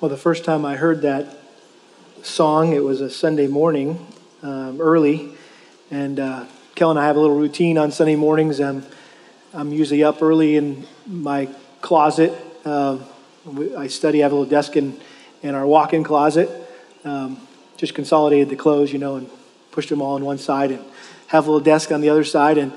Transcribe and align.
Well, 0.00 0.08
the 0.08 0.16
first 0.16 0.44
time 0.44 0.64
I 0.64 0.76
heard 0.76 1.02
that 1.02 1.26
song, 2.22 2.72
it 2.72 2.84
was 2.84 3.00
a 3.00 3.10
Sunday 3.10 3.48
morning, 3.48 4.06
um, 4.44 4.80
early, 4.80 5.30
and 5.90 6.20
uh, 6.20 6.44
Kel 6.76 6.90
and 6.90 7.00
I 7.00 7.06
have 7.06 7.16
a 7.16 7.20
little 7.20 7.34
routine 7.34 7.76
on 7.78 7.90
Sunday 7.90 8.14
mornings. 8.14 8.60
I'm, 8.60 8.86
I'm 9.52 9.72
usually 9.72 10.04
up 10.04 10.22
early 10.22 10.54
in 10.54 10.86
my 11.04 11.48
closet. 11.80 12.32
Uh, 12.64 13.00
I 13.76 13.88
study. 13.88 14.22
I 14.22 14.26
have 14.26 14.30
a 14.30 14.36
little 14.36 14.48
desk 14.48 14.76
in, 14.76 15.00
in 15.42 15.56
our 15.56 15.66
walk-in 15.66 16.04
closet. 16.04 16.48
Um, 17.04 17.40
just 17.76 17.96
consolidated 17.96 18.50
the 18.50 18.56
clothes, 18.56 18.92
you 18.92 19.00
know, 19.00 19.16
and 19.16 19.28
pushed 19.72 19.88
them 19.88 20.00
all 20.00 20.14
on 20.14 20.24
one 20.24 20.38
side, 20.38 20.70
and 20.70 20.84
have 21.26 21.48
a 21.48 21.50
little 21.50 21.64
desk 21.64 21.90
on 21.90 22.02
the 22.02 22.08
other 22.08 22.22
side. 22.22 22.56
And 22.56 22.72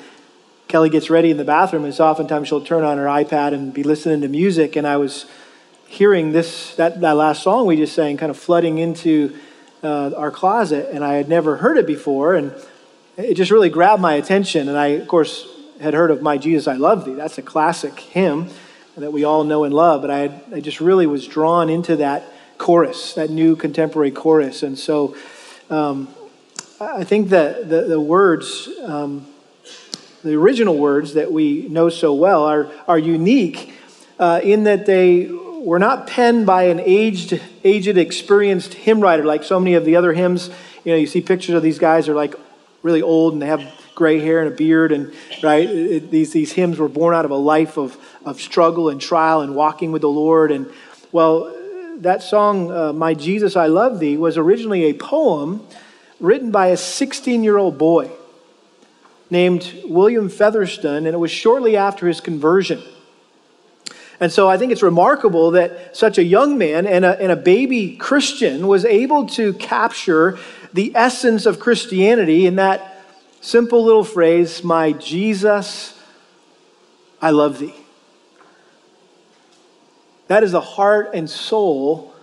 Kelly 0.68 0.90
gets 0.90 1.12
ready 1.12 1.30
in 1.30 1.38
the 1.38 1.46
bathroom, 1.46 1.86
and 1.86 1.94
so 1.94 2.04
oftentimes 2.04 2.48
she'll 2.48 2.66
turn 2.66 2.84
on 2.84 2.98
her 2.98 3.06
iPad 3.06 3.54
and 3.54 3.72
be 3.72 3.84
listening 3.84 4.22
to 4.22 4.28
music. 4.28 4.76
And 4.76 4.88
I 4.88 4.98
was 4.98 5.28
hearing 5.92 6.32
this 6.32 6.74
that, 6.76 7.02
that 7.02 7.18
last 7.18 7.44
song 7.44 7.68
we 7.68 7.76
just 7.76 7.94
sang 7.94 8.16
kind 8.16 8.30
of 8.30 8.38
flooding 8.38 8.78
into 8.78 9.38
uh, 9.84 10.10
our 10.16 10.32
closet 10.32 10.88
and 10.94 11.04
i 11.04 11.16
had 11.16 11.28
never 11.28 11.58
heard 11.58 11.78
it 11.78 11.86
before 11.86 12.34
and 12.34 12.54
it 13.18 13.34
just 13.34 13.52
really 13.52 13.70
grabbed 13.70 14.02
my 14.02 14.14
attention 14.14 14.70
and 14.70 14.78
i 14.78 14.88
of 14.88 15.06
course 15.10 15.46
had 15.82 15.94
heard 15.94 16.10
of 16.10 16.22
my 16.22 16.38
jesus 16.38 16.66
i 16.66 16.76
love 16.76 17.04
thee. 17.04 17.14
That's 17.14 17.38
a 17.38 17.42
classic 17.42 18.00
hymn 18.00 18.50
that 18.96 19.12
we 19.12 19.26
all 19.26 19.44
know 19.44 19.66
and 19.66 19.74
love 19.74 20.02
but 20.02 20.10
i, 20.10 20.20
had, 20.20 20.42
I 20.54 20.62
just 20.62 20.80
really 20.80 21.08
was 21.08 21.28
drawn 21.28 21.70
into 21.70 21.98
that 21.98 22.24
chorus 22.58 23.16
that 23.16 23.30
new 23.30 23.58
contemporary 23.58 24.12
chorus 24.12 24.64
and 24.64 24.80
so 24.80 25.18
um, 25.70 26.08
i 26.80 27.04
think 27.04 27.32
that 27.32 27.70
the, 27.70 27.82
the 27.82 28.00
words 28.00 28.70
um, 28.86 29.28
the 30.24 30.36
original 30.36 30.78
words 30.78 31.16
that 31.16 31.34
we 31.34 31.68
know 31.68 31.90
so 31.90 32.14
well 32.14 32.46
are, 32.46 32.72
are 32.88 32.98
unique 32.98 33.74
uh, 34.20 34.40
in 34.42 34.64
that 34.64 34.86
they 34.86 35.30
were 35.62 35.80
not 35.80 36.08
penned 36.08 36.46
by 36.46 36.64
an 36.64 36.80
aged, 36.80 37.40
aged, 37.64 37.98
experienced 37.98 38.74
hymn 38.74 39.00
writer 39.00 39.24
like 39.24 39.44
so 39.44 39.60
many 39.60 39.76
of 39.76 39.86
the 39.86 39.96
other 39.96 40.14
hymns. 40.14 40.50
You 40.84 40.92
know, 40.92 40.98
you 40.98 41.08
see 41.08 41.22
pictures 41.22 41.56
of 41.56 41.62
these 41.62 41.80
guys 41.80 42.10
are 42.10 42.16
like 42.16 42.34
really 42.82 43.02
old 43.02 43.34
and 43.34 43.42
they 43.42 43.48
have 43.48 43.62
gray 43.94 44.20
hair 44.20 44.42
and 44.42 44.52
a 44.52 44.56
beard, 44.56 44.92
and 44.92 45.14
right, 45.44 45.68
these 46.10 46.32
these 46.32 46.52
hymns 46.54 46.80
were 46.80 46.90
born 46.90 47.14
out 47.14 47.26
of 47.26 47.32
a 47.32 47.36
life 47.36 47.78
of 47.78 47.98
of 48.26 48.42
struggle 48.42 48.90
and 48.90 49.00
trial 49.00 49.42
and 49.42 49.56
walking 49.56 49.92
with 49.92 50.02
the 50.02 50.10
Lord. 50.10 50.52
And 50.52 50.68
well, 51.12 51.54
that 51.98 52.24
song, 52.24 52.72
uh, 52.72 52.94
"My 52.94 53.14
Jesus, 53.14 53.56
I 53.56 53.68
Love 53.68 54.00
Thee," 54.00 54.18
was 54.18 54.38
originally 54.38 54.86
a 54.86 54.94
poem 54.94 55.66
written 56.20 56.52
by 56.52 56.68
a 56.68 56.78
16 56.78 57.44
year 57.44 57.58
old 57.58 57.78
boy 57.78 58.10
named 59.30 59.72
William 59.86 60.30
Featherston, 60.30 61.06
and 61.06 61.08
it 61.08 61.20
was 61.20 61.32
shortly 61.32 61.78
after 61.78 62.08
his 62.08 62.22
conversion. 62.22 62.82
And 64.22 64.32
so 64.32 64.48
I 64.48 64.58
think 64.58 64.72
it's 64.72 64.84
remarkable 64.84 65.52
that 65.52 65.98
such 65.98 66.20
a 66.20 66.24
young 66.24 66.60
man 66.60 66.86
and 66.86 67.04
a, 67.04 67.20
and 67.20 67.32
a 67.32 67.36
baby 67.36 67.96
Christian 67.96 68.68
was 68.68 68.86
able 68.86 69.26
to 69.30 69.54
capture 69.54 70.38
the 70.74 70.96
essence 70.96 71.48
of 71.48 71.60
Christianity 71.60 72.46
in 72.46 72.58
that 72.58 73.04
simple 73.42 73.84
little 73.84 74.04
phrase, 74.04 74.64
My 74.64 74.92
Jesus, 74.94 76.00
I 77.20 77.32
love 77.32 77.58
thee. 77.58 77.74
That 80.28 80.44
is 80.44 80.52
the 80.52 80.62
heart 80.62 81.10
and 81.16 81.28
soul 81.28 82.14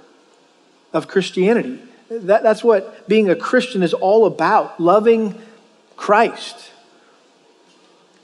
of 0.92 1.08
Christianity. 1.08 1.80
That, 2.08 2.44
that's 2.44 2.62
what 2.62 3.08
being 3.08 3.28
a 3.28 3.36
Christian 3.36 3.82
is 3.82 3.92
all 3.92 4.24
about 4.24 4.78
loving 4.78 5.34
Christ. 5.96 6.70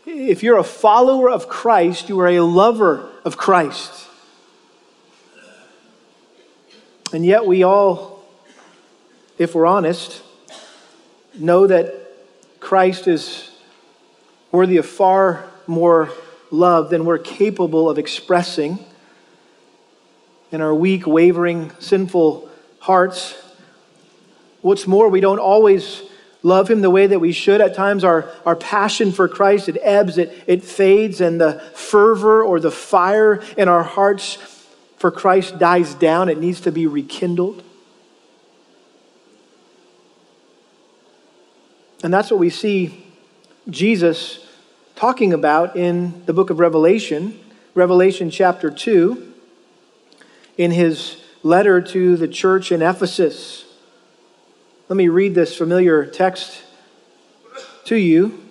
If 0.07 0.43
you're 0.43 0.59
a 0.59 0.65
follower 0.65 1.31
of 1.31 1.49
Christ, 1.49 2.11
you 2.11 2.21
are 2.21 2.29
a 2.29 2.41
lover 2.41 3.09
of 3.25 3.39
Christ. 3.39 4.07
And 7.13 7.25
yet, 7.25 7.47
we 7.47 7.63
all, 7.63 8.23
if 9.39 9.55
we're 9.55 9.67
honest, 9.67 10.23
know 11.35 11.67
that 11.67 11.95
Christ 12.61 13.09
is 13.09 13.51
worthy 14.53 14.77
of 14.77 14.85
far 14.85 15.49
more 15.67 16.11
love 16.51 16.91
than 16.91 17.07
we're 17.07 17.19
capable 17.19 17.89
of 17.89 17.99
expressing 17.99 18.79
in 20.53 20.61
our 20.61 20.75
weak, 20.75 21.07
wavering, 21.07 21.73
sinful 21.79 22.51
hearts. 22.79 23.35
What's 24.61 24.87
more, 24.87 25.09
we 25.09 25.21
don't 25.21 25.39
always 25.39 26.03
love 26.45 26.71
Him 26.71 26.83
the 26.83 26.91
way 26.91 27.09
that 27.09 27.19
we 27.19 27.33
should. 27.33 27.61
At 27.61 27.75
times, 27.75 28.05
our, 28.05 28.31
our 28.47 28.55
passion 28.55 29.11
for 29.11 29.27
Christ, 29.27 29.69
it 29.69 29.79
ebbs, 29.83 30.19
it, 30.19 30.45
it 30.47 30.63
fades, 30.63 31.21
and 31.21 31.41
the 31.41 31.59
fervor 31.75 32.45
or 32.45 32.61
the 32.61 32.71
fire 32.71 33.43
in 33.57 33.67
our 33.67 33.83
hearts 33.83 34.37
for 34.99 35.11
Christ 35.11 35.59
dies 35.59 35.95
down. 35.95 36.29
It 36.29 36.39
needs 36.39 36.61
to 36.61 36.71
be 36.71 36.87
rekindled. 36.87 37.65
And 42.05 42.13
that's 42.13 42.31
what 42.31 42.39
we 42.39 42.51
see 42.51 43.05
Jesus 43.69 44.47
talking 44.95 45.33
about 45.33 45.77
in 45.77 46.25
the 46.27 46.35
book 46.35 46.51
of 46.51 46.59
Revelation, 46.59 47.41
Revelation 47.75 48.31
chapter 48.31 48.71
2, 48.71 49.33
in 50.59 50.71
his 50.71 51.17
letter 51.43 51.81
to 51.81 52.17
the 52.17 52.29
church 52.29 52.71
in 52.71 52.83
Ephesus. 52.83 53.65
Let 54.87 54.97
me 54.97 55.09
read 55.09 55.35
this 55.35 55.57
familiar 55.57 56.05
text 56.05 56.63
to 57.87 57.97
you 57.97 58.45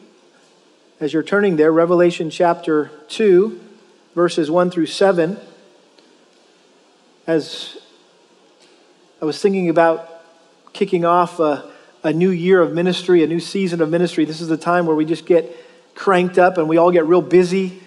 as 1.00 1.14
you're 1.14 1.22
turning 1.22 1.58
there 1.58 1.72
Revelation 1.72 2.32
chapter 2.32 2.90
2, 3.10 3.62
verses 4.16 4.50
1 4.50 4.72
through 4.72 4.88
7. 4.88 5.38
As 7.28 7.78
I 9.22 9.26
was 9.26 9.40
thinking 9.44 9.70
about 9.70 10.24
kicking 10.74 11.06
off 11.06 11.40
a, 11.40 11.72
a 12.02 12.12
new 12.12 12.32
year 12.32 12.62
of 12.62 12.74
ministry, 12.74 13.24
a 13.24 13.28
new 13.28 13.40
season 13.40 13.80
of 13.80 13.92
ministry, 13.92 14.26
this 14.26 14.42
is 14.42 14.48
the 14.48 14.58
time 14.58 14.88
where 14.88 14.96
we 14.96 15.06
just 15.06 15.28
get 15.28 15.56
cranked 15.94 16.40
up 16.40 16.58
and 16.58 16.68
we 16.68 16.78
all 16.78 16.90
get 16.90 17.06
real 17.06 17.22
busy 17.22 17.80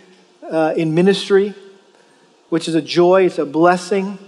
uh, 0.49 0.73
in 0.77 0.95
ministry, 0.95 1.53
which 2.51 2.69
is 2.69 2.77
a 2.77 2.83
joy, 2.83 3.25
it's 3.25 3.39
a 3.39 3.45
blessing. 3.45 4.21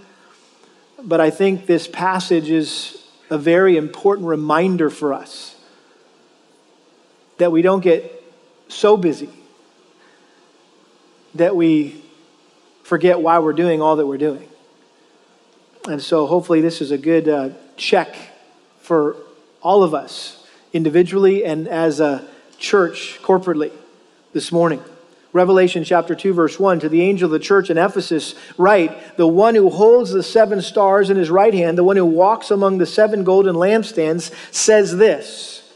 But 1.00 1.20
I 1.20 1.30
think 1.30 1.66
this 1.66 1.86
passage 1.86 2.50
is 2.50 2.97
a 3.30 3.38
very 3.38 3.76
important 3.76 4.26
reminder 4.26 4.90
for 4.90 5.12
us 5.12 5.56
that 7.38 7.52
we 7.52 7.62
don't 7.62 7.80
get 7.80 8.14
so 8.68 8.96
busy 8.96 9.30
that 11.34 11.54
we 11.54 12.02
forget 12.82 13.20
why 13.20 13.38
we're 13.38 13.52
doing 13.52 13.80
all 13.80 13.96
that 13.96 14.06
we're 14.06 14.18
doing. 14.18 14.48
And 15.86 16.02
so, 16.02 16.26
hopefully, 16.26 16.60
this 16.60 16.80
is 16.80 16.90
a 16.90 16.98
good 16.98 17.28
uh, 17.28 17.50
check 17.76 18.16
for 18.80 19.16
all 19.62 19.82
of 19.82 19.94
us 19.94 20.46
individually 20.72 21.44
and 21.44 21.66
as 21.68 22.00
a 22.00 22.26
church 22.58 23.20
corporately 23.22 23.72
this 24.32 24.52
morning. 24.52 24.82
Revelation 25.32 25.84
chapter 25.84 26.14
2, 26.14 26.32
verse 26.32 26.58
1 26.58 26.80
To 26.80 26.88
the 26.88 27.02
angel 27.02 27.26
of 27.26 27.32
the 27.32 27.38
church 27.38 27.68
in 27.68 27.76
Ephesus, 27.76 28.34
write, 28.56 29.16
The 29.16 29.26
one 29.26 29.54
who 29.54 29.68
holds 29.68 30.10
the 30.10 30.22
seven 30.22 30.62
stars 30.62 31.10
in 31.10 31.18
his 31.18 31.28
right 31.28 31.52
hand, 31.52 31.76
the 31.76 31.84
one 31.84 31.96
who 31.96 32.06
walks 32.06 32.50
among 32.50 32.78
the 32.78 32.86
seven 32.86 33.24
golden 33.24 33.54
lampstands, 33.54 34.32
says 34.52 34.96
this 34.96 35.70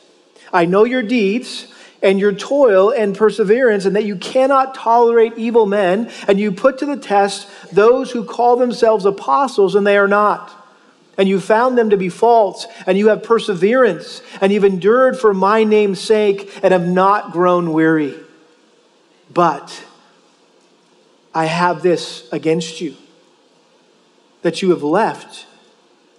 I 0.52 0.64
know 0.64 0.84
your 0.84 1.02
deeds 1.02 1.68
and 2.02 2.18
your 2.18 2.32
toil 2.32 2.90
and 2.90 3.16
perseverance, 3.16 3.84
and 3.84 3.94
that 3.94 4.04
you 4.04 4.16
cannot 4.16 4.74
tolerate 4.74 5.34
evil 5.36 5.66
men, 5.66 6.10
and 6.26 6.40
you 6.40 6.50
put 6.50 6.78
to 6.78 6.86
the 6.86 6.96
test 6.96 7.48
those 7.72 8.10
who 8.10 8.24
call 8.24 8.56
themselves 8.56 9.04
apostles, 9.04 9.74
and 9.74 9.86
they 9.86 9.96
are 9.96 10.08
not. 10.08 10.50
And 11.19 11.28
you 11.28 11.38
found 11.40 11.76
them 11.76 11.90
to 11.90 11.96
be 11.96 12.08
false, 12.08 12.66
and 12.86 12.98
you 12.98 13.08
have 13.08 13.22
perseverance, 13.22 14.22
and 14.40 14.50
you've 14.50 14.64
endured 14.64 15.19
for 15.19 15.32
my 15.32 15.62
name's 15.62 16.00
sake, 16.00 16.58
and 16.62 16.72
have 16.72 16.88
not 16.88 17.32
grown 17.32 17.72
weary. 17.72 18.19
But 19.32 19.84
I 21.34 21.47
have 21.47 21.82
this 21.82 22.28
against 22.32 22.81
you 22.81 22.97
that 24.43 24.60
you 24.60 24.70
have 24.70 24.82
left 24.82 25.47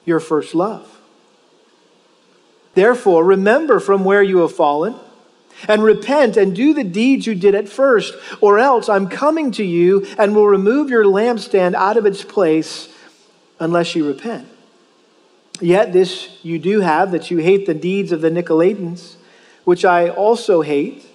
your 0.05 0.19
first 0.19 0.55
love. 0.55 0.89
Therefore, 2.73 3.23
remember 3.23 3.79
from 3.79 4.03
where 4.03 4.23
you 4.23 4.39
have 4.39 4.55
fallen 4.55 4.95
and 5.67 5.83
repent 5.83 6.35
and 6.37 6.55
do 6.55 6.73
the 6.73 6.83
deeds 6.83 7.27
you 7.27 7.35
did 7.35 7.53
at 7.53 7.69
first, 7.69 8.15
or 8.41 8.57
else 8.57 8.89
I'm 8.89 9.07
coming 9.07 9.51
to 9.51 9.63
you 9.63 10.07
and 10.17 10.35
will 10.35 10.47
remove 10.47 10.89
your 10.89 11.05
lampstand 11.05 11.75
out 11.75 11.97
of 11.97 12.05
its 12.05 12.23
place 12.23 12.89
unless 13.59 13.95
you 13.95 14.07
repent. 14.07 14.47
Yet 15.61 15.93
this 15.93 16.39
you 16.41 16.57
do 16.57 16.81
have 16.81 17.11
that 17.11 17.29
you 17.29 17.37
hate 17.37 17.67
the 17.67 17.75
deeds 17.75 18.11
of 18.11 18.21
the 18.21 18.31
Nicolaitans, 18.31 19.15
which 19.63 19.85
I 19.85 20.09
also 20.09 20.61
hate. 20.61 21.05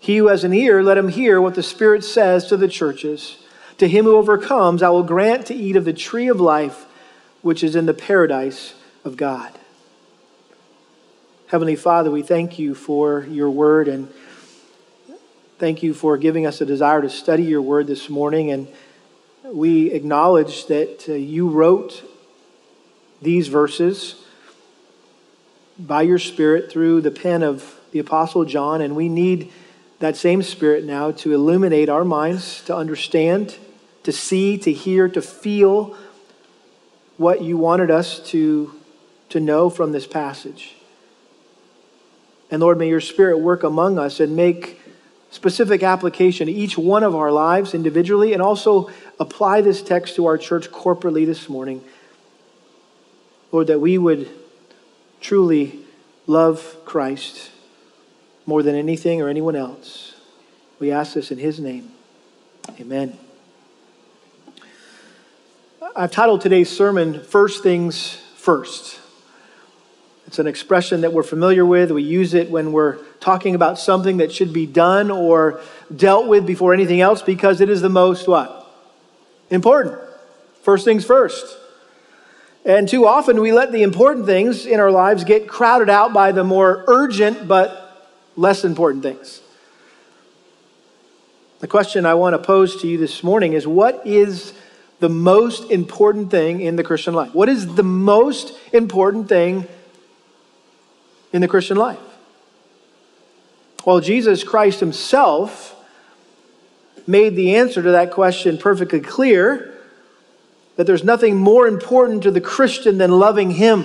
He 0.00 0.18
who 0.18 0.28
has 0.28 0.44
an 0.44 0.52
ear, 0.52 0.82
let 0.82 0.98
him 0.98 1.08
hear 1.08 1.40
what 1.40 1.54
the 1.54 1.62
Spirit 1.62 2.04
says 2.04 2.46
to 2.46 2.56
the 2.56 2.68
churches. 2.68 3.38
To 3.78 3.88
him 3.88 4.04
who 4.04 4.16
overcomes, 4.16 4.82
I 4.82 4.90
will 4.90 5.02
grant 5.02 5.46
to 5.46 5.54
eat 5.54 5.76
of 5.76 5.84
the 5.84 5.92
tree 5.92 6.28
of 6.28 6.40
life, 6.40 6.86
which 7.42 7.62
is 7.62 7.76
in 7.76 7.86
the 7.86 7.94
paradise 7.94 8.74
of 9.04 9.16
God. 9.16 9.52
Heavenly 11.48 11.76
Father, 11.76 12.10
we 12.10 12.22
thank 12.22 12.58
you 12.58 12.74
for 12.74 13.24
your 13.24 13.50
word 13.50 13.88
and 13.88 14.12
thank 15.58 15.82
you 15.82 15.94
for 15.94 16.16
giving 16.16 16.46
us 16.46 16.60
a 16.60 16.66
desire 16.66 17.00
to 17.02 17.10
study 17.10 17.42
your 17.42 17.62
word 17.62 17.86
this 17.86 18.08
morning. 18.08 18.50
And 18.50 18.68
we 19.44 19.90
acknowledge 19.92 20.66
that 20.66 21.08
uh, 21.08 21.14
you 21.14 21.48
wrote 21.48 22.04
these 23.22 23.48
verses 23.48 24.22
by 25.78 26.02
your 26.02 26.18
Spirit 26.18 26.70
through 26.70 27.00
the 27.00 27.10
pen 27.10 27.42
of 27.42 27.78
the 27.92 27.98
Apostle 27.98 28.44
John, 28.44 28.80
and 28.80 28.94
we 28.94 29.08
need 29.08 29.50
that 29.98 30.16
same 30.16 30.42
Spirit 30.42 30.84
now 30.84 31.10
to 31.10 31.32
illuminate 31.32 31.88
our 31.88 32.04
minds, 32.04 32.62
to 32.64 32.76
understand, 32.76 33.56
to 34.04 34.12
see, 34.12 34.56
to 34.58 34.72
hear, 34.72 35.08
to 35.08 35.20
feel 35.20 35.96
what 37.16 37.42
you 37.42 37.56
wanted 37.56 37.90
us 37.90 38.20
to, 38.30 38.72
to 39.28 39.40
know 39.40 39.68
from 39.68 39.92
this 39.92 40.06
passage. 40.06 40.76
And 42.50 42.62
Lord, 42.62 42.78
may 42.78 42.88
your 42.88 43.00
Spirit 43.00 43.38
work 43.38 43.64
among 43.64 43.98
us 43.98 44.20
and 44.20 44.36
make 44.36 44.80
specific 45.30 45.82
application 45.82 46.46
to 46.46 46.52
each 46.52 46.78
one 46.78 47.02
of 47.02 47.14
our 47.14 47.30
lives 47.30 47.74
individually, 47.74 48.32
and 48.32 48.40
also 48.40 48.90
apply 49.20 49.60
this 49.60 49.82
text 49.82 50.16
to 50.16 50.26
our 50.26 50.38
church 50.38 50.70
corporately 50.70 51.26
this 51.26 51.48
morning. 51.48 51.84
Lord, 53.52 53.66
that 53.66 53.80
we 53.80 53.98
would 53.98 54.30
truly 55.20 55.80
love 56.26 56.76
Christ 56.84 57.50
more 58.48 58.62
than 58.62 58.74
anything 58.74 59.20
or 59.20 59.28
anyone 59.28 59.54
else. 59.54 60.14
We 60.78 60.90
ask 60.90 61.12
this 61.12 61.30
in 61.30 61.36
his 61.36 61.60
name. 61.60 61.92
Amen. 62.80 63.18
I've 65.94 66.10
titled 66.10 66.40
today's 66.40 66.74
sermon, 66.74 67.22
First 67.22 67.62
Things 67.62 68.14
First. 68.36 69.00
It's 70.26 70.38
an 70.38 70.46
expression 70.46 71.02
that 71.02 71.12
we're 71.12 71.24
familiar 71.24 71.66
with. 71.66 71.90
We 71.90 72.02
use 72.02 72.32
it 72.32 72.50
when 72.50 72.72
we're 72.72 72.96
talking 73.20 73.54
about 73.54 73.78
something 73.78 74.16
that 74.16 74.32
should 74.32 74.54
be 74.54 74.64
done 74.64 75.10
or 75.10 75.60
dealt 75.94 76.26
with 76.26 76.46
before 76.46 76.72
anything 76.72 77.02
else 77.02 77.20
because 77.20 77.60
it 77.60 77.68
is 77.68 77.82
the 77.82 77.90
most 77.90 78.26
what? 78.26 78.66
Important. 79.50 79.98
First 80.62 80.86
things 80.86 81.04
first. 81.04 81.54
And 82.64 82.88
too 82.88 83.06
often 83.06 83.42
we 83.42 83.52
let 83.52 83.72
the 83.72 83.82
important 83.82 84.24
things 84.24 84.64
in 84.64 84.80
our 84.80 84.90
lives 84.90 85.24
get 85.24 85.48
crowded 85.48 85.90
out 85.90 86.14
by 86.14 86.32
the 86.32 86.44
more 86.44 86.84
urgent 86.86 87.46
but 87.46 87.84
less 88.38 88.64
important 88.64 89.02
things. 89.02 89.42
The 91.58 91.66
question 91.66 92.06
I 92.06 92.14
want 92.14 92.34
to 92.34 92.38
pose 92.38 92.80
to 92.82 92.86
you 92.86 92.96
this 92.96 93.24
morning 93.24 93.52
is 93.52 93.66
what 93.66 94.06
is 94.06 94.52
the 95.00 95.08
most 95.08 95.72
important 95.72 96.30
thing 96.30 96.60
in 96.60 96.76
the 96.76 96.84
Christian 96.84 97.14
life? 97.14 97.34
What 97.34 97.48
is 97.48 97.74
the 97.74 97.82
most 97.82 98.56
important 98.72 99.28
thing 99.28 99.66
in 101.32 101.40
the 101.40 101.48
Christian 101.48 101.76
life? 101.76 101.98
Well, 103.84 104.00
Jesus 104.00 104.44
Christ 104.44 104.78
himself 104.78 105.74
made 107.08 107.34
the 107.34 107.56
answer 107.56 107.82
to 107.82 107.90
that 107.92 108.12
question 108.12 108.56
perfectly 108.56 109.00
clear 109.00 109.74
that 110.76 110.86
there's 110.86 111.02
nothing 111.02 111.36
more 111.36 111.66
important 111.66 112.22
to 112.22 112.30
the 112.30 112.40
Christian 112.40 112.98
than 112.98 113.10
loving 113.10 113.50
him. 113.50 113.84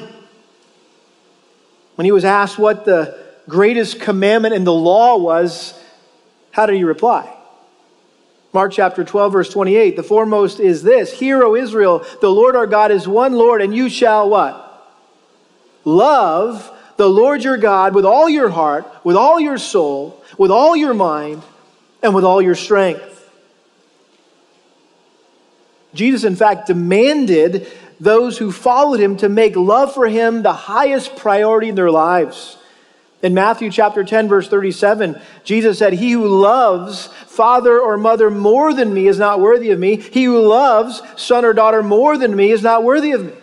When 1.96 2.06
he 2.06 2.12
was 2.12 2.26
asked 2.26 2.60
what 2.60 2.86
the 2.86 3.23
greatest 3.48 4.00
commandment 4.00 4.54
in 4.54 4.64
the 4.64 4.74
law 4.74 5.18
was, 5.18 5.80
how 6.52 6.66
did 6.66 6.76
he 6.76 6.84
reply? 6.84 7.34
Mark 8.54 8.72
chapter 8.72 9.04
12, 9.04 9.34
verse 9.34 9.50
28 9.50 9.96
the 9.96 10.04
foremost 10.04 10.60
is 10.60 10.84
this 10.84 11.12
Hear, 11.12 11.44
O 11.44 11.56
Israel, 11.56 12.06
the 12.22 12.30
Lord 12.30 12.56
our 12.56 12.68
God 12.68 12.92
is 12.92 13.08
one 13.08 13.34
Lord, 13.34 13.62
and 13.62 13.76
you 13.76 13.90
shall 13.90 14.30
what? 14.30 14.70
Love 15.84 16.72
the 16.98 17.10
Lord 17.10 17.44
your 17.44 17.58
God 17.58 17.96
with 17.96 18.06
all 18.06 18.30
your 18.30 18.50
heart, 18.50 18.86
with 19.04 19.16
all 19.16 19.40
your 19.40 19.58
soul, 19.58 20.24
with 20.38 20.52
all 20.52 20.76
your 20.76 20.94
mind, 20.94 21.42
and 22.02 22.14
with 22.14 22.24
all 22.24 22.42
your 22.42 22.56
strength. 22.56 23.10
Jesus, 25.94 26.24
in 26.24 26.36
fact, 26.36 26.68
demanded 26.68 27.72
those 28.00 28.38
who 28.38 28.52
followed 28.52 29.00
him 29.00 29.18
to 29.18 29.30
make 29.30 29.56
love 29.56 29.94
for 29.94 30.08
him 30.08 30.42
the 30.42 30.54
highest 30.54 31.16
priority 31.16 31.70
in 31.70 31.76
their 31.76 31.92
lives. 31.92 32.58
In 33.24 33.34
Matthew 33.34 33.72
chapter 33.72 34.04
10, 34.04 34.28
verse 34.28 34.50
37, 34.50 35.20
Jesus 35.46 35.80
said, 35.80 35.94
He 35.94 36.12
who 36.12 36.28
loves 36.28 37.08
father 37.08 37.80
or 37.80 37.98
mother 37.98 38.30
more 38.30 38.74
than 38.74 38.94
me 38.94 39.08
is 39.08 39.18
not 39.18 39.40
worthy 39.40 39.72
of 39.72 39.80
me. 39.80 39.96
He 39.96 40.26
who 40.26 40.46
loves 40.46 41.02
son 41.16 41.46
or 41.46 41.54
daughter 41.54 41.82
more 41.82 42.18
than 42.18 42.36
me 42.36 42.52
is 42.52 42.62
not 42.62 42.84
worthy 42.84 43.14
of 43.14 43.26
me. 43.26 43.34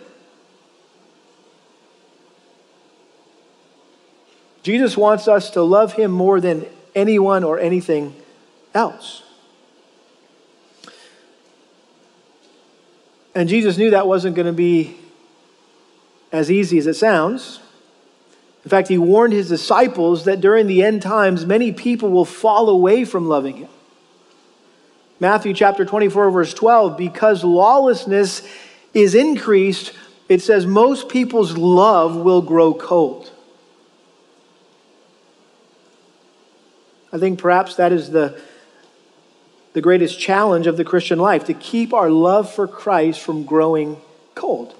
Jesus 4.61 4.95
wants 4.95 5.27
us 5.27 5.49
to 5.49 5.63
love 5.63 5.93
him 5.93 6.11
more 6.11 6.39
than 6.39 6.67
anyone 6.93 7.43
or 7.43 7.59
anything 7.59 8.15
else. 8.75 9.23
And 13.33 13.49
Jesus 13.49 13.79
knew 13.79 13.89
that 13.89 14.05
wasn't 14.05 14.35
going 14.35 14.45
to 14.45 14.53
be 14.53 14.95
as 16.31 16.51
easy 16.51 16.77
as 16.77 16.85
it 16.85 16.93
sounds. 16.93 17.61
In 18.63 18.69
fact, 18.69 18.87
he 18.87 18.97
warned 18.97 19.33
his 19.33 19.49
disciples 19.49 20.25
that 20.25 20.39
during 20.39 20.67
the 20.67 20.83
end 20.83 21.01
times, 21.01 21.45
many 21.45 21.71
people 21.71 22.09
will 22.09 22.25
fall 22.25 22.69
away 22.69 23.05
from 23.05 23.27
loving 23.27 23.57
him. 23.57 23.69
Matthew 25.19 25.53
chapter 25.53 25.85
24, 25.85 26.31
verse 26.31 26.53
12, 26.53 26.97
because 26.97 27.43
lawlessness 27.43 28.47
is 28.93 29.15
increased, 29.15 29.93
it 30.29 30.41
says 30.41 30.65
most 30.65 31.09
people's 31.09 31.57
love 31.57 32.15
will 32.15 32.41
grow 32.41 32.73
cold. 32.73 33.31
I 37.13 37.17
think 37.17 37.39
perhaps 37.39 37.75
that 37.75 37.91
is 37.91 38.11
the, 38.11 38.39
the 39.73 39.81
greatest 39.81 40.19
challenge 40.19 40.67
of 40.67 40.77
the 40.77 40.85
Christian 40.85 41.19
life 41.19 41.45
to 41.45 41.53
keep 41.53 41.93
our 41.93 42.09
love 42.09 42.51
for 42.51 42.67
Christ 42.67 43.19
from 43.21 43.43
growing 43.43 43.97
cold. 44.33 44.75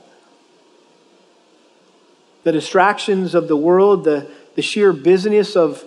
The 2.44 2.52
distractions 2.52 3.36
of 3.36 3.48
the 3.48 3.56
world, 3.56 4.04
the, 4.04 4.30
the 4.56 4.62
sheer 4.62 4.94
busyness 4.94 5.56
of, 5.56 5.84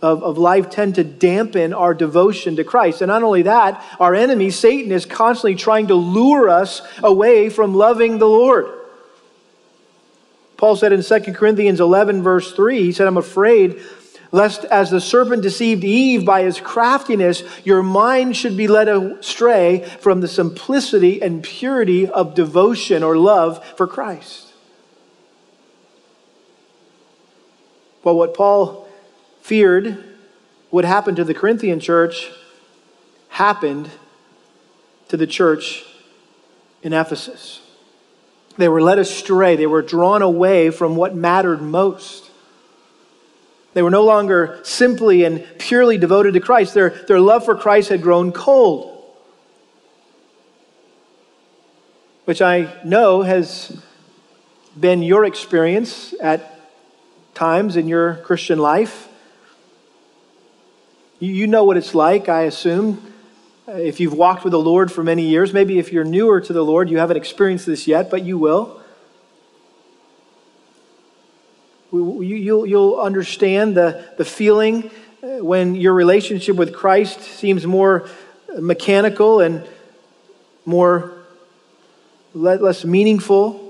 of, 0.00 0.22
of 0.22 0.38
life 0.38 0.70
tend 0.70 0.94
to 0.96 1.04
dampen 1.04 1.72
our 1.72 1.94
devotion 1.94 2.56
to 2.56 2.64
Christ. 2.64 3.02
And 3.02 3.08
not 3.08 3.22
only 3.22 3.42
that, 3.42 3.84
our 4.00 4.14
enemy, 4.14 4.50
Satan, 4.50 4.92
is 4.92 5.04
constantly 5.04 5.54
trying 5.54 5.88
to 5.88 5.94
lure 5.94 6.48
us 6.48 6.82
away 7.02 7.50
from 7.50 7.74
loving 7.74 8.18
the 8.18 8.28
Lord. 8.28 8.66
Paul 10.56 10.76
said 10.76 10.92
in 10.92 11.02
2 11.02 11.32
Corinthians 11.34 11.80
11, 11.80 12.22
verse 12.22 12.52
3, 12.52 12.82
he 12.82 12.92
said, 12.92 13.06
I'm 13.06 13.16
afraid 13.16 13.80
lest 14.32 14.64
as 14.66 14.90
the 14.90 15.00
serpent 15.00 15.42
deceived 15.42 15.84
Eve 15.84 16.24
by 16.24 16.42
his 16.42 16.60
craftiness, 16.60 17.42
your 17.64 17.82
mind 17.82 18.36
should 18.36 18.56
be 18.56 18.68
led 18.68 18.88
astray 18.88 19.84
from 20.00 20.20
the 20.20 20.28
simplicity 20.28 21.22
and 21.22 21.42
purity 21.42 22.06
of 22.06 22.34
devotion 22.34 23.02
or 23.02 23.16
love 23.16 23.64
for 23.76 23.86
Christ. 23.86 24.47
Well, 28.08 28.16
what 28.16 28.32
Paul 28.32 28.88
feared 29.42 30.02
would 30.70 30.86
happen 30.86 31.14
to 31.16 31.24
the 31.24 31.34
Corinthian 31.34 31.78
church 31.78 32.30
happened 33.28 33.90
to 35.08 35.18
the 35.18 35.26
church 35.26 35.84
in 36.82 36.94
Ephesus. 36.94 37.60
They 38.56 38.66
were 38.70 38.80
led 38.80 38.98
astray, 38.98 39.56
they 39.56 39.66
were 39.66 39.82
drawn 39.82 40.22
away 40.22 40.70
from 40.70 40.96
what 40.96 41.14
mattered 41.14 41.60
most. 41.60 42.30
They 43.74 43.82
were 43.82 43.90
no 43.90 44.06
longer 44.06 44.58
simply 44.62 45.24
and 45.24 45.44
purely 45.58 45.98
devoted 45.98 46.32
to 46.32 46.40
Christ. 46.40 46.72
Their, 46.72 46.88
their 46.88 47.20
love 47.20 47.44
for 47.44 47.56
Christ 47.56 47.90
had 47.90 48.00
grown 48.00 48.32
cold, 48.32 49.04
which 52.24 52.40
I 52.40 52.72
know 52.86 53.20
has 53.20 53.78
been 54.80 55.02
your 55.02 55.26
experience 55.26 56.14
at 56.22 56.54
times 57.38 57.76
in 57.76 57.86
your 57.86 58.14
Christian 58.24 58.58
life. 58.58 59.08
You, 61.20 61.46
know 61.46 61.62
what 61.62 61.76
it's 61.76 61.94
like, 61.94 62.28
I 62.28 62.42
assume. 62.42 63.00
If 63.68 64.00
you've 64.00 64.12
walked 64.12 64.42
with 64.42 64.50
the 64.50 64.58
Lord 64.58 64.90
for 64.90 65.04
many 65.04 65.22
years, 65.22 65.52
maybe 65.52 65.78
if 65.78 65.92
you're 65.92 66.02
newer 66.02 66.40
to 66.40 66.52
the 66.52 66.64
Lord, 66.64 66.90
you 66.90 66.98
haven't 66.98 67.16
experienced 67.16 67.64
this 67.64 67.86
yet, 67.86 68.10
but 68.10 68.24
you 68.24 68.38
will. 68.38 68.82
You'll, 71.92 73.00
understand 73.00 73.76
the, 73.76 74.04
the 74.18 74.24
feeling 74.24 74.90
uh, 75.22 75.44
when 75.44 75.76
your 75.76 75.94
relationship 75.94 76.56
with 76.56 76.74
Christ 76.74 77.20
seems 77.20 77.64
more 77.64 78.08
mechanical 78.58 79.40
and 79.40 79.64
more 80.64 81.14
less 82.34 82.84
meaningful. 82.84 83.67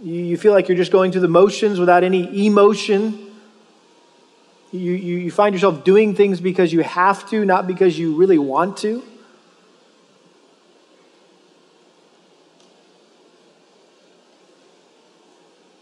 You 0.00 0.36
feel 0.36 0.52
like 0.52 0.68
you're 0.68 0.76
just 0.76 0.92
going 0.92 1.10
through 1.10 1.22
the 1.22 1.28
motions 1.28 1.80
without 1.80 2.04
any 2.04 2.46
emotion. 2.46 3.32
You, 4.70 4.92
you, 4.92 5.16
you 5.16 5.30
find 5.32 5.54
yourself 5.54 5.82
doing 5.82 6.14
things 6.14 6.40
because 6.40 6.72
you 6.72 6.82
have 6.82 7.28
to, 7.30 7.44
not 7.44 7.66
because 7.66 7.98
you 7.98 8.14
really 8.14 8.38
want 8.38 8.76
to. 8.78 9.02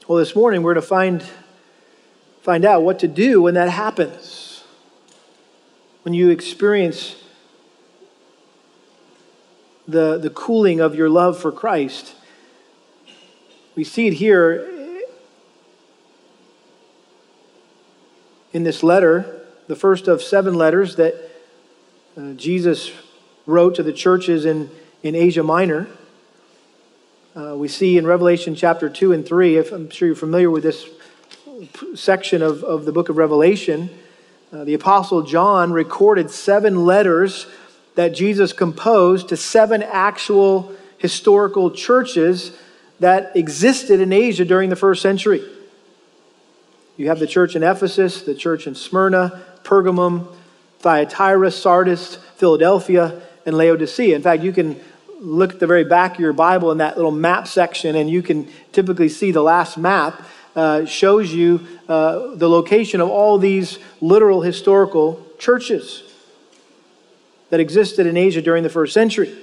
Well, 0.08 0.18
this 0.18 0.34
morning 0.34 0.62
we're 0.62 0.74
to 0.74 0.82
find, 0.82 1.22
find 2.40 2.64
out 2.64 2.84
what 2.84 3.00
to 3.00 3.08
do 3.08 3.42
when 3.42 3.54
that 3.54 3.68
happens. 3.68 4.62
When 6.04 6.14
you 6.14 6.30
experience 6.30 7.16
the, 9.86 10.16
the 10.16 10.30
cooling 10.30 10.80
of 10.80 10.94
your 10.94 11.10
love 11.10 11.38
for 11.38 11.52
Christ. 11.52 12.14
We 13.76 13.84
see 13.84 14.06
it 14.06 14.14
here 14.14 14.72
in 18.54 18.64
this 18.64 18.82
letter, 18.82 19.44
the 19.66 19.76
first 19.76 20.08
of 20.08 20.22
seven 20.22 20.54
letters 20.54 20.96
that 20.96 21.14
uh, 22.16 22.32
Jesus 22.32 22.90
wrote 23.44 23.74
to 23.74 23.82
the 23.82 23.92
churches 23.92 24.46
in, 24.46 24.70
in 25.02 25.14
Asia 25.14 25.42
Minor. 25.42 25.88
Uh, 27.36 27.54
we 27.54 27.68
see 27.68 27.98
in 27.98 28.06
Revelation 28.06 28.54
chapter 28.54 28.88
2 28.88 29.12
and 29.12 29.26
3, 29.26 29.58
if 29.58 29.72
I'm 29.72 29.90
sure 29.90 30.08
you're 30.08 30.16
familiar 30.16 30.50
with 30.50 30.62
this 30.62 30.88
section 31.94 32.40
of, 32.40 32.64
of 32.64 32.86
the 32.86 32.92
book 32.92 33.10
of 33.10 33.18
Revelation, 33.18 33.90
uh, 34.54 34.64
the 34.64 34.72
Apostle 34.72 35.20
John 35.20 35.70
recorded 35.70 36.30
seven 36.30 36.86
letters 36.86 37.46
that 37.94 38.14
Jesus 38.14 38.54
composed 38.54 39.28
to 39.28 39.36
seven 39.36 39.82
actual 39.82 40.72
historical 40.96 41.70
churches 41.70 42.56
that 43.00 43.36
existed 43.36 44.00
in 44.00 44.12
Asia 44.12 44.44
during 44.44 44.70
the 44.70 44.76
first 44.76 45.02
century. 45.02 45.42
You 46.96 47.08
have 47.08 47.18
the 47.18 47.26
church 47.26 47.54
in 47.56 47.62
Ephesus, 47.62 48.22
the 48.22 48.34
church 48.34 48.66
in 48.66 48.74
Smyrna, 48.74 49.42
Pergamum, 49.64 50.34
Thyatira, 50.78 51.50
Sardis, 51.50 52.16
Philadelphia, 52.36 53.20
and 53.44 53.56
Laodicea. 53.56 54.16
In 54.16 54.22
fact, 54.22 54.42
you 54.42 54.52
can 54.52 54.80
look 55.20 55.54
at 55.54 55.60
the 55.60 55.66
very 55.66 55.84
back 55.84 56.14
of 56.14 56.20
your 56.20 56.32
Bible 56.32 56.72
in 56.72 56.78
that 56.78 56.96
little 56.96 57.10
map 57.10 57.48
section, 57.48 57.96
and 57.96 58.08
you 58.08 58.22
can 58.22 58.48
typically 58.72 59.08
see 59.08 59.30
the 59.30 59.42
last 59.42 59.76
map 59.76 60.22
uh, 60.54 60.86
shows 60.86 61.32
you 61.32 61.66
uh, 61.88 62.34
the 62.34 62.48
location 62.48 63.00
of 63.00 63.10
all 63.10 63.36
these 63.36 63.78
literal 64.00 64.40
historical 64.40 65.24
churches 65.38 66.02
that 67.50 67.60
existed 67.60 68.06
in 68.06 68.16
Asia 68.16 68.40
during 68.40 68.62
the 68.62 68.70
first 68.70 68.94
century. 68.94 69.34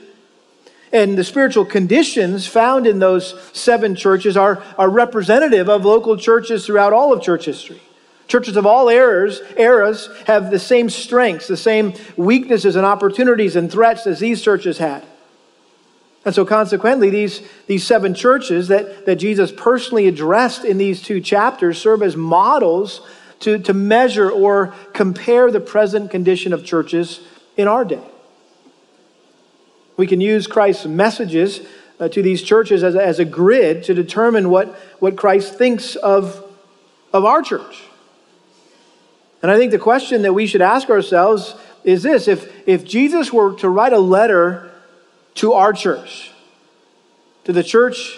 And 0.93 1.17
the 1.17 1.23
spiritual 1.23 1.65
conditions 1.65 2.45
found 2.45 2.85
in 2.85 2.99
those 2.99 3.33
seven 3.51 3.95
churches 3.95 4.37
are, 4.37 4.63
are 4.77 4.89
representative 4.89 5.67
of 5.67 5.83
local 5.83 6.15
churches 6.15 6.67
throughout 6.67 6.93
all 6.93 7.11
of 7.11 7.23
church 7.23 7.45
history. 7.45 7.81
Churches 8.27 8.55
of 8.55 8.67
all 8.67 8.87
eras, 8.89 9.41
eras 9.57 10.07
have 10.27 10.51
the 10.51 10.59
same 10.59 10.91
strengths, 10.91 11.47
the 11.47 11.57
same 11.57 11.93
weaknesses 12.15 12.75
and 12.75 12.85
opportunities 12.85 13.55
and 13.55 13.71
threats 13.71 14.05
as 14.05 14.19
these 14.19 14.41
churches 14.41 14.77
had. 14.77 15.03
And 16.25 16.33
so, 16.33 16.45
consequently, 16.45 17.09
these, 17.09 17.41
these 17.67 17.85
seven 17.85 18.13
churches 18.13 18.69
that, 18.69 19.05
that 19.05 19.15
Jesus 19.17 19.51
personally 19.51 20.07
addressed 20.07 20.63
in 20.63 20.77
these 20.77 21.01
two 21.01 21.19
chapters 21.19 21.81
serve 21.81 22.01
as 22.01 22.15
models 22.15 23.01
to, 23.41 23.57
to 23.59 23.73
measure 23.73 24.31
or 24.31 24.73
compare 24.93 25.51
the 25.51 25.59
present 25.59 26.11
condition 26.11 26.53
of 26.53 26.63
churches 26.63 27.19
in 27.57 27.67
our 27.67 27.83
day. 27.83 28.03
We 29.97 30.07
can 30.07 30.21
use 30.21 30.47
Christ's 30.47 30.85
messages 30.85 31.61
uh, 31.99 32.09
to 32.09 32.21
these 32.21 32.41
churches 32.41 32.83
as 32.83 32.95
a, 32.95 33.05
as 33.05 33.19
a 33.19 33.25
grid 33.25 33.83
to 33.83 33.93
determine 33.93 34.49
what, 34.49 34.69
what 34.99 35.15
Christ 35.15 35.55
thinks 35.55 35.95
of, 35.95 36.43
of 37.11 37.25
our 37.25 37.41
church. 37.41 37.83
And 39.41 39.51
I 39.51 39.57
think 39.57 39.71
the 39.71 39.79
question 39.79 40.23
that 40.23 40.33
we 40.33 40.47
should 40.47 40.61
ask 40.61 40.89
ourselves 40.89 41.55
is 41.83 42.01
this 42.01 42.27
if, 42.27 42.51
if 42.67 42.85
Jesus 42.85 43.31
were 43.31 43.53
to 43.57 43.69
write 43.69 43.93
a 43.93 43.99
letter 43.99 44.71
to 45.35 45.53
our 45.53 45.73
church, 45.73 46.31
to 47.43 47.53
the 47.53 47.63
church 47.63 48.17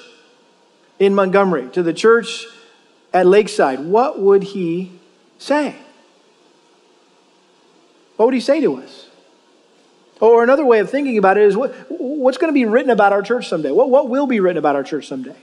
in 1.00 1.15
Montgomery, 1.15 1.70
to 1.70 1.84
the 1.84 1.94
church 1.94 2.46
at 3.13 3.25
Lakeside, 3.25 3.79
what 3.79 4.20
would 4.20 4.44
he 4.44 4.91
say? 5.39 5.75
What 8.17 8.27
would 8.27 8.36
he 8.36 8.39
say 8.39 8.62
to 8.62 8.77
us? 8.77 9.04
Or 10.19 10.43
another 10.43 10.65
way 10.65 10.79
of 10.79 10.89
thinking 10.89 11.17
about 11.17 11.38
it 11.38 11.43
is 11.43 11.57
what, 11.57 11.74
what's 11.89 12.38
going 12.38 12.50
to 12.50 12.53
be 12.53 12.65
written 12.65 12.89
about 12.89 13.12
our 13.12 13.22
church 13.22 13.50
someday? 13.50 13.72
What, 13.72 13.89
what 13.89 14.10
will 14.10 14.27
be 14.27 14.39
written 14.39 14.57
about 14.57 14.75
our 14.75 14.84
church 14.84 15.07
someday? 15.07 15.36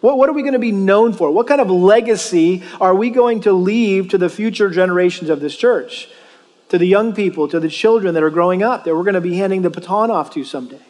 What, 0.00 0.16
what 0.16 0.28
are 0.28 0.32
we 0.32 0.42
going 0.42 0.52
to 0.52 0.60
be 0.60 0.70
known 0.70 1.12
for? 1.12 1.30
What 1.32 1.48
kind 1.48 1.60
of 1.60 1.70
legacy 1.70 2.62
are 2.80 2.94
we 2.94 3.10
going 3.10 3.40
to 3.42 3.52
leave 3.52 4.10
to 4.10 4.18
the 4.18 4.28
future 4.28 4.70
generations 4.70 5.28
of 5.30 5.40
this 5.40 5.56
church? 5.56 6.08
To 6.68 6.78
the 6.78 6.86
young 6.86 7.14
people, 7.14 7.48
to 7.48 7.58
the 7.58 7.68
children 7.68 8.14
that 8.14 8.22
are 8.22 8.30
growing 8.30 8.62
up 8.62 8.84
that 8.84 8.94
we're 8.94 9.02
going 9.02 9.14
to 9.14 9.20
be 9.20 9.36
handing 9.36 9.62
the 9.62 9.70
baton 9.70 10.10
off 10.10 10.30
to 10.34 10.44
someday? 10.44 10.80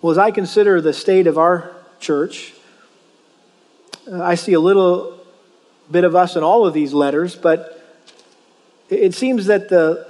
Well, 0.00 0.12
as 0.12 0.18
I 0.18 0.30
consider 0.30 0.80
the 0.80 0.92
state 0.92 1.26
of 1.26 1.36
our 1.36 1.74
church, 1.98 2.54
uh, 4.06 4.22
I 4.22 4.36
see 4.36 4.52
a 4.52 4.60
little 4.60 5.15
bit 5.90 6.04
of 6.04 6.14
us 6.14 6.36
in 6.36 6.42
all 6.42 6.66
of 6.66 6.74
these 6.74 6.92
letters, 6.92 7.36
but 7.36 7.82
it 8.88 9.14
seems 9.14 9.46
that 9.46 9.68
the 9.68 10.06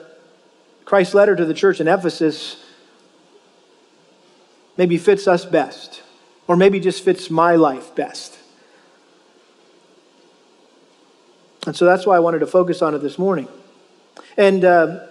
Christ's 0.85 1.15
letter 1.15 1.35
to 1.35 1.45
the 1.45 1.55
church 1.55 1.81
in 1.81 1.89
Ephesus 1.89 2.63
maybe 4.77 4.99
fits 4.99 5.27
us 5.27 5.45
best, 5.45 6.03
or 6.47 6.57
maybe 6.57 6.79
just 6.81 7.03
fits 7.03 7.31
my 7.31 7.57
life 7.57 7.95
best. 7.95 8.39
And 11.67 11.75
so 11.75 11.85
that's 11.85 12.07
why 12.07 12.17
I 12.17 12.21
wanted 12.21 12.39
to 12.41 12.47
focus 12.47 12.83
on 12.83 12.95
it 12.95 12.99
this 12.99 13.19
morning. 13.19 13.49
And 14.37 14.65
uh, 14.65 15.07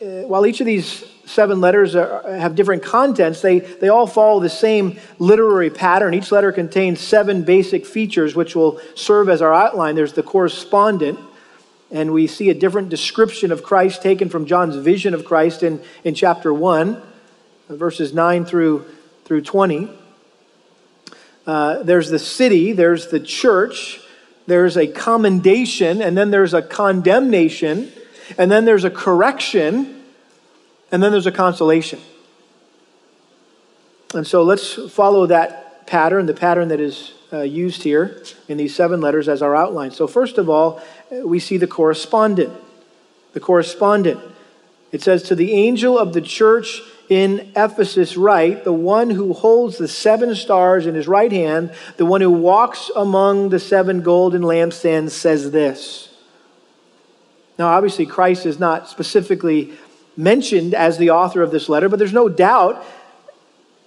while 0.00 0.46
each 0.46 0.60
of 0.60 0.66
these 0.66 1.04
seven 1.26 1.60
letters 1.60 1.94
are, 1.94 2.22
have 2.32 2.54
different 2.54 2.82
contents, 2.82 3.42
they, 3.42 3.58
they 3.58 3.88
all 3.88 4.06
follow 4.06 4.40
the 4.40 4.48
same 4.48 4.98
literary 5.18 5.68
pattern. 5.68 6.14
Each 6.14 6.32
letter 6.32 6.52
contains 6.52 7.00
seven 7.00 7.42
basic 7.42 7.84
features, 7.84 8.34
which 8.34 8.56
will 8.56 8.80
serve 8.94 9.28
as 9.28 9.42
our 9.42 9.52
outline. 9.52 9.94
There's 9.94 10.14
the 10.14 10.22
correspondent, 10.22 11.18
and 11.90 12.14
we 12.14 12.26
see 12.26 12.48
a 12.48 12.54
different 12.54 12.88
description 12.88 13.52
of 13.52 13.62
Christ 13.62 14.02
taken 14.02 14.30
from 14.30 14.46
John's 14.46 14.76
vision 14.76 15.12
of 15.12 15.24
Christ 15.26 15.62
in, 15.62 15.82
in 16.02 16.14
chapter 16.14 16.52
1, 16.54 17.00
verses 17.68 18.14
9 18.14 18.46
through, 18.46 18.86
through 19.24 19.42
20. 19.42 19.90
Uh, 21.46 21.82
there's 21.82 22.08
the 22.08 22.18
city, 22.18 22.72
there's 22.72 23.08
the 23.08 23.20
church, 23.20 24.00
there's 24.46 24.76
a 24.78 24.86
commendation, 24.86 26.00
and 26.00 26.16
then 26.16 26.30
there's 26.30 26.54
a 26.54 26.62
condemnation, 26.62 27.92
and 28.38 28.50
then 28.50 28.64
there's 28.64 28.84
a 28.84 28.90
correction 28.90 30.02
and 30.92 31.02
then 31.02 31.12
there's 31.12 31.26
a 31.26 31.32
consolation. 31.32 32.00
And 34.14 34.26
so 34.26 34.42
let's 34.42 34.74
follow 34.92 35.26
that 35.26 35.86
pattern, 35.86 36.26
the 36.26 36.34
pattern 36.34 36.68
that 36.68 36.80
is 36.80 37.12
uh, 37.32 37.42
used 37.42 37.82
here 37.82 38.22
in 38.48 38.58
these 38.58 38.74
seven 38.74 39.00
letters 39.00 39.28
as 39.28 39.40
our 39.40 39.54
outline. 39.54 39.92
So, 39.92 40.06
first 40.06 40.36
of 40.36 40.48
all, 40.48 40.82
we 41.10 41.38
see 41.38 41.56
the 41.56 41.66
correspondent. 41.66 42.52
The 43.34 43.40
correspondent. 43.40 44.20
It 44.90 45.02
says, 45.02 45.22
To 45.24 45.36
the 45.36 45.52
angel 45.52 45.96
of 45.96 46.12
the 46.12 46.20
church 46.20 46.80
in 47.08 47.52
Ephesus, 47.54 48.16
write, 48.16 48.64
the 48.64 48.72
one 48.72 49.10
who 49.10 49.32
holds 49.32 49.78
the 49.78 49.86
seven 49.86 50.34
stars 50.34 50.86
in 50.86 50.96
his 50.96 51.06
right 51.06 51.30
hand, 51.30 51.72
the 51.96 52.06
one 52.06 52.20
who 52.20 52.30
walks 52.30 52.90
among 52.96 53.50
the 53.50 53.60
seven 53.60 54.02
golden 54.02 54.42
lampstands, 54.42 55.10
says 55.10 55.52
this. 55.52 56.09
Now, 57.60 57.68
obviously, 57.68 58.06
Christ 58.06 58.46
is 58.46 58.58
not 58.58 58.88
specifically 58.88 59.72
mentioned 60.16 60.72
as 60.72 60.96
the 60.96 61.10
author 61.10 61.42
of 61.42 61.50
this 61.50 61.68
letter, 61.68 61.90
but 61.90 61.98
there's 61.98 62.10
no 62.10 62.26
doubt 62.26 62.82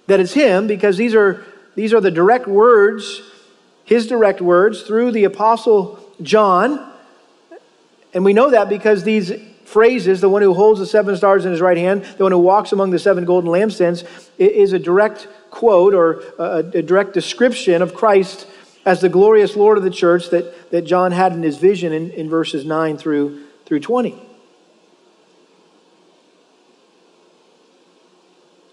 that 0.06 0.20
it's 0.20 0.32
him 0.32 0.68
because 0.68 0.96
these 0.96 1.12
are, 1.12 1.44
these 1.74 1.92
are 1.92 2.00
the 2.00 2.12
direct 2.12 2.46
words, 2.46 3.20
his 3.84 4.06
direct 4.06 4.40
words 4.40 4.82
through 4.82 5.10
the 5.10 5.24
Apostle 5.24 5.98
John. 6.22 6.88
And 8.12 8.24
we 8.24 8.32
know 8.32 8.50
that 8.50 8.68
because 8.68 9.02
these 9.02 9.32
phrases, 9.64 10.20
the 10.20 10.28
one 10.28 10.42
who 10.42 10.54
holds 10.54 10.78
the 10.78 10.86
seven 10.86 11.16
stars 11.16 11.44
in 11.44 11.50
his 11.50 11.60
right 11.60 11.76
hand, 11.76 12.04
the 12.16 12.22
one 12.22 12.30
who 12.30 12.38
walks 12.38 12.70
among 12.70 12.90
the 12.92 13.00
seven 13.00 13.24
golden 13.24 13.50
lampstands, 13.50 14.06
is 14.38 14.72
a 14.72 14.78
direct 14.78 15.26
quote 15.50 15.94
or 15.94 16.22
a, 16.38 16.58
a 16.74 16.82
direct 16.82 17.12
description 17.12 17.82
of 17.82 17.92
Christ 17.92 18.46
as 18.86 19.00
the 19.00 19.08
glorious 19.08 19.56
Lord 19.56 19.78
of 19.78 19.82
the 19.82 19.90
church 19.90 20.30
that, 20.30 20.70
that 20.70 20.82
John 20.82 21.10
had 21.10 21.32
in 21.32 21.42
his 21.42 21.56
vision 21.56 21.92
in, 21.92 22.12
in 22.12 22.30
verses 22.30 22.64
9 22.64 22.98
through, 22.98 23.43
through 23.66 23.80
20. 23.80 24.20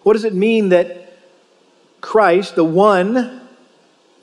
What 0.04 0.14
does 0.14 0.26
it 0.26 0.34
mean 0.34 0.70
that 0.70 1.14
Christ, 2.02 2.56
the 2.56 2.64
one 2.64 3.42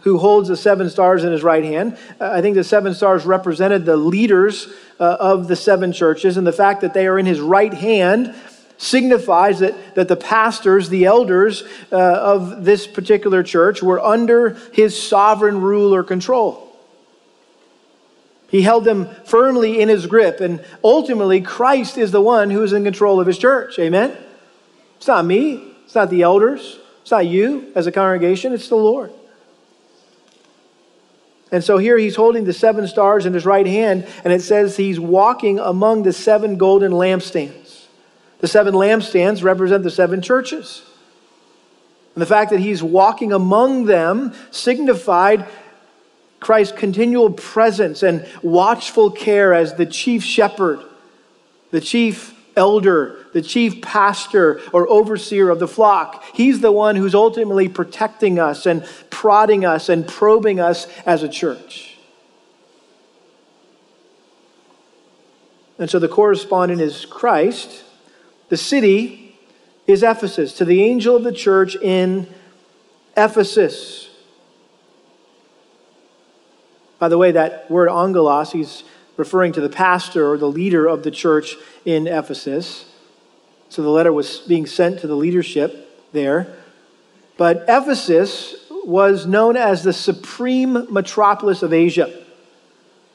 who 0.01 0.19
holds 0.19 0.49
the 0.49 0.57
seven 0.57 0.91
stars 0.91 1.25
in 1.25 1.33
his 1.33 1.43
right 1.43 1.65
hand, 1.65 1.97
uh, 2.21 2.31
I 2.33 2.43
think 2.43 2.57
the 2.57 2.65
seven 2.65 2.95
stars 2.95 3.25
represented 3.25 3.85
the 3.85 3.97
leaders 3.97 4.69
uh, 4.99 5.17
of 5.21 5.49
the 5.49 5.57
seven 5.57 5.93
churches, 5.93 6.37
and 6.37 6.47
the 6.47 6.53
fact 6.53 6.81
that 6.81 6.95
they 6.95 7.07
are 7.07 7.19
in 7.19 7.27
his 7.27 7.41
right 7.41 7.73
hand 7.73 8.35
signifies 8.79 9.59
that, 9.61 9.95
that 9.97 10.09
the 10.09 10.17
pastors, 10.17 10.89
the 10.89 11.05
elders 11.05 11.63
uh, 11.93 11.97
of 11.97 12.65
this 12.65 12.87
particular 12.87 13.43
church, 13.43 13.83
were 13.83 14.01
under 14.01 14.51
his 14.73 15.01
sovereign 15.01 15.61
rule 15.61 15.95
or 15.95 16.03
control. 16.03 16.68
He 18.49 18.63
held 18.63 18.85
them 18.85 19.09
firmly 19.25 19.81
in 19.81 19.89
his 19.89 20.07
grip, 20.07 20.41
and 20.41 20.65
ultimately, 20.83 21.41
Christ 21.41 21.99
is 21.99 22.11
the 22.13 22.21
one 22.21 22.51
who 22.51 22.63
is 22.63 22.73
in 22.73 22.83
control 22.83 23.21
of 23.21 23.27
his 23.27 23.39
church. 23.39 23.79
Amen? 23.79 24.17
It's 24.97 25.07
not 25.07 25.25
me. 25.25 25.75
It's 25.85 25.95
not 25.95 26.11
the 26.11 26.23
elders. 26.23 26.79
It's 27.03 27.11
not 27.11 27.27
you 27.27 27.71
as 27.75 27.87
a 27.87 27.93
congregation. 27.93 28.53
It's 28.53 28.69
the 28.69 28.77
Lord. 28.77 29.13
And 31.51 31.65
so 31.65 31.79
here 31.79 31.97
he's 31.97 32.17
holding 32.17 32.45
the 32.45 32.53
seven 32.53 32.87
stars 32.87 33.27
in 33.27 33.33
his 33.33 33.47
right 33.47 33.67
hand, 33.67 34.07
and 34.25 34.33
it 34.33 34.43
says 34.43 34.77
he's 34.77 35.01
walking 35.01 35.59
among 35.59 36.03
the 36.03 36.13
seven 36.13 36.57
golden 36.57 36.93
lampstands. 36.93 37.87
The 38.41 38.49
seven 38.49 38.75
lampstands 38.75 39.43
represent 39.43 39.83
the 39.83 39.91
seven 39.91 40.23
churches. 40.23 40.83
And 42.15 42.23
the 42.23 42.27
fact 42.27 42.51
that 42.51 42.61
he's 42.61 42.83
walking 42.83 43.33
among 43.33 43.85
them 43.85 44.35
signified 44.51 45.47
Christ's 46.41 46.77
continual 46.77 47.31
presence 47.33 48.03
and 48.03 48.27
watchful 48.43 49.11
care 49.11 49.53
as 49.53 49.75
the 49.75 49.87
chief 49.87 50.23
shepherd, 50.23 50.81
the 51.71 51.81
chief 51.81 52.35
elder, 52.57 53.27
the 53.33 53.43
chief 53.43 53.81
pastor 53.81 54.61
or 54.73 54.89
overseer 54.89 55.49
of 55.49 55.59
the 55.59 55.69
flock. 55.69 56.25
He's 56.35 56.61
the 56.61 56.73
one 56.73 56.97
who's 56.97 57.15
ultimately 57.15 57.69
protecting 57.69 58.39
us 58.39 58.67
and 58.67 58.87
prodding 59.11 59.65
us 59.65 59.89
and 59.89 60.07
probing 60.07 60.61
us 60.61 60.87
as 61.07 61.23
a 61.23 61.29
church. 61.29 61.97
And 65.79 65.89
so 65.89 65.99
the 65.99 66.09
correspondent 66.09 66.81
is 66.81 67.07
Christ. 67.07 67.85
The 68.49 68.57
city 68.57 69.39
is 69.87 70.03
Ephesus. 70.03 70.53
To 70.55 70.65
the 70.65 70.83
angel 70.83 71.15
of 71.15 71.23
the 71.23 71.33
church 71.33 71.77
in 71.77 72.27
Ephesus. 73.17 74.08
By 76.99 77.09
the 77.09 77.19
way, 77.19 77.33
that 77.33 77.71
word 77.71 77.89
angelos, 77.89 78.53
he's 78.53 78.83
referring 79.17 79.53
to 79.53 79.61
the 79.61 79.69
pastor 79.69 80.31
or 80.31 80.39
the 80.39 80.51
leader 80.51 80.87
of 80.87 81.03
the 81.03 81.11
church 81.11 81.57
in 81.85 82.07
Ephesus. 82.07 82.87
So 83.69 83.83
the 83.83 83.91
letter 83.91 84.13
was 84.13 84.39
being 84.39 84.67
sent 84.67 85.01
to 85.01 85.07
the 85.07 85.17
leadership 85.17 86.11
there. 86.13 86.55
But 87.37 87.65
Ephesus 87.69 88.57
was 88.71 89.27
known 89.27 89.57
as 89.57 89.83
the 89.83 89.93
supreme 89.93 90.93
metropolis 90.93 91.63
of 91.63 91.73
Asia. 91.73 92.07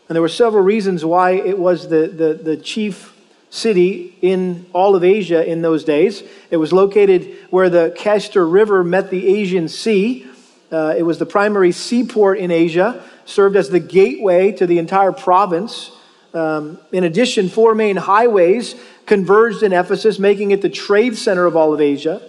And 0.08 0.16
there 0.16 0.22
were 0.22 0.30
several 0.30 0.64
reasons 0.64 1.04
why 1.04 1.32
it 1.32 1.58
was 1.58 1.90
the, 1.90 2.08
the, 2.08 2.34
the 2.34 2.58
chief 2.58 3.18
city 3.50 4.16
in 4.22 4.66
all 4.74 4.96
of 4.96 5.04
Asia 5.04 5.50
in 5.50 5.62
those 5.62 5.84
days. 5.84 6.24
It 6.52 6.58
was 6.58 6.74
located 6.74 7.36
where 7.50 7.70
the 7.70 7.94
Cayster 7.98 8.50
River 8.50 8.84
met 8.84 9.10
the 9.10 9.28
Asian 9.28 9.68
Sea. 9.68 10.28
Uh, 10.74 10.96
it 10.98 11.04
was 11.04 11.20
the 11.20 11.26
primary 11.26 11.72
seaport 11.72 12.40
in 12.40 12.50
Asia, 12.50 13.04
served 13.26 13.56
as 13.56 13.70
the 13.70 13.80
gateway 13.80 14.52
to 14.52 14.66
the 14.66 14.80
entire 14.80 15.12
province. 15.12 15.92
Um, 16.34 16.80
in 16.92 17.04
addition, 17.04 17.48
four 17.48 17.76
main 17.76 17.96
highways 17.96 18.74
converged 19.06 19.62
in 19.62 19.72
Ephesus, 19.72 20.18
making 20.18 20.50
it 20.50 20.64
the 20.64 20.70
trade 20.70 21.16
center 21.16 21.46
of 21.46 21.56
all 21.56 21.76
of 21.76 21.80
Asia. 21.80 22.22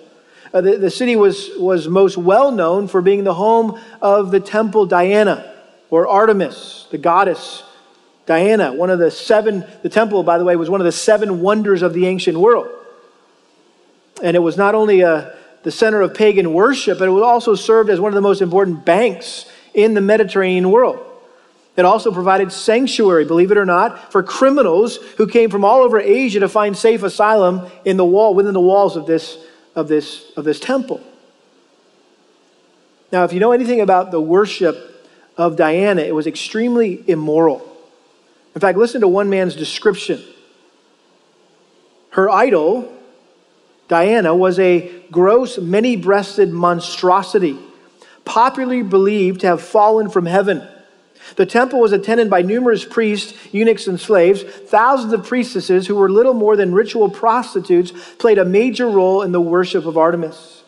Uh, 0.53 0.61
the, 0.61 0.77
the 0.77 0.91
city 0.91 1.17
was, 1.17 1.49
was 1.59 1.89
most 1.89 2.19
well 2.19 2.53
known 2.53 2.87
for 2.87 3.01
being 3.01 3.25
the 3.25 3.33
home 3.33 3.81
of 4.03 4.31
the 4.31 4.41
temple 4.41 4.85
Diana, 4.85 5.55
or 5.89 6.07
Artemis, 6.07 6.87
the 6.91 6.99
goddess 6.99 7.63
Diana, 8.27 8.73
one 8.73 8.91
of 8.91 8.99
the 8.99 9.11
seven, 9.11 9.65
the 9.83 9.89
temple, 9.89 10.23
by 10.23 10.39
the 10.39 10.45
way, 10.45 10.57
was 10.57 10.71
one 10.71 10.81
of 10.81 10.87
the 10.87 10.93
seven 10.93 11.41
wonders 11.41 11.83
of 11.83 11.93
the 11.93 12.07
ancient 12.07 12.39
world. 12.39 12.69
And 14.23 14.37
it 14.37 14.41
was 14.41 14.57
not 14.57 14.75
only 14.75 15.03
a, 15.03 15.37
the 15.65 15.71
center 15.71 16.01
of 16.01 16.15
pagan 16.15 16.53
worship, 16.53 16.99
but 16.99 17.09
it 17.09 17.23
also 17.23 17.55
served 17.55 17.91
as 17.91 18.01
one 18.01 18.13
of 18.13 18.15
the 18.15 18.21
most 18.21 18.41
important 18.41 18.85
banks 18.85 19.47
in 19.75 19.95
the 19.95 20.01
Mediterranean 20.01 20.71
world. 20.71 21.05
It 21.77 21.85
also 21.85 22.13
provided 22.13 22.53
sanctuary, 22.53 23.25
believe 23.25 23.51
it 23.51 23.57
or 23.57 23.65
not, 23.65 24.13
for 24.13 24.23
criminals 24.23 24.97
who 25.17 25.27
came 25.27 25.51
from 25.51 25.65
all 25.65 25.83
over 25.83 25.99
Asia 25.99 26.41
to 26.41 26.49
find 26.49 26.77
safe 26.77 27.03
asylum 27.03 27.69
in 27.85 27.97
the 27.97 28.05
wall, 28.05 28.35
within 28.35 28.55
the 28.55 28.61
walls 28.61 28.97
of 28.97 29.07
this, 29.07 29.39
of 29.75 29.89
this, 29.89 30.31
of 30.37 30.45
this 30.45 30.61
temple. 30.61 31.01
Now, 33.11 33.25
if 33.25 33.33
you 33.33 33.41
know 33.41 33.53
anything 33.53 33.81
about 33.81 34.13
the 34.13 34.21
worship 34.21 35.07
of 35.37 35.57
Diana, 35.57 36.03
it 36.03 36.15
was 36.15 36.27
extremely 36.27 37.03
immoral. 37.09 37.67
In 38.55 38.61
fact, 38.61 38.79
listen 38.79 39.01
to 39.01 39.09
one 39.09 39.29
man's 39.29 39.57
description. 39.57 40.23
Her 42.11 42.31
idol, 42.31 42.93
Diana, 43.89 44.35
was 44.35 44.61
a 44.61 45.04
gross, 45.15 45.57
many 45.59 45.97
breasted 45.97 46.51
monstrosity, 46.51 47.57
popularly 48.25 48.83
believed 48.83 49.41
to 49.41 49.47
have 49.47 49.63
fallen 49.63 50.11
from 50.11 50.27
heaven. 50.27 50.67
The 51.37 51.47
temple 51.47 51.81
was 51.81 51.93
attended 51.93 52.29
by 52.29 52.43
numerous 52.43 52.85
priests, 52.85 53.33
eunuchs, 53.53 53.87
and 53.87 53.99
slaves. 53.99 54.43
Thousands 54.43 55.13
of 55.13 55.27
priestesses, 55.27 55.87
who 55.87 55.95
were 55.95 56.11
little 56.11 56.35
more 56.35 56.57
than 56.57 56.75
ritual 56.75 57.09
prostitutes, 57.09 57.93
played 58.19 58.39
a 58.39 58.45
major 58.45 58.89
role 58.91 59.23
in 59.23 59.33
the 59.33 59.41
worship 59.41 59.87
of 59.87 59.97
Artemis. 59.97 60.63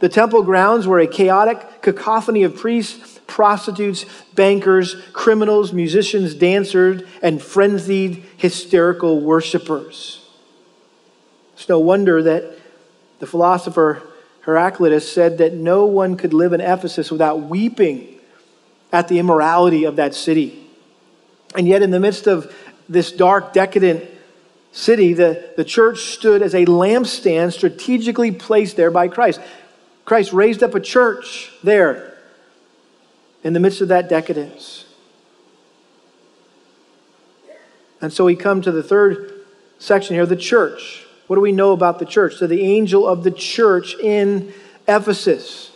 The 0.00 0.08
temple 0.08 0.42
grounds 0.42 0.86
were 0.86 0.98
a 0.98 1.06
chaotic 1.06 1.80
cacophony 1.80 2.42
of 2.42 2.56
priests, 2.56 3.20
prostitutes, 3.28 4.04
bankers, 4.34 4.96
criminals, 5.12 5.72
musicians, 5.72 6.34
dancers, 6.34 7.02
and 7.22 7.40
frenzied, 7.40 8.24
hysterical 8.36 9.20
worshippers. 9.20 10.28
It's 11.54 11.68
no 11.68 11.78
wonder 11.78 12.22
that 12.24 12.58
the 13.22 13.26
philosopher 13.28 14.02
Heraclitus 14.40 15.12
said 15.12 15.38
that 15.38 15.54
no 15.54 15.86
one 15.86 16.16
could 16.16 16.34
live 16.34 16.52
in 16.52 16.60
Ephesus 16.60 17.08
without 17.08 17.42
weeping 17.42 18.18
at 18.92 19.06
the 19.06 19.20
immorality 19.20 19.84
of 19.84 19.94
that 19.94 20.12
city. 20.12 20.66
And 21.54 21.68
yet, 21.68 21.82
in 21.82 21.92
the 21.92 22.00
midst 22.00 22.26
of 22.26 22.52
this 22.88 23.12
dark, 23.12 23.52
decadent 23.52 24.10
city, 24.72 25.12
the, 25.12 25.52
the 25.56 25.62
church 25.62 26.00
stood 26.00 26.42
as 26.42 26.52
a 26.52 26.64
lampstand 26.64 27.52
strategically 27.52 28.32
placed 28.32 28.76
there 28.76 28.90
by 28.90 29.06
Christ. 29.06 29.40
Christ 30.04 30.32
raised 30.32 30.64
up 30.64 30.74
a 30.74 30.80
church 30.80 31.52
there 31.62 32.18
in 33.44 33.52
the 33.52 33.60
midst 33.60 33.82
of 33.82 33.86
that 33.86 34.08
decadence. 34.08 34.84
And 38.00 38.12
so 38.12 38.24
we 38.24 38.34
come 38.34 38.62
to 38.62 38.72
the 38.72 38.82
third 38.82 39.44
section 39.78 40.16
here 40.16 40.26
the 40.26 40.34
church. 40.34 41.06
What 41.32 41.36
do 41.36 41.40
we 41.40 41.52
know 41.52 41.72
about 41.72 41.98
the 41.98 42.04
church? 42.04 42.34
So, 42.34 42.46
the 42.46 42.60
angel 42.60 43.08
of 43.08 43.24
the 43.24 43.30
church 43.30 43.94
in 43.94 44.52
Ephesus. 44.86 45.70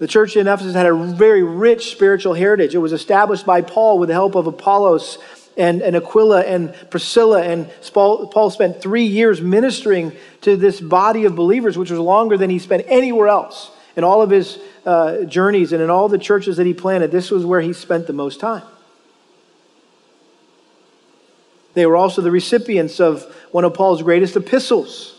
The 0.00 0.08
church 0.08 0.34
in 0.34 0.48
Ephesus 0.48 0.74
had 0.74 0.86
a 0.86 0.92
very 0.92 1.44
rich 1.44 1.92
spiritual 1.92 2.34
heritage. 2.34 2.74
It 2.74 2.78
was 2.78 2.92
established 2.92 3.46
by 3.46 3.60
Paul 3.60 4.00
with 4.00 4.08
the 4.08 4.14
help 4.14 4.34
of 4.34 4.48
Apollos 4.48 5.18
and, 5.56 5.82
and 5.82 5.94
Aquila 5.94 6.40
and 6.40 6.74
Priscilla. 6.90 7.44
And 7.44 7.70
Paul 7.92 8.50
spent 8.50 8.82
three 8.82 9.04
years 9.04 9.40
ministering 9.40 10.10
to 10.40 10.56
this 10.56 10.80
body 10.80 11.26
of 11.26 11.36
believers, 11.36 11.78
which 11.78 11.92
was 11.92 12.00
longer 12.00 12.36
than 12.36 12.50
he 12.50 12.58
spent 12.58 12.86
anywhere 12.88 13.28
else. 13.28 13.70
In 13.94 14.02
all 14.02 14.20
of 14.20 14.30
his 14.30 14.58
uh, 14.84 15.26
journeys 15.26 15.72
and 15.74 15.80
in 15.80 15.90
all 15.90 16.08
the 16.08 16.18
churches 16.18 16.56
that 16.56 16.66
he 16.66 16.74
planted, 16.74 17.12
this 17.12 17.30
was 17.30 17.44
where 17.44 17.60
he 17.60 17.72
spent 17.72 18.08
the 18.08 18.12
most 18.12 18.40
time. 18.40 18.64
They 21.76 21.84
were 21.84 21.96
also 21.96 22.22
the 22.22 22.30
recipients 22.30 23.00
of 23.00 23.22
one 23.50 23.64
of 23.64 23.74
Paul's 23.74 24.00
greatest 24.00 24.34
epistles 24.34 25.14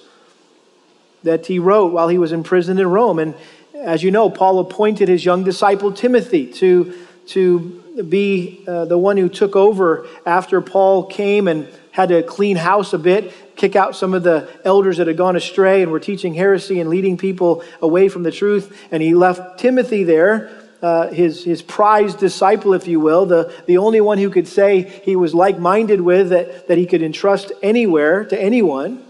that 1.22 1.46
he 1.46 1.60
wrote 1.60 1.93
while 1.93 2.08
he 2.08 2.17
was 2.17 2.32
imprisoned 2.32 2.80
in 2.80 2.88
Rome. 2.88 3.20
And 3.20 3.36
as 3.76 4.02
you 4.02 4.10
know, 4.10 4.28
Paul 4.32 4.58
appointed 4.58 5.08
his 5.08 5.24
young 5.24 5.43
disciple 5.43 5.91
Timothy 5.93 6.48
to, 6.54 6.98
to 7.28 8.04
be 8.10 8.63
uh, 8.67 8.86
the 8.86 8.98
one 8.98 9.17
who 9.17 9.30
took 9.30 9.56
over 9.56 10.08
after 10.26 10.60
Paul 10.60 11.06
came 11.06 11.48
and 11.48 11.67
had 11.91 12.10
to 12.10 12.24
clean 12.24 12.58
house 12.58 12.91
a 12.91 12.98
bit, 12.98 13.56
kick 13.56 13.76
out 13.76 13.96
some 13.96 14.15
of 14.15 14.24
the 14.24 14.50
elders 14.65 14.98
that 14.98 15.06
had 15.06 15.15
gone 15.15 15.36
astray 15.36 15.84
and 15.84 15.91
were 15.91 16.00
teaching 16.00 16.34
heresy 16.34 16.80
and 16.80 16.89
leading 16.89 17.17
people 17.17 17.63
away 17.84 18.10
from 18.10 18.24
the 18.24 18.32
truth. 18.32 18.76
And 18.89 19.04
he 19.04 19.13
left 19.13 19.60
Timothy 19.60 20.04
there, 20.04 20.50
uh, 20.81 21.07
his, 21.09 21.43
his 21.43 21.61
prized 21.61 22.19
disciple, 22.19 22.73
if 22.73 22.87
you 22.87 22.99
will, 22.99 23.25
the, 23.25 23.53
the 23.65 23.77
only 23.77 24.01
one 24.01 24.17
who 24.17 24.29
could 24.29 24.47
say 24.47 24.83
he 25.03 25.15
was 25.15 25.33
like 25.33 25.57
minded 25.57 26.01
with, 26.01 26.29
that, 26.29 26.67
that 26.67 26.77
he 26.77 26.85
could 26.85 27.01
entrust 27.01 27.51
anywhere 27.63 28.23
to 28.25 28.39
anyone. 28.39 29.03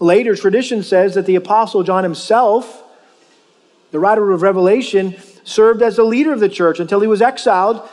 Later, 0.00 0.34
tradition 0.34 0.82
says 0.82 1.14
that 1.14 1.26
the 1.26 1.36
Apostle 1.36 1.82
John 1.82 2.02
himself, 2.02 2.82
the 3.90 4.00
writer 4.00 4.32
of 4.32 4.42
Revelation, 4.42 5.16
served 5.44 5.82
as 5.82 5.96
the 5.96 6.04
leader 6.04 6.32
of 6.32 6.40
the 6.40 6.48
church 6.48 6.80
until 6.80 7.00
he 7.00 7.06
was 7.06 7.20
exiled 7.20 7.86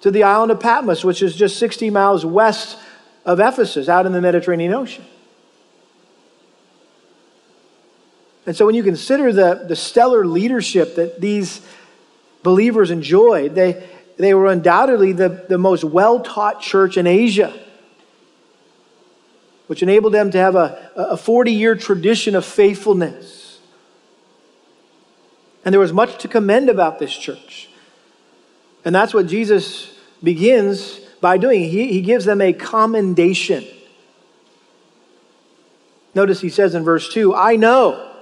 to 0.00 0.10
the 0.10 0.22
island 0.22 0.50
of 0.50 0.60
Patmos, 0.60 1.04
which 1.04 1.22
is 1.22 1.36
just 1.36 1.58
60 1.58 1.90
miles 1.90 2.24
west 2.24 2.78
of 3.24 3.38
Ephesus, 3.38 3.88
out 3.88 4.06
in 4.06 4.12
the 4.12 4.20
Mediterranean 4.20 4.72
Ocean. 4.72 5.04
And 8.46 8.56
so 8.56 8.66
when 8.66 8.74
you 8.74 8.82
consider 8.82 9.32
the, 9.32 9.64
the 9.66 9.76
stellar 9.76 10.26
leadership 10.26 10.96
that 10.96 11.20
these 11.20 11.60
believers 12.42 12.90
enjoyed, 12.90 13.54
they, 13.54 13.88
they 14.18 14.34
were 14.34 14.46
undoubtedly 14.46 15.12
the, 15.12 15.44
the 15.48 15.58
most 15.58 15.84
well 15.84 16.20
taught 16.20 16.60
church 16.60 16.96
in 16.96 17.06
Asia 17.06 17.58
which 19.66 19.82
enabled 19.82 20.12
them 20.12 20.30
to 20.30 20.38
have 20.38 20.56
a, 20.56 20.90
a 20.94 21.16
40 21.16 21.52
year 21.52 21.74
tradition 21.74 22.34
of 22.34 22.44
faithfulness. 22.44 23.60
And 25.64 25.72
there 25.72 25.80
was 25.80 25.92
much 25.92 26.18
to 26.18 26.28
commend 26.28 26.68
about 26.68 26.98
this 26.98 27.16
church. 27.16 27.68
And 28.84 28.94
that's 28.94 29.14
what 29.14 29.26
Jesus 29.26 29.98
begins 30.22 31.00
by 31.20 31.38
doing. 31.38 31.62
He, 31.62 31.92
he 31.92 32.02
gives 32.02 32.26
them 32.26 32.42
a 32.42 32.52
commendation. 32.52 33.64
Notice 36.14 36.40
he 36.42 36.50
says 36.50 36.74
in 36.74 36.84
verse 36.84 37.12
2 37.12 37.34
I 37.34 37.56
know 37.56 38.13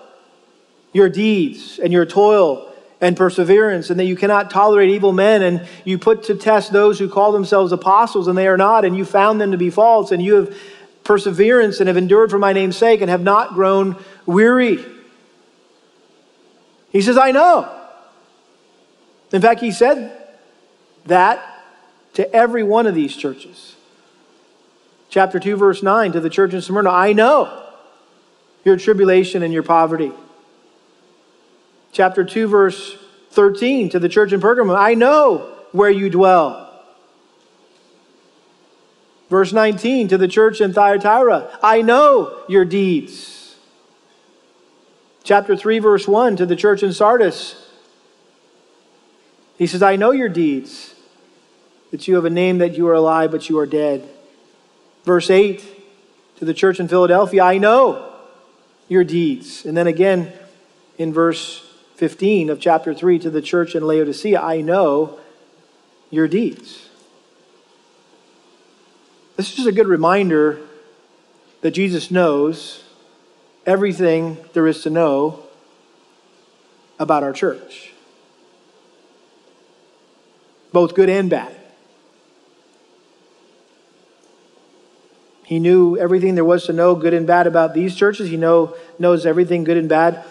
your 0.93 1.09
deeds 1.09 1.79
and 1.79 1.93
your 1.93 2.07
toil 2.07 2.73
and 3.01 3.17
perseverance, 3.17 3.91
and 3.91 3.99
that 3.99 4.05
you 4.05 4.15
cannot 4.15 4.51
tolerate 4.51 4.89
evil 4.89 5.13
men, 5.13 5.43
and 5.43 5.67
you 5.85 5.99
put 5.99 6.23
to 6.25 6.37
test 6.37 6.73
those 6.73 7.01
who 7.01 7.09
call 7.09 7.33
themselves 7.33 7.73
apostles, 7.73 8.29
and 8.29 8.39
they 8.39 8.47
are 8.47 8.57
not, 8.57 8.85
and 8.85 8.97
you 8.97 9.05
found 9.05 9.41
them 9.41 9.51
to 9.51 9.57
be 9.57 9.71
false, 9.71 10.13
and 10.13 10.23
you 10.23 10.37
have 10.37 10.57
perseverance 11.03 11.81
and 11.81 11.89
have 11.89 11.97
endured 11.97 12.31
for 12.31 12.39
my 12.39 12.53
name's 12.53 12.77
sake, 12.77 13.01
and 13.01 13.11
have 13.11 13.23
not 13.23 13.55
grown 13.55 13.97
weary. 14.25 14.85
He 16.91 17.03
says, 17.03 17.19
I 17.19 17.33
know. 17.33 17.69
In 19.33 19.43
fact, 19.43 19.61
he 19.61 19.73
said 19.73 20.17
that 21.07 21.65
to 22.15 22.33
every 22.33 22.63
one 22.63 22.87
of 22.87 22.95
these 22.95 23.17
churches. 23.17 23.75
Chapter 25.09 25.41
2, 25.41 25.57
verse 25.57 25.83
9, 25.83 26.13
to 26.13 26.21
the 26.21 26.31
church 26.31 26.55
in 26.55 26.63
Smyrna, 26.63 26.91
I 26.91 27.15
know 27.15 27.69
your 28.65 28.77
tribulation 28.77 29.43
and 29.43 29.53
your 29.53 29.65
poverty 29.65 30.13
chapter 31.93 32.25
2, 32.25 32.49
verse 32.49 32.97
13 33.31 33.91
to 33.91 33.99
the 33.99 34.09
church 34.09 34.33
in 34.33 34.41
Pergamum 34.41 34.77
I 34.77 34.95
know 34.95 35.55
where 35.73 35.91
you 35.91 36.11
dwell. 36.11 36.59
Verse 39.31 39.53
19 39.53 40.09
to 40.09 40.19
the 40.19 40.29
church 40.29 40.61
in 40.61 40.73
Thyatira 40.73 41.59
I 41.63 41.83
know 41.83 42.43
your 42.49 42.65
deeds. 42.65 43.57
Chapter 45.25 45.57
3, 45.57 45.79
verse 45.79 46.09
1 46.09 46.37
to 46.37 46.47
the 46.47 46.57
church 46.57 46.83
in 46.83 46.93
Sardis 46.93 47.71
He 49.57 49.67
says, 49.67 49.83
I 49.83 49.97
know 49.97 50.11
your 50.11 50.29
deeds, 50.29 50.95
that 51.91 52.09
you 52.09 52.17
have 52.17 52.25
a 52.25 52.31
name 52.31 52.59
that 52.59 52.77
you 52.77 52.89
are 52.89 52.95
alive, 52.95 53.31
but 53.31 53.49
you 53.49 53.59
are 53.59 53.67
dead. 53.67 54.09
Verse 55.05 55.31
8 55.31 55.63
to 56.39 56.45
the 56.45 56.55
church 56.55 56.81
in 56.81 56.89
Philadelphia 56.89 57.43
I 57.43 57.59
know 57.59 58.13
your 58.89 59.05
deeds. 59.05 59.65
And 59.65 59.77
then 59.77 59.87
again 59.87 60.33
in 60.99 61.13
verse 61.13 61.72
15 61.97 62.51
of 62.51 62.59
chapter 62.59 62.95
3 62.95 63.19
to 63.21 63.31
the 63.31 63.43
church 63.43 63.75
in 63.75 63.87
Laodicea 63.87 64.41
I 64.41 64.61
know 64.61 65.19
your 66.11 66.29
deeds. 66.29 66.89
This 69.37 69.51
is 69.51 69.57
just 69.57 69.69
a 69.69 69.73
good 69.73 69.87
reminder 69.87 70.61
that 71.63 71.73
Jesus 71.73 72.11
knows 72.11 72.85
everything 73.65 74.39
there 74.53 74.67
is 74.67 74.83
to 74.83 74.91
know 74.91 75.45
about 76.99 77.23
our 77.23 77.33
church, 77.33 77.93
both 80.73 80.95
good 80.95 81.09
and 81.09 81.31
bad. 81.31 81.57
He 85.45 85.59
knew 85.59 85.99
everything 85.99 86.35
there 86.35 86.45
was 86.45 86.65
to 86.67 86.73
know, 86.73 86.95
good 86.95 87.13
and 87.13 87.27
bad, 87.27 87.47
about 87.47 87.75
these 87.75 87.95
churches. 87.95 88.31
He 88.31 88.37
know, 88.37 88.75
knows 88.99 89.27
everything 89.27 89.65
good 89.65 89.77
and 89.77 89.89
bad 89.89 90.25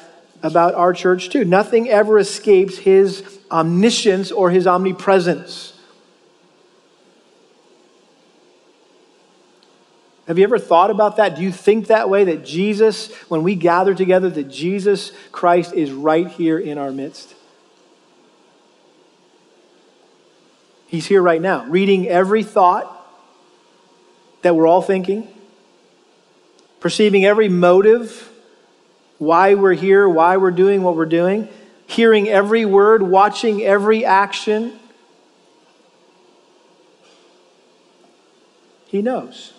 about 0.43 0.73
our 0.75 0.93
church 0.93 1.29
too. 1.29 1.45
Nothing 1.45 1.89
ever 1.89 2.17
escapes 2.17 2.77
his 2.77 3.39
omniscience 3.51 4.31
or 4.31 4.49
his 4.49 4.67
omnipresence. 4.67 5.73
Have 10.27 10.37
you 10.37 10.43
ever 10.45 10.59
thought 10.59 10.91
about 10.91 11.17
that? 11.17 11.35
Do 11.35 11.41
you 11.41 11.51
think 11.51 11.87
that 11.87 12.09
way 12.09 12.23
that 12.23 12.45
Jesus, 12.45 13.13
when 13.23 13.43
we 13.43 13.55
gather 13.55 13.93
together, 13.93 14.29
that 14.29 14.49
Jesus 14.49 15.11
Christ 15.31 15.73
is 15.73 15.91
right 15.91 16.27
here 16.27 16.57
in 16.57 16.77
our 16.77 16.91
midst? 16.91 17.35
He's 20.87 21.05
here 21.05 21.21
right 21.21 21.41
now, 21.41 21.65
reading 21.65 22.07
every 22.07 22.43
thought 22.43 22.97
that 24.41 24.55
we're 24.55 24.67
all 24.67 24.81
thinking, 24.81 25.27
perceiving 26.79 27.25
every 27.25 27.49
motive 27.49 28.30
why 29.21 29.53
we're 29.53 29.73
here, 29.73 30.09
why 30.09 30.35
we're 30.35 30.49
doing 30.49 30.81
what 30.81 30.95
we're 30.95 31.05
doing, 31.05 31.47
hearing 31.85 32.27
every 32.27 32.65
word, 32.65 33.03
watching 33.03 33.61
every 33.61 34.03
action. 34.03 34.73
He 38.87 39.03
knows. 39.03 39.53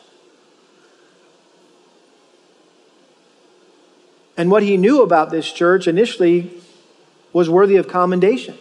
And 4.37 4.51
what 4.51 4.65
he 4.65 4.77
knew 4.77 5.01
about 5.03 5.31
this 5.31 5.53
church 5.53 5.87
initially 5.87 6.51
was 7.33 7.49
worthy 7.49 7.77
of 7.77 7.87
commendation. 7.87 8.59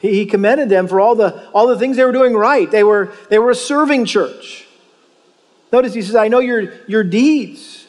He, 0.00 0.26
commended 0.26 0.68
them 0.68 0.86
for 0.86 1.00
all 1.00 1.14
the, 1.14 1.48
all 1.52 1.66
the 1.66 1.78
things 1.78 1.96
they 1.96 2.04
were 2.04 2.12
doing 2.12 2.34
right. 2.34 2.70
They 2.70 2.84
were, 2.84 3.10
they 3.30 3.38
were 3.38 3.52
a 3.52 3.54
serving 3.54 4.04
church. 4.04 4.66
Notice 5.72 5.94
he 5.94 6.02
says, 6.02 6.14
I 6.14 6.28
know 6.28 6.40
your, 6.40 6.74
your 6.86 7.04
deeds. 7.04 7.86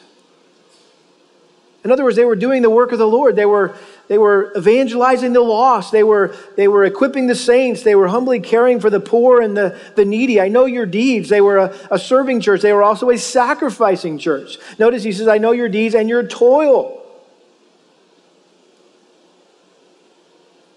In 1.84 1.90
other 1.90 2.04
words, 2.04 2.16
they 2.16 2.24
were 2.24 2.36
doing 2.36 2.62
the 2.62 2.70
work 2.70 2.92
of 2.92 2.98
the 2.98 3.08
Lord. 3.08 3.34
They 3.34 3.44
were, 3.44 3.74
they 4.06 4.16
were 4.16 4.52
evangelizing 4.56 5.32
the 5.32 5.40
lost. 5.40 5.90
They 5.90 6.04
were, 6.04 6.34
they 6.56 6.68
were 6.68 6.84
equipping 6.84 7.26
the 7.26 7.34
saints. 7.34 7.82
They 7.82 7.96
were 7.96 8.06
humbly 8.06 8.38
caring 8.38 8.78
for 8.78 8.88
the 8.88 9.00
poor 9.00 9.40
and 9.40 9.56
the, 9.56 9.76
the 9.96 10.04
needy. 10.04 10.40
I 10.40 10.46
know 10.46 10.66
your 10.66 10.86
deeds. 10.86 11.28
They 11.28 11.40
were 11.40 11.58
a, 11.58 11.74
a 11.90 11.98
serving 11.98 12.40
church. 12.40 12.60
They 12.60 12.72
were 12.72 12.84
also 12.84 13.10
a 13.10 13.18
sacrificing 13.18 14.18
church. 14.18 14.58
Notice 14.78 15.02
he 15.02 15.10
says, 15.10 15.26
I 15.26 15.38
know 15.38 15.50
your 15.50 15.68
deeds 15.68 15.96
and 15.96 16.08
your 16.08 16.22
toil. 16.22 17.00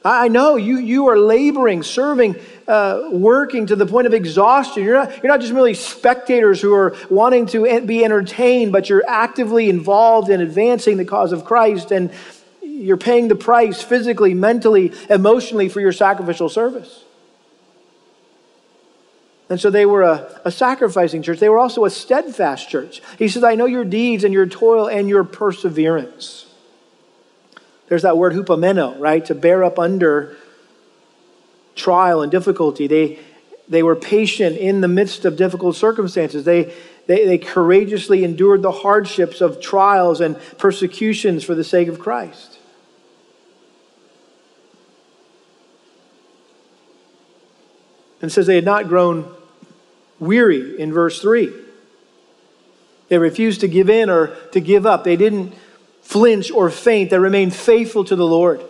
I 0.03 0.27
know 0.27 0.55
you, 0.55 0.77
you 0.77 1.07
are 1.07 1.17
laboring, 1.17 1.81
serving, 1.81 2.35
uh, 2.67 3.09
working 3.11 3.67
to 3.67 3.75
the 3.75 3.85
point 3.85 4.07
of 4.07 4.13
exhaustion. 4.13 4.83
You're 4.83 4.95
not, 4.95 5.23
you're 5.23 5.31
not 5.31 5.41
just 5.41 5.53
merely 5.53 5.73
spectators 5.73 6.61
who 6.61 6.73
are 6.73 6.95
wanting 7.09 7.45
to 7.47 7.81
be 7.81 8.03
entertained, 8.03 8.71
but 8.71 8.89
you're 8.89 9.03
actively 9.07 9.69
involved 9.69 10.29
in 10.29 10.41
advancing 10.41 10.97
the 10.97 11.05
cause 11.05 11.31
of 11.31 11.45
Christ 11.45 11.91
and 11.91 12.11
you're 12.61 12.97
paying 12.97 13.27
the 13.27 13.35
price 13.35 13.81
physically, 13.81 14.33
mentally, 14.33 14.91
emotionally 15.09 15.69
for 15.69 15.79
your 15.79 15.91
sacrificial 15.91 16.49
service. 16.49 17.03
And 19.49 19.59
so 19.59 19.69
they 19.69 19.85
were 19.85 20.01
a, 20.01 20.41
a, 20.45 20.51
sacrificing 20.51 21.21
church. 21.21 21.39
They 21.39 21.49
were 21.49 21.59
also 21.59 21.85
a 21.85 21.89
steadfast 21.89 22.67
church. 22.67 23.01
He 23.19 23.27
says, 23.27 23.43
I 23.43 23.53
know 23.53 23.65
your 23.65 23.85
deeds 23.85 24.23
and 24.23 24.33
your 24.33 24.47
toil 24.47 24.87
and 24.87 25.07
your 25.07 25.23
perseverance. 25.23 26.47
There's 27.87 28.01
that 28.01 28.17
word 28.17 28.33
hupomeno, 28.33 28.99
right? 28.99 29.23
To 29.25 29.35
bear 29.35 29.63
up 29.63 29.77
under 29.77 30.35
trial 31.75 32.21
and 32.21 32.31
difficulty. 32.31 32.87
They, 32.87 33.19
they 33.67 33.83
were 33.83 33.95
patient 33.95 34.57
in 34.57 34.81
the 34.81 34.87
midst 34.87 35.25
of 35.25 35.35
difficult 35.35 35.75
circumstances. 35.75 36.45
They, 36.45 36.73
they, 37.07 37.25
they 37.25 37.37
courageously 37.37 38.23
endured 38.23 38.61
the 38.61 38.71
hardships 38.71 39.41
of 39.41 39.61
trials 39.61 40.21
and 40.21 40.39
persecutions 40.57 41.43
for 41.43 41.55
the 41.55 41.63
sake 41.63 41.87
of 41.87 41.99
Christ. 41.99 42.59
And 48.21 48.31
says 48.31 48.47
they 48.47 48.55
had 48.55 48.65
not 48.65 48.87
grown 48.87 49.31
weary 50.19 50.79
in 50.79 50.91
verse 50.91 51.21
3. 51.21 51.53
They 53.09 53.19
refused 53.19 53.61
to 53.61 53.67
give 53.67 53.89
in 53.89 54.09
or 54.09 54.35
to 54.51 54.59
give 54.59 54.85
up. 54.85 55.03
They 55.03 55.15
didn't 55.15 55.53
flinch 56.01 56.51
or 56.51 56.69
faint, 56.69 57.09
They 57.09 57.19
remained 57.19 57.53
faithful 57.53 58.03
to 58.05 58.15
the 58.15 58.25
Lord. 58.25 58.63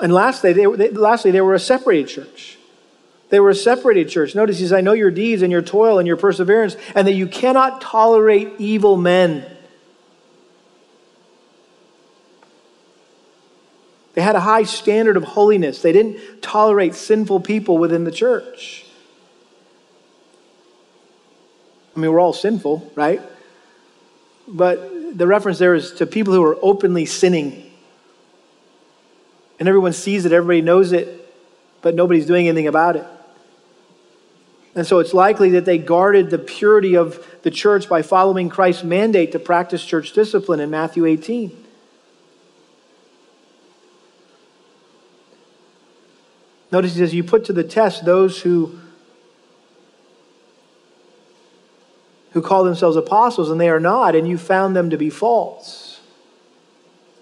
And 0.00 0.12
lastly, 0.12 0.52
they, 0.52 0.64
they, 0.64 0.90
lastly, 0.90 1.30
they 1.30 1.40
were 1.40 1.54
a 1.54 1.60
separated 1.60 2.08
church. 2.08 2.58
They 3.30 3.40
were 3.40 3.50
a 3.50 3.54
separated 3.54 4.08
church. 4.08 4.34
Notice 4.34 4.58
he 4.58 4.64
says, 4.64 4.72
I 4.72 4.80
know 4.80 4.92
your 4.92 5.10
deeds 5.10 5.42
and 5.42 5.52
your 5.52 5.62
toil 5.62 5.98
and 5.98 6.06
your 6.06 6.16
perseverance, 6.16 6.76
and 6.94 7.06
that 7.06 7.12
you 7.12 7.26
cannot 7.26 7.80
tolerate 7.80 8.52
evil 8.58 8.96
men. 8.96 9.44
They 14.14 14.22
had 14.22 14.34
a 14.34 14.40
high 14.40 14.64
standard 14.64 15.16
of 15.16 15.22
holiness. 15.22 15.82
They 15.82 15.92
didn't 15.92 16.42
tolerate 16.42 16.94
sinful 16.94 17.40
people 17.40 17.78
within 17.78 18.04
the 18.04 18.10
church. 18.10 18.84
I 21.94 22.00
mean, 22.00 22.10
we're 22.12 22.20
all 22.20 22.32
sinful, 22.32 22.92
right? 22.94 23.20
But 24.48 25.16
the 25.16 25.26
reference 25.26 25.58
there 25.58 25.74
is 25.74 25.92
to 25.94 26.06
people 26.06 26.32
who 26.32 26.42
are 26.42 26.56
openly 26.62 27.06
sinning. 27.06 27.67
And 29.58 29.68
everyone 29.68 29.92
sees 29.92 30.24
it, 30.24 30.32
everybody 30.32 30.60
knows 30.60 30.92
it, 30.92 31.28
but 31.82 31.94
nobody's 31.94 32.26
doing 32.26 32.48
anything 32.48 32.68
about 32.68 32.96
it. 32.96 33.04
And 34.74 34.86
so 34.86 35.00
it's 35.00 35.12
likely 35.12 35.50
that 35.50 35.64
they 35.64 35.78
guarded 35.78 36.30
the 36.30 36.38
purity 36.38 36.96
of 36.96 37.26
the 37.42 37.50
church 37.50 37.88
by 37.88 38.02
following 38.02 38.48
Christ's 38.48 38.84
mandate 38.84 39.32
to 39.32 39.38
practice 39.38 39.84
church 39.84 40.12
discipline 40.12 40.60
in 40.60 40.70
Matthew 40.70 41.04
18. 41.04 41.64
Notice 46.70 46.92
he 46.92 46.98
says, 46.98 47.14
You 47.14 47.24
put 47.24 47.44
to 47.46 47.52
the 47.52 47.64
test 47.64 48.04
those 48.04 48.42
who 48.42 48.78
who 52.32 52.42
call 52.42 52.62
themselves 52.62 52.96
apostles 52.96 53.50
and 53.50 53.60
they 53.60 53.70
are 53.70 53.80
not, 53.80 54.14
and 54.14 54.28
you 54.28 54.36
found 54.36 54.76
them 54.76 54.90
to 54.90 54.96
be 54.96 55.10
false. 55.10 55.87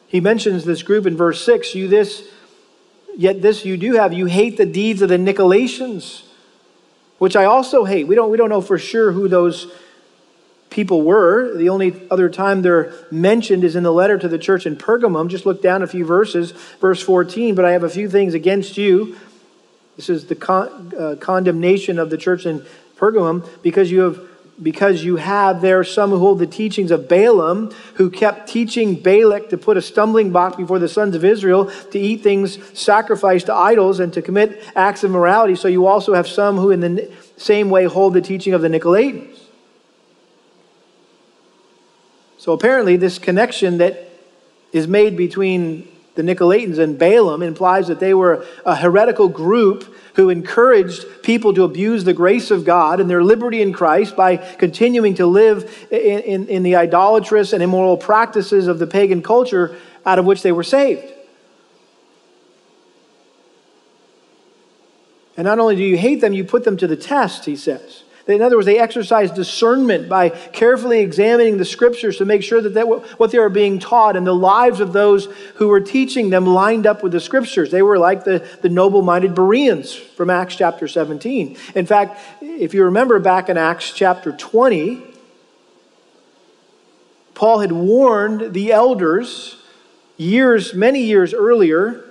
He 0.08 0.20
mentions 0.20 0.64
this 0.64 0.82
group 0.82 1.06
in 1.06 1.16
verse 1.16 1.44
6 1.44 1.74
you 1.74 1.88
this, 1.88 2.28
yet 3.16 3.42
this 3.42 3.64
you 3.64 3.76
do 3.76 3.94
have. 3.94 4.12
You 4.12 4.26
hate 4.26 4.56
the 4.56 4.66
deeds 4.66 5.02
of 5.02 5.08
the 5.08 5.16
Nicolaitans, 5.16 6.22
which 7.18 7.36
I 7.36 7.44
also 7.44 7.84
hate. 7.84 8.06
We 8.06 8.14
don't, 8.14 8.30
we 8.30 8.36
don't 8.36 8.48
know 8.48 8.60
for 8.60 8.78
sure 8.78 9.12
who 9.12 9.28
those 9.28 9.66
people 10.70 11.02
were. 11.02 11.56
The 11.56 11.68
only 11.68 12.06
other 12.10 12.28
time 12.28 12.62
they're 12.62 12.92
mentioned 13.10 13.64
is 13.64 13.76
in 13.76 13.82
the 13.82 13.92
letter 13.92 14.18
to 14.18 14.28
the 14.28 14.38
church 14.38 14.66
in 14.66 14.76
Pergamum. 14.76 15.28
Just 15.28 15.46
look 15.46 15.62
down 15.62 15.82
a 15.82 15.86
few 15.86 16.04
verses, 16.04 16.52
verse 16.80 17.02
14. 17.02 17.54
But 17.54 17.64
I 17.64 17.72
have 17.72 17.82
a 17.82 17.88
few 17.88 18.08
things 18.08 18.34
against 18.34 18.76
you. 18.76 19.16
This 19.96 20.10
is 20.10 20.26
the 20.26 20.34
con- 20.34 20.92
uh, 20.98 21.16
condemnation 21.18 21.98
of 21.98 22.10
the 22.10 22.18
church 22.18 22.44
in 22.46 22.64
Pergamum 22.96 23.48
because 23.62 23.90
you 23.90 24.00
have 24.00 24.20
because 24.62 25.04
you 25.04 25.16
have 25.16 25.60
there 25.60 25.84
some 25.84 26.10
who 26.10 26.18
hold 26.18 26.38
the 26.38 26.46
teachings 26.46 26.90
of 26.90 27.08
Balaam, 27.08 27.70
who 27.94 28.10
kept 28.10 28.48
teaching 28.48 28.94
Balak 28.94 29.50
to 29.50 29.58
put 29.58 29.76
a 29.76 29.82
stumbling 29.82 30.30
block 30.30 30.56
before 30.56 30.78
the 30.78 30.88
sons 30.88 31.14
of 31.14 31.24
Israel, 31.24 31.70
to 31.90 31.98
eat 31.98 32.22
things 32.22 32.58
sacrificed 32.78 33.46
to 33.46 33.54
idols, 33.54 34.00
and 34.00 34.12
to 34.14 34.22
commit 34.22 34.62
acts 34.74 35.04
of 35.04 35.10
morality. 35.10 35.56
So 35.56 35.68
you 35.68 35.86
also 35.86 36.14
have 36.14 36.26
some 36.26 36.56
who, 36.56 36.70
in 36.70 36.80
the 36.80 37.12
same 37.36 37.68
way, 37.68 37.84
hold 37.84 38.14
the 38.14 38.22
teaching 38.22 38.54
of 38.54 38.62
the 38.62 38.68
Nicolaitans. 38.68 39.38
So 42.38 42.52
apparently, 42.52 42.96
this 42.96 43.18
connection 43.18 43.78
that 43.78 44.08
is 44.72 44.86
made 44.86 45.16
between 45.16 45.88
the 46.14 46.22
Nicolaitans 46.22 46.78
and 46.78 46.98
Balaam 46.98 47.42
implies 47.42 47.88
that 47.88 48.00
they 48.00 48.14
were 48.14 48.44
a 48.64 48.74
heretical 48.74 49.28
group 49.28 49.94
who 50.16 50.30
encouraged 50.30 51.04
people 51.22 51.52
to 51.52 51.62
abuse 51.62 52.04
the 52.04 52.14
grace 52.14 52.50
of 52.50 52.64
God 52.64 53.00
and 53.00 53.08
their 53.08 53.22
liberty 53.22 53.60
in 53.60 53.72
Christ 53.72 54.16
by 54.16 54.38
continuing 54.38 55.14
to 55.16 55.26
live 55.26 55.86
in, 55.90 56.20
in, 56.20 56.48
in, 56.48 56.62
the 56.62 56.74
idolatrous 56.76 57.52
and 57.52 57.62
immoral 57.62 57.98
practices 57.98 58.66
of 58.66 58.78
the 58.78 58.86
pagan 58.86 59.22
culture 59.22 59.76
out 60.06 60.18
of 60.18 60.24
which 60.24 60.42
they 60.42 60.52
were 60.52 60.62
saved. 60.62 61.12
And 65.36 65.44
not 65.44 65.58
only 65.58 65.76
do 65.76 65.82
you 65.82 65.98
hate 65.98 66.22
them, 66.22 66.32
you 66.32 66.44
put 66.44 66.64
them 66.64 66.78
to 66.78 66.86
the 66.86 66.96
test, 66.96 67.44
he 67.44 67.54
says. 67.54 68.02
In 68.26 68.42
other 68.42 68.56
words, 68.56 68.66
they 68.66 68.78
exercise 68.78 69.30
discernment 69.30 70.08
by 70.08 70.30
carefully 70.30 70.98
examining 70.98 71.58
the 71.58 71.64
scriptures 71.64 72.16
to 72.16 72.24
make 72.24 72.42
sure 72.42 72.60
that, 72.60 72.74
that 72.74 72.88
what 72.88 73.30
they 73.30 73.38
are 73.38 73.48
being 73.48 73.78
taught 73.78 74.16
and 74.16 74.26
the 74.26 74.34
lives 74.34 74.80
of 74.80 74.92
those 74.92 75.26
who 75.54 75.68
were 75.68 75.80
teaching 75.80 76.30
them 76.30 76.44
lined 76.44 76.86
up 76.88 77.04
with 77.04 77.12
the 77.12 77.20
scriptures. 77.20 77.70
They 77.70 77.82
were 77.82 77.98
like 77.98 78.24
the, 78.24 78.44
the 78.62 78.68
noble 78.68 79.02
minded 79.02 79.36
Bereans 79.36 79.94
from 79.94 80.28
Acts 80.28 80.56
chapter 80.56 80.88
17. 80.88 81.56
In 81.76 81.86
fact, 81.86 82.18
if 82.40 82.74
you 82.74 82.84
remember 82.84 83.20
back 83.20 83.48
in 83.48 83.56
Acts 83.56 83.92
chapter 83.92 84.32
20, 84.32 85.02
Paul 87.34 87.60
had 87.60 87.70
warned 87.70 88.54
the 88.54 88.72
elders 88.72 89.56
years, 90.16 90.74
many 90.74 91.02
years 91.02 91.32
earlier, 91.32 92.02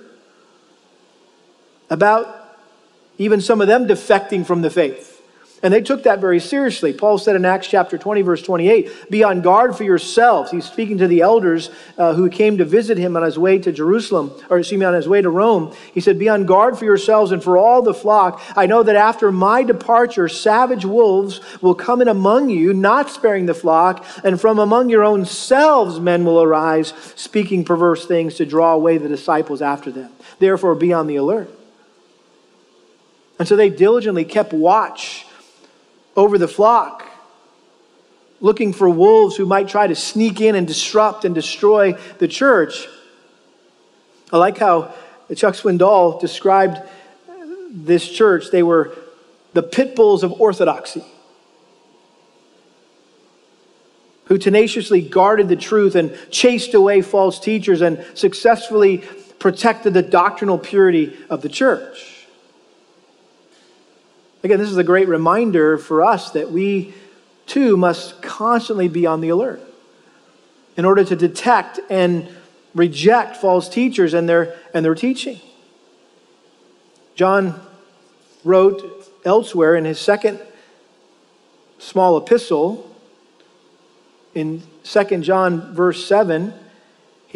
about 1.90 2.56
even 3.18 3.42
some 3.42 3.60
of 3.60 3.68
them 3.68 3.86
defecting 3.86 4.46
from 4.46 4.62
the 4.62 4.70
faith. 4.70 5.15
And 5.62 5.72
they 5.72 5.80
took 5.80 6.02
that 6.02 6.20
very 6.20 6.38
seriously. 6.38 6.92
Paul 6.92 7.16
said 7.16 7.34
in 7.34 7.46
Acts 7.46 7.66
chapter 7.66 7.96
20, 7.96 8.20
verse 8.20 8.42
28, 8.42 9.10
Be 9.10 9.24
on 9.24 9.40
guard 9.40 9.74
for 9.74 9.84
yourselves. 9.84 10.50
He's 10.50 10.66
speaking 10.66 10.98
to 10.98 11.08
the 11.08 11.22
elders 11.22 11.70
uh, 11.96 12.12
who 12.12 12.28
came 12.28 12.58
to 12.58 12.64
visit 12.66 12.98
him 12.98 13.16
on 13.16 13.22
his 13.22 13.38
way 13.38 13.58
to 13.60 13.72
Jerusalem, 13.72 14.32
or 14.50 14.58
excuse 14.58 14.78
me, 14.78 14.84
on 14.84 14.92
his 14.92 15.08
way 15.08 15.22
to 15.22 15.30
Rome. 15.30 15.74
He 15.94 16.00
said, 16.00 16.18
Be 16.18 16.28
on 16.28 16.44
guard 16.44 16.78
for 16.78 16.84
yourselves 16.84 17.32
and 17.32 17.42
for 17.42 17.56
all 17.56 17.80
the 17.80 17.94
flock. 17.94 18.42
I 18.54 18.66
know 18.66 18.82
that 18.82 18.96
after 18.96 19.32
my 19.32 19.62
departure, 19.62 20.28
savage 20.28 20.84
wolves 20.84 21.40
will 21.62 21.74
come 21.74 22.02
in 22.02 22.08
among 22.08 22.50
you, 22.50 22.74
not 22.74 23.08
sparing 23.08 23.46
the 23.46 23.54
flock, 23.54 24.04
and 24.22 24.38
from 24.38 24.58
among 24.58 24.90
your 24.90 25.04
own 25.04 25.24
selves 25.24 25.98
men 25.98 26.26
will 26.26 26.42
arise, 26.42 26.92
speaking 27.16 27.64
perverse 27.64 28.06
things 28.06 28.34
to 28.34 28.44
draw 28.44 28.74
away 28.74 28.98
the 28.98 29.08
disciples 29.08 29.62
after 29.62 29.90
them. 29.90 30.10
Therefore, 30.38 30.74
be 30.74 30.92
on 30.92 31.06
the 31.06 31.16
alert. 31.16 31.50
And 33.38 33.48
so 33.48 33.56
they 33.56 33.70
diligently 33.70 34.24
kept 34.24 34.52
watch 34.52 35.25
over 36.16 36.38
the 36.38 36.48
flock, 36.48 37.04
looking 38.40 38.72
for 38.72 38.88
wolves 38.88 39.36
who 39.36 39.46
might 39.46 39.68
try 39.68 39.86
to 39.86 39.94
sneak 39.94 40.40
in 40.40 40.54
and 40.54 40.66
disrupt 40.66 41.24
and 41.24 41.34
destroy 41.34 41.92
the 42.18 42.28
church. 42.28 42.86
I 44.32 44.38
like 44.38 44.58
how 44.58 44.94
Chuck 45.34 45.54
Swindoll 45.54 46.20
described 46.20 46.78
this 47.70 48.08
church. 48.08 48.50
They 48.50 48.62
were 48.62 48.96
the 49.52 49.62
pit 49.62 49.94
bulls 49.94 50.22
of 50.22 50.40
orthodoxy, 50.40 51.04
who 54.24 54.38
tenaciously 54.38 55.00
guarded 55.00 55.48
the 55.48 55.56
truth 55.56 55.94
and 55.94 56.16
chased 56.30 56.74
away 56.74 57.00
false 57.02 57.38
teachers 57.38 57.80
and 57.80 58.04
successfully 58.14 58.98
protected 59.38 59.94
the 59.94 60.02
doctrinal 60.02 60.58
purity 60.58 61.16
of 61.30 61.42
the 61.42 61.48
church. 61.48 62.15
Again, 64.46 64.60
this 64.60 64.70
is 64.70 64.76
a 64.76 64.84
great 64.84 65.08
reminder 65.08 65.76
for 65.76 66.04
us 66.04 66.30
that 66.30 66.52
we 66.52 66.94
too 67.46 67.76
must 67.76 68.22
constantly 68.22 68.86
be 68.86 69.04
on 69.04 69.20
the 69.20 69.30
alert 69.30 69.60
in 70.76 70.84
order 70.84 71.02
to 71.02 71.16
detect 71.16 71.80
and 71.90 72.28
reject 72.72 73.38
false 73.38 73.68
teachers 73.68 74.14
and 74.14 74.28
their, 74.28 74.56
and 74.72 74.84
their 74.84 74.94
teaching. 74.94 75.40
John 77.16 77.60
wrote 78.44 79.10
elsewhere 79.24 79.74
in 79.74 79.84
his 79.84 79.98
second 79.98 80.38
small 81.80 82.16
epistle, 82.16 82.88
in 84.32 84.62
2 84.84 85.22
John, 85.22 85.74
verse 85.74 86.06
7, 86.06 86.54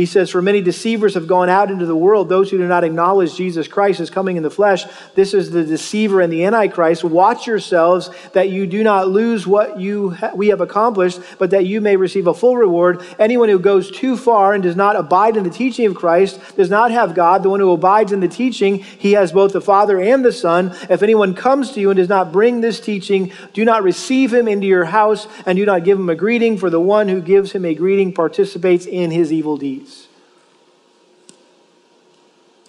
he 0.00 0.06
says, 0.06 0.30
For 0.30 0.40
many 0.40 0.62
deceivers 0.62 1.12
have 1.12 1.26
gone 1.26 1.50
out 1.50 1.70
into 1.70 1.84
the 1.84 1.94
world, 1.94 2.30
those 2.30 2.50
who 2.50 2.56
do 2.56 2.66
not 2.66 2.84
acknowledge 2.84 3.36
Jesus 3.36 3.68
Christ 3.68 4.00
as 4.00 4.08
coming 4.08 4.38
in 4.38 4.42
the 4.42 4.48
flesh. 4.48 4.86
This 5.14 5.34
is 5.34 5.50
the 5.50 5.62
deceiver 5.62 6.22
and 6.22 6.32
the 6.32 6.46
antichrist. 6.46 7.04
Watch 7.04 7.46
yourselves 7.46 8.08
that 8.32 8.48
you 8.48 8.66
do 8.66 8.82
not 8.82 9.08
lose 9.08 9.46
what 9.46 9.78
you 9.78 10.12
ha- 10.12 10.30
we 10.34 10.48
have 10.48 10.62
accomplished, 10.62 11.20
but 11.36 11.50
that 11.50 11.66
you 11.66 11.82
may 11.82 11.96
receive 11.96 12.26
a 12.28 12.32
full 12.32 12.56
reward. 12.56 13.04
Anyone 13.18 13.50
who 13.50 13.58
goes 13.58 13.90
too 13.90 14.16
far 14.16 14.54
and 14.54 14.62
does 14.62 14.74
not 14.74 14.96
abide 14.96 15.36
in 15.36 15.44
the 15.44 15.50
teaching 15.50 15.84
of 15.84 15.94
Christ 15.94 16.40
does 16.56 16.70
not 16.70 16.90
have 16.92 17.14
God. 17.14 17.42
The 17.42 17.50
one 17.50 17.60
who 17.60 17.70
abides 17.70 18.10
in 18.10 18.20
the 18.20 18.28
teaching, 18.28 18.78
he 18.78 19.12
has 19.12 19.32
both 19.32 19.52
the 19.52 19.60
Father 19.60 20.00
and 20.00 20.24
the 20.24 20.32
Son. 20.32 20.74
If 20.88 21.02
anyone 21.02 21.34
comes 21.34 21.72
to 21.72 21.80
you 21.80 21.90
and 21.90 21.98
does 21.98 22.08
not 22.08 22.32
bring 22.32 22.62
this 22.62 22.80
teaching, 22.80 23.34
do 23.52 23.66
not 23.66 23.82
receive 23.82 24.32
him 24.32 24.48
into 24.48 24.66
your 24.66 24.86
house 24.86 25.28
and 25.44 25.58
do 25.58 25.66
not 25.66 25.84
give 25.84 25.98
him 25.98 26.08
a 26.08 26.14
greeting, 26.14 26.56
for 26.56 26.70
the 26.70 26.80
one 26.80 27.06
who 27.06 27.20
gives 27.20 27.52
him 27.52 27.66
a 27.66 27.74
greeting 27.74 28.14
participates 28.14 28.86
in 28.86 29.10
his 29.10 29.30
evil 29.30 29.58
deeds. 29.58 29.89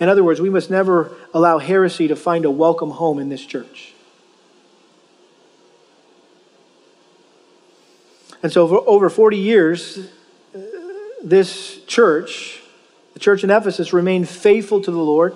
In 0.02 0.10
other 0.10 0.24
words, 0.24 0.42
we 0.42 0.50
must 0.50 0.72
never 0.72 1.16
allow 1.32 1.60
heresy 1.60 2.08
to 2.08 2.16
find 2.16 2.44
a 2.44 2.50
welcome 2.50 2.90
home 2.90 3.20
in 3.20 3.30
this 3.30 3.46
church. 3.46 3.94
And 8.42 8.52
so, 8.52 8.68
for 8.68 8.84
over 8.90 9.12
40 9.12 9.38
years, 9.38 10.00
uh, 10.56 10.60
this 11.24 11.84
church, 11.86 12.64
the 13.14 13.20
church 13.20 13.44
in 13.44 13.52
Ephesus, 13.52 13.94
remained 13.94 14.28
faithful 14.28 14.82
to 14.82 14.90
the 14.90 14.98
Lord, 14.98 15.36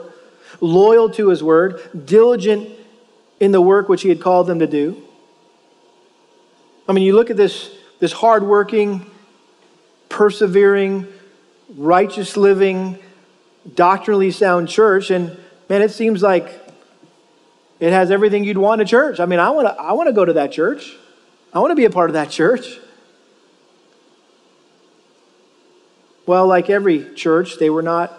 loyal 0.60 1.12
to 1.12 1.30
his 1.30 1.44
word, 1.44 1.88
diligent 2.06 2.68
in 3.40 3.52
the 3.52 3.62
work 3.62 3.88
which 3.88 4.02
he 4.02 4.10
had 4.10 4.20
called 4.20 4.48
them 4.48 4.58
to 4.58 4.68
do. 4.68 5.00
I 6.90 6.94
mean, 6.94 7.04
you 7.04 7.14
look 7.14 7.30
at 7.30 7.38
this, 7.38 7.70
this 8.00 8.14
hardworking, 8.14 9.06
persevering, 10.10 11.06
righteous 11.78 12.36
living, 12.36 12.98
doctrinally 13.74 14.32
sound 14.32 14.70
church, 14.70 15.10
and 15.10 15.38
man, 15.70 15.82
it 15.82 15.92
seems 15.92 16.22
like 16.22 16.62
it 17.80 17.92
has 17.92 18.12
everything 18.12 18.44
you'd 18.44 18.58
want 18.58 18.82
a 18.82 18.86
church. 18.86 19.20
I 19.20 19.26
mean, 19.26 19.40
I 19.40 19.50
want 19.50 19.68
to 19.68 19.74
I 19.82 19.94
want 19.94 20.08
to 20.08 20.14
go 20.14 20.26
to 20.26 20.34
that 20.34 20.52
church. 20.52 20.96
I 21.54 21.60
want 21.60 21.72
to 21.72 21.76
be 21.76 21.86
a 21.86 21.90
part 21.90 22.10
of 22.10 22.14
that 22.14 22.30
church. 22.30 22.80
Well, 26.26 26.48
like 26.48 26.70
every 26.70 27.14
church, 27.14 27.58
they 27.60 27.70
were 27.70 27.84
not 27.84 28.12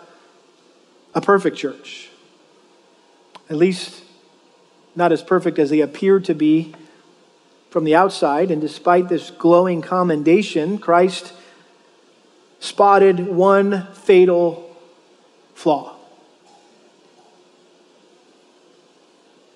a 1.15 1.21
perfect 1.21 1.57
church. 1.57 2.09
At 3.51 3.57
least 3.57 4.03
not 4.95 5.13
as 5.13 5.23
perfect 5.23 5.59
as 5.59 5.71
they 5.71 5.81
appeared 5.81 6.25
to 6.27 6.35
be 6.35 6.75
from 7.71 7.85
the 7.85 7.95
outside. 7.95 8.51
And 8.51 8.61
despite 8.61 9.09
this 9.09 9.31
glowing 9.31 9.83
commendation, 9.83 10.79
Christ 10.79 11.33
spotted 12.61 13.27
one 13.27 13.89
fatal 13.93 14.66
flaw. 15.57 15.97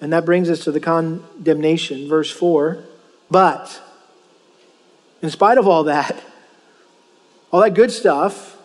And 0.00 0.12
that 0.14 0.24
brings 0.24 0.48
us 0.48 0.64
to 0.64 0.72
the 0.72 0.80
condemnation, 0.80 2.08
verse 2.08 2.30
4. 2.30 2.82
But, 3.30 3.82
in 5.20 5.28
spite 5.28 5.58
of 5.58 5.68
all 5.68 5.84
that, 5.84 6.20
all 7.52 7.60
that 7.60 7.74
good 7.74 7.92
stuff, 7.92 8.56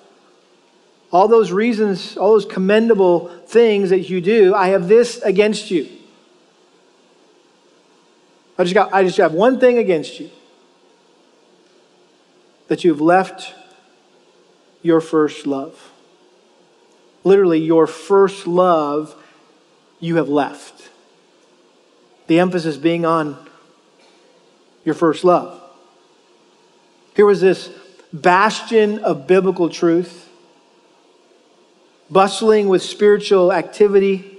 all 1.12 1.28
those 1.28 1.52
reasons, 1.52 2.16
all 2.16 2.32
those 2.32 2.46
commendable 2.46 3.28
things 3.48 3.90
that 3.90 4.10
you 4.10 4.22
do, 4.22 4.56
I 4.56 4.70
have 4.70 4.88
this 4.88 5.22
against 5.22 5.70
you. 5.70 5.90
I 8.58 8.64
just 8.64 8.74
got 8.74 8.94
I 8.94 9.04
just 9.04 9.18
have 9.18 9.34
one 9.34 9.60
thing 9.60 9.78
against 9.78 10.20
you. 10.20 10.30
That 12.70 12.86
you've 12.86 13.02
left 13.02 13.54
your 14.82 15.02
first 15.02 15.46
love 15.46 15.92
literally 17.26 17.60
your 17.60 17.88
first 17.88 18.48
love 18.48 19.14
you 20.00 20.16
have 20.16 20.30
left. 20.30 20.90
The 22.28 22.40
emphasis 22.40 22.78
being 22.78 23.06
on 23.06 23.38
your 24.86 24.96
first 24.96 25.26
love. 25.26 25.62
Here 27.16 27.26
was 27.26 27.42
this 27.42 27.70
bastion 28.14 29.00
of 29.00 29.28
biblical 29.28 29.70
truth, 29.70 30.30
bustling 32.10 32.70
with 32.70 32.84
spiritual 32.84 33.52
activity, 33.52 34.38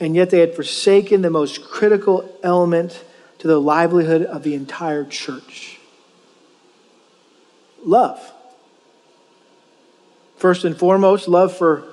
and 0.00 0.16
yet 0.16 0.30
they 0.30 0.40
had 0.40 0.54
forsaken 0.54 1.22
the 1.22 1.30
most 1.30 1.64
critical 1.64 2.36
element 2.42 3.04
to 3.38 3.48
the 3.48 3.60
livelihood 3.60 4.22
of 4.22 4.42
the 4.42 4.54
entire 4.54 5.04
church 5.04 5.78
love. 7.84 8.32
First 10.42 10.64
and 10.64 10.76
foremost, 10.76 11.28
love 11.28 11.56
for, 11.56 11.84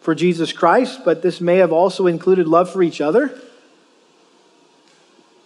for 0.00 0.14
Jesus 0.14 0.50
Christ, 0.50 1.02
but 1.04 1.20
this 1.20 1.42
may 1.42 1.58
have 1.58 1.72
also 1.72 2.06
included 2.06 2.48
love 2.48 2.72
for 2.72 2.82
each 2.82 3.02
other. 3.02 3.38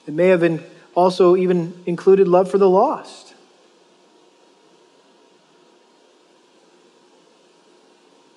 It 0.07 0.15
may 0.15 0.29
have 0.29 0.39
been 0.39 0.63
also 0.95 1.35
even 1.35 1.83
included 1.87 2.29
love 2.29 2.49
for 2.49 2.59
the 2.59 2.71
lost. 2.71 3.35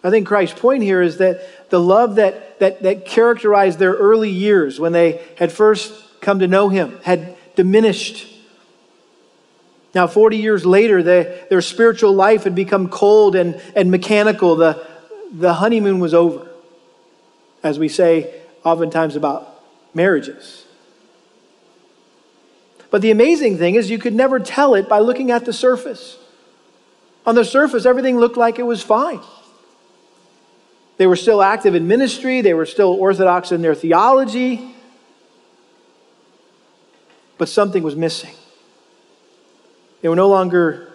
I 0.04 0.10
think 0.10 0.26
Christ's 0.26 0.60
point 0.60 0.82
here 0.82 1.04
is 1.04 1.18
that 1.18 1.70
the 1.70 1.80
love 1.80 2.16
that, 2.16 2.58
that, 2.58 2.82
that 2.82 3.06
characterized 3.06 3.78
their 3.78 3.94
early 3.94 4.32
years 4.32 4.80
when 4.80 4.92
they 4.92 5.24
had 5.38 5.52
first 5.52 5.94
come 6.22 6.40
to 6.40 6.48
know 6.48 6.70
Him 6.70 6.98
had 7.04 7.38
diminished. 7.56 8.26
Now, 9.96 10.08
40 10.08 10.36
years 10.36 10.66
later, 10.66 11.02
they, 11.02 11.46
their 11.50 11.62
spiritual 11.62 12.12
life 12.12 12.44
had 12.44 12.54
become 12.54 12.90
cold 12.90 13.34
and, 13.34 13.60
and 13.78 13.90
mechanical. 13.90 14.58
The, 14.58 14.86
the 15.32 15.54
honeymoon 15.54 16.02
was 16.02 16.14
over, 16.14 16.50
as 17.64 17.80
we 17.80 17.88
say 17.88 18.42
oftentimes 18.66 19.16
about 19.16 19.64
marriages. 19.94 20.66
But 22.92 23.02
the 23.02 23.12
amazing 23.12 23.58
thing 23.58 23.76
is, 23.76 23.90
you 23.90 23.98
could 23.98 24.14
never 24.14 24.38
tell 24.38 24.76
it 24.76 24.90
by 24.90 25.00
looking 25.00 25.32
at 25.32 25.46
the 25.46 25.54
surface. 25.54 26.18
On 27.26 27.34
the 27.34 27.46
surface, 27.46 27.86
everything 27.86 28.18
looked 28.18 28.38
like 28.38 28.60
it 28.60 28.64
was 28.64 28.84
fine. 28.84 29.22
They 30.98 31.08
were 31.08 31.16
still 31.16 31.42
active 31.42 31.74
in 31.74 31.88
ministry, 31.88 32.42
they 32.42 32.54
were 32.54 32.66
still 32.66 32.92
orthodox 32.92 33.54
in 33.54 33.62
their 33.62 33.76
theology, 33.76 34.76
but 37.38 37.48
something 37.48 37.82
was 37.82 37.96
missing. 37.96 38.36
They 40.06 40.10
were 40.10 40.16
no 40.16 40.28
longer 40.28 40.88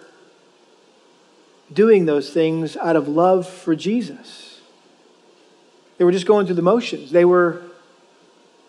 doing 1.73 2.05
those 2.05 2.29
things 2.29 2.77
out 2.77 2.95
of 2.95 3.09
love 3.09 3.45
for 3.45 3.75
Jesus. 3.75 4.61
They 5.97 6.05
were 6.05 6.13
just 6.13 6.25
going 6.25 6.45
through 6.45 6.55
the 6.55 6.61
motions. 6.61 7.11
They 7.11 7.25
were 7.25 7.61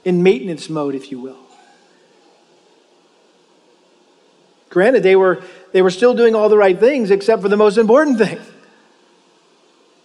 in 0.05 0.25
maintenance 0.25 0.69
mode, 0.69 0.97
if 0.97 1.13
you 1.13 1.21
will. 1.21 1.39
Granted, 4.69 5.05
they 5.05 5.15
were, 5.15 5.45
they 5.71 5.81
were 5.81 5.93
still 5.93 6.13
doing 6.13 6.35
all 6.35 6.49
the 6.49 6.59
right 6.59 6.77
things 6.77 7.13
except 7.13 7.41
for 7.41 7.49
the 7.49 7.57
most 7.57 7.79
important 7.79 8.19
thing 8.19 8.41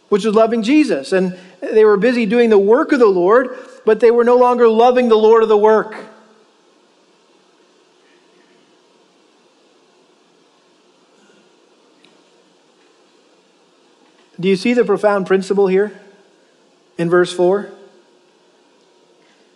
which 0.09 0.23
was 0.23 0.35
loving 0.35 0.61
Jesus. 0.61 1.13
And 1.13 1.35
they 1.61 1.83
were 1.83 1.97
busy 1.97 2.27
doing 2.27 2.51
the 2.51 2.59
work 2.59 2.91
of 2.91 2.99
the 2.99 3.07
Lord, 3.07 3.57
but 3.87 4.01
they 4.01 4.11
were 4.11 4.23
no 4.23 4.37
longer 4.37 4.69
loving 4.69 5.09
the 5.09 5.17
Lord 5.17 5.41
of 5.41 5.49
the 5.49 5.57
work. 5.57 5.95
Do 14.39 14.47
you 14.47 14.55
see 14.55 14.73
the 14.73 14.85
profound 14.85 15.25
principle 15.25 15.67
here 15.67 15.99
in 16.97 17.09
verse 17.09 17.33
4? 17.33 17.69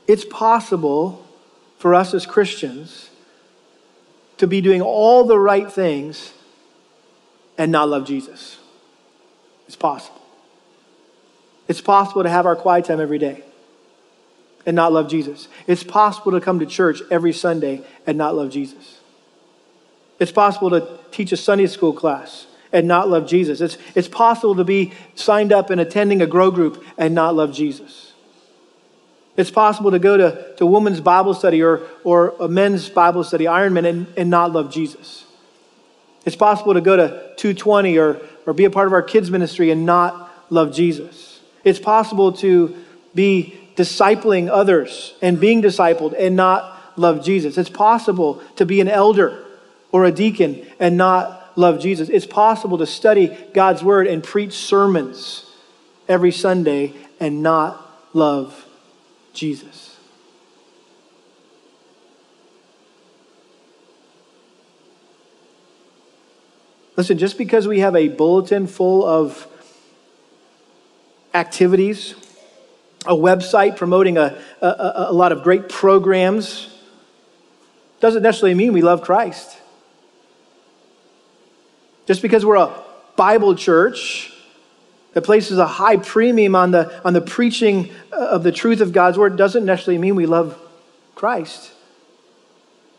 It's 0.08 0.26
possible 0.26 1.26
for 1.78 1.94
us 1.94 2.14
as 2.14 2.26
Christians 2.26 3.10
to 4.38 4.48
be 4.48 4.60
doing 4.60 4.82
all 4.82 5.24
the 5.24 5.38
right 5.38 5.72
things 5.72 6.34
and 7.58 7.72
not 7.72 7.90
love 7.90 8.08
Jesus. 8.08 8.58
It's 9.68 9.76
possible. 9.76 10.22
It's 11.68 11.82
possible 11.82 12.24
to 12.24 12.30
have 12.30 12.46
our 12.46 12.56
quiet 12.56 12.86
time 12.86 13.00
every 13.00 13.20
day 13.20 13.44
and 14.66 14.76
not 14.76 14.92
love 14.92 15.10
Jesus. 15.10 15.48
It's 15.68 15.84
possible 15.84 16.32
to 16.32 16.42
come 16.42 16.60
to 16.60 16.66
church 16.66 17.02
every 17.12 17.34
Sunday 17.34 17.84
and 18.06 18.18
not 18.18 18.36
love 18.36 18.50
Jesus. 18.50 19.00
It's 20.20 20.32
possible 20.32 20.70
to 20.72 21.00
teach 21.12 21.32
a 21.32 21.38
Sunday 21.38 21.68
school 21.68 21.94
class 21.94 22.48
and 22.74 22.88
not 22.88 23.10
love 23.10 23.28
Jesus. 23.28 23.62
It's, 23.62 23.78
it's 23.96 24.08
possible 24.08 24.56
to 24.56 24.64
be 24.64 24.94
signed 25.16 25.52
up 25.52 25.70
and 25.70 25.82
attending 25.82 26.22
a 26.22 26.28
grow 26.28 26.52
group 26.52 26.84
and 26.98 27.14
not 27.14 27.36
love 27.36 27.54
Jesus. 27.54 28.14
It's 29.38 29.52
possible 29.52 29.92
to 29.92 30.00
go 30.00 30.18
to, 30.18 30.56
to 30.58 30.66
women's 30.66 31.02
Bible 31.02 31.34
study 31.34 31.64
or, 31.64 31.82
or 32.04 32.36
a 32.40 32.48
men's 32.48 32.90
Bible 32.90 33.24
study, 33.24 33.46
Ironman, 33.46 33.88
and, 33.88 34.08
and 34.18 34.30
not 34.30 34.52
love 34.52 34.72
Jesus. 34.72 35.26
It's 36.26 36.36
possible 36.36 36.74
to 36.74 36.82
go 36.82 36.96
to 36.96 37.08
220 37.38 37.98
or, 37.98 38.22
or 38.46 38.54
be 38.54 38.66
a 38.66 38.70
part 38.70 38.88
of 38.88 38.94
our 38.94 39.02
kids' 39.02 39.32
ministry 39.32 39.72
and 39.72 39.86
not 39.86 40.32
love 40.50 40.74
Jesus. 40.74 41.40
It's 41.64 41.80
possible 41.80 42.34
to 42.34 42.76
be 43.16 43.58
discipling 43.76 44.50
others 44.50 45.14
and 45.22 45.40
being 45.40 45.62
discipled 45.62 46.14
and 46.18 46.36
not 46.36 46.98
love 46.98 47.24
Jesus. 47.24 47.58
It's 47.58 47.70
possible 47.70 48.42
to 48.58 48.66
be 48.66 48.82
an 48.82 48.88
elder 48.88 49.44
or 49.92 50.06
a 50.06 50.12
deacon 50.12 50.66
and 50.80 50.98
not 50.98 51.41
love 51.56 51.80
Jesus. 51.80 52.10
It's 52.10 52.26
possible 52.26 52.78
to 52.80 52.86
study 52.86 53.38
God's 53.54 53.84
word 53.84 54.08
and 54.08 54.24
preach 54.24 54.54
sermons 54.54 55.46
every 56.08 56.32
Sunday 56.32 56.94
and 57.20 57.44
not 57.44 57.80
love 58.14 58.66
Jesus. 59.34 59.92
Listen, 66.98 67.18
just 67.18 67.38
because 67.38 67.68
we 67.68 67.80
have 67.80 67.96
a 67.96 68.10
bulletin 68.10 68.68
full 68.68 69.06
of 69.06 69.48
activities, 71.34 72.14
a 73.06 73.16
website 73.16 73.78
promoting 73.78 74.18
a, 74.18 74.38
a, 74.62 75.08
a, 75.10 75.14
lot 75.14 75.32
of 75.32 75.42
great 75.44 75.70
programs, 75.70 76.70
doesn't 78.02 78.22
necessarily 78.22 78.54
mean 78.54 78.74
we 78.74 78.82
love 78.82 79.02
Christ. 79.02 79.58
Just 82.12 82.22
because 82.22 82.46
we're 82.46 82.58
a 82.58 82.84
Bible 83.16 83.56
church 83.56 84.34
that 85.14 85.22
places 85.22 85.58
a 85.58 85.66
high 85.66 85.96
premium 85.96 86.58
on 86.58 86.72
the, 86.72 87.02
on 87.06 87.14
the 87.14 87.22
preaching 87.22 87.90
uh, 88.12 88.18
of 88.18 88.44
the 88.44 88.52
truth 88.52 88.82
of 88.82 88.92
God's 88.92 89.18
word 89.18 89.38
doesn't 89.38 89.64
necessarily 89.64 89.98
mean 89.98 90.16
we 90.16 90.26
love 90.26 90.60
Christ. 91.16 91.72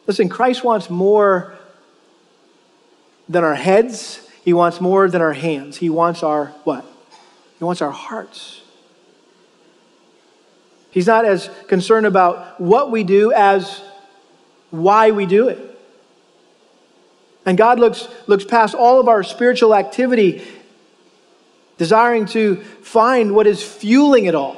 Listen, 0.06 0.30
Christ 0.30 0.64
wants 0.64 0.88
more 0.88 1.58
than 3.28 3.44
our 3.44 3.54
heads. 3.54 4.26
He 4.46 4.54
wants 4.54 4.80
more 4.80 5.10
than 5.10 5.20
our 5.20 5.34
hands. 5.34 5.76
He 5.76 5.90
wants 5.90 6.22
our 6.22 6.46
what? 6.64 6.82
He 7.58 7.64
wants 7.66 7.82
our 7.82 7.90
hearts. 7.90 8.62
He's 10.90 11.06
not 11.06 11.26
as 11.26 11.50
concerned 11.68 12.06
about 12.06 12.58
what 12.58 12.90
we 12.90 13.04
do 13.04 13.30
as 13.30 13.82
why 14.70 15.10
we 15.10 15.26
do 15.26 15.48
it. 15.48 15.71
And 17.44 17.58
God 17.58 17.80
looks, 17.80 18.06
looks 18.26 18.44
past 18.44 18.74
all 18.74 19.00
of 19.00 19.08
our 19.08 19.22
spiritual 19.22 19.74
activity, 19.74 20.46
desiring 21.76 22.26
to 22.26 22.56
find 22.56 23.34
what 23.34 23.46
is 23.46 23.62
fueling 23.62 24.26
it 24.26 24.34
all. 24.34 24.56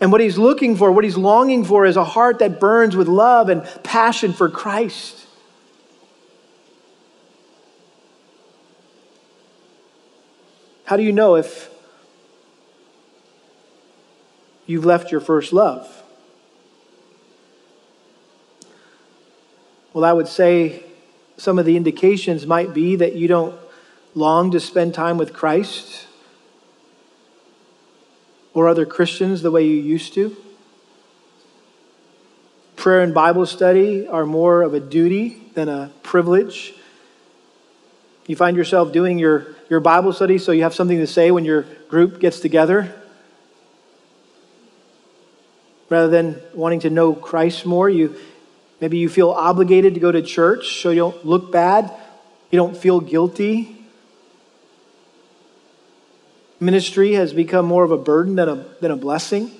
And 0.00 0.12
what 0.12 0.20
He's 0.20 0.38
looking 0.38 0.76
for, 0.76 0.92
what 0.92 1.04
He's 1.04 1.16
longing 1.16 1.64
for, 1.64 1.84
is 1.84 1.96
a 1.96 2.04
heart 2.04 2.38
that 2.40 2.60
burns 2.60 2.94
with 2.94 3.08
love 3.08 3.48
and 3.48 3.64
passion 3.82 4.32
for 4.32 4.48
Christ. 4.48 5.26
How 10.84 10.96
do 10.96 11.02
you 11.02 11.12
know 11.12 11.36
if 11.36 11.70
you've 14.66 14.84
left 14.84 15.10
your 15.10 15.20
first 15.20 15.52
love? 15.52 16.02
Well, 19.94 20.04
I 20.04 20.12
would 20.12 20.28
say 20.28 20.83
some 21.36 21.58
of 21.58 21.66
the 21.66 21.76
indications 21.76 22.46
might 22.46 22.72
be 22.72 22.96
that 22.96 23.14
you 23.14 23.28
don't 23.28 23.54
long 24.14 24.50
to 24.52 24.60
spend 24.60 24.94
time 24.94 25.18
with 25.18 25.32
Christ 25.32 26.06
or 28.52 28.68
other 28.68 28.86
Christians 28.86 29.42
the 29.42 29.50
way 29.50 29.64
you 29.64 29.76
used 29.76 30.14
to. 30.14 30.36
Prayer 32.76 33.00
and 33.00 33.12
Bible 33.12 33.46
study 33.46 34.06
are 34.06 34.26
more 34.26 34.62
of 34.62 34.74
a 34.74 34.80
duty 34.80 35.42
than 35.54 35.68
a 35.68 35.90
privilege. 36.02 36.74
You 38.26 38.36
find 38.36 38.56
yourself 38.56 38.92
doing 38.92 39.18
your 39.18 39.54
your 39.68 39.80
Bible 39.80 40.12
study 40.12 40.38
so 40.38 40.52
you 40.52 40.62
have 40.62 40.74
something 40.74 40.98
to 40.98 41.06
say 41.06 41.30
when 41.30 41.44
your 41.44 41.62
group 41.88 42.20
gets 42.20 42.40
together? 42.40 42.94
Rather 45.88 46.08
than 46.08 46.40
wanting 46.54 46.80
to 46.80 46.90
know 46.90 47.14
Christ 47.14 47.66
more, 47.66 47.88
you 47.88 48.16
maybe 48.80 48.98
you 48.98 49.08
feel 49.08 49.30
obligated 49.30 49.94
to 49.94 50.00
go 50.00 50.12
to 50.12 50.22
church 50.22 50.80
so 50.82 50.90
you 50.90 50.96
don't 50.96 51.24
look 51.24 51.52
bad, 51.52 51.92
you 52.50 52.56
don't 52.56 52.76
feel 52.76 53.00
guilty. 53.00 53.76
Ministry 56.60 57.14
has 57.14 57.32
become 57.32 57.66
more 57.66 57.84
of 57.84 57.90
a 57.90 57.96
burden 57.96 58.36
than 58.36 58.48
a, 58.48 58.54
than 58.80 58.90
a 58.90 58.96
blessing. 58.96 59.50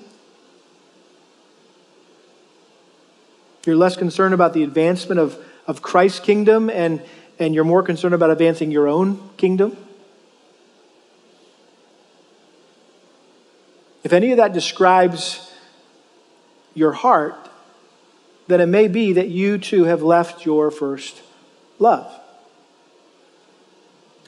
You're 3.67 3.77
less 3.77 3.97
concerned 3.97 4.35
about 4.35 4.53
the 4.53 4.63
advancement 4.63 5.19
of, 5.19 5.39
of 5.67 5.81
Christ's 5.81 6.21
kingdom 6.21 6.69
and, 6.69 7.03
and 7.39 7.55
you're 7.55 7.65
more 7.65 7.83
concerned 7.83 8.15
about 8.15 8.31
advancing 8.31 8.71
your 8.71 8.89
own 8.89 9.31
kingdom. 9.37 9.77
If 14.03 14.13
any 14.13 14.33
of 14.33 14.37
that 14.37 14.53
describes 14.53 15.51
your 16.75 16.93
heart, 16.93 17.49
then 18.47 18.61
it 18.61 18.67
may 18.67 18.89
be 18.89 19.13
that 19.15 19.29
you 19.29 19.59
too 19.59 19.85
have 19.85 20.03
left 20.03 20.45
your 20.45 20.71
first 20.71 21.23
love. 21.79 22.21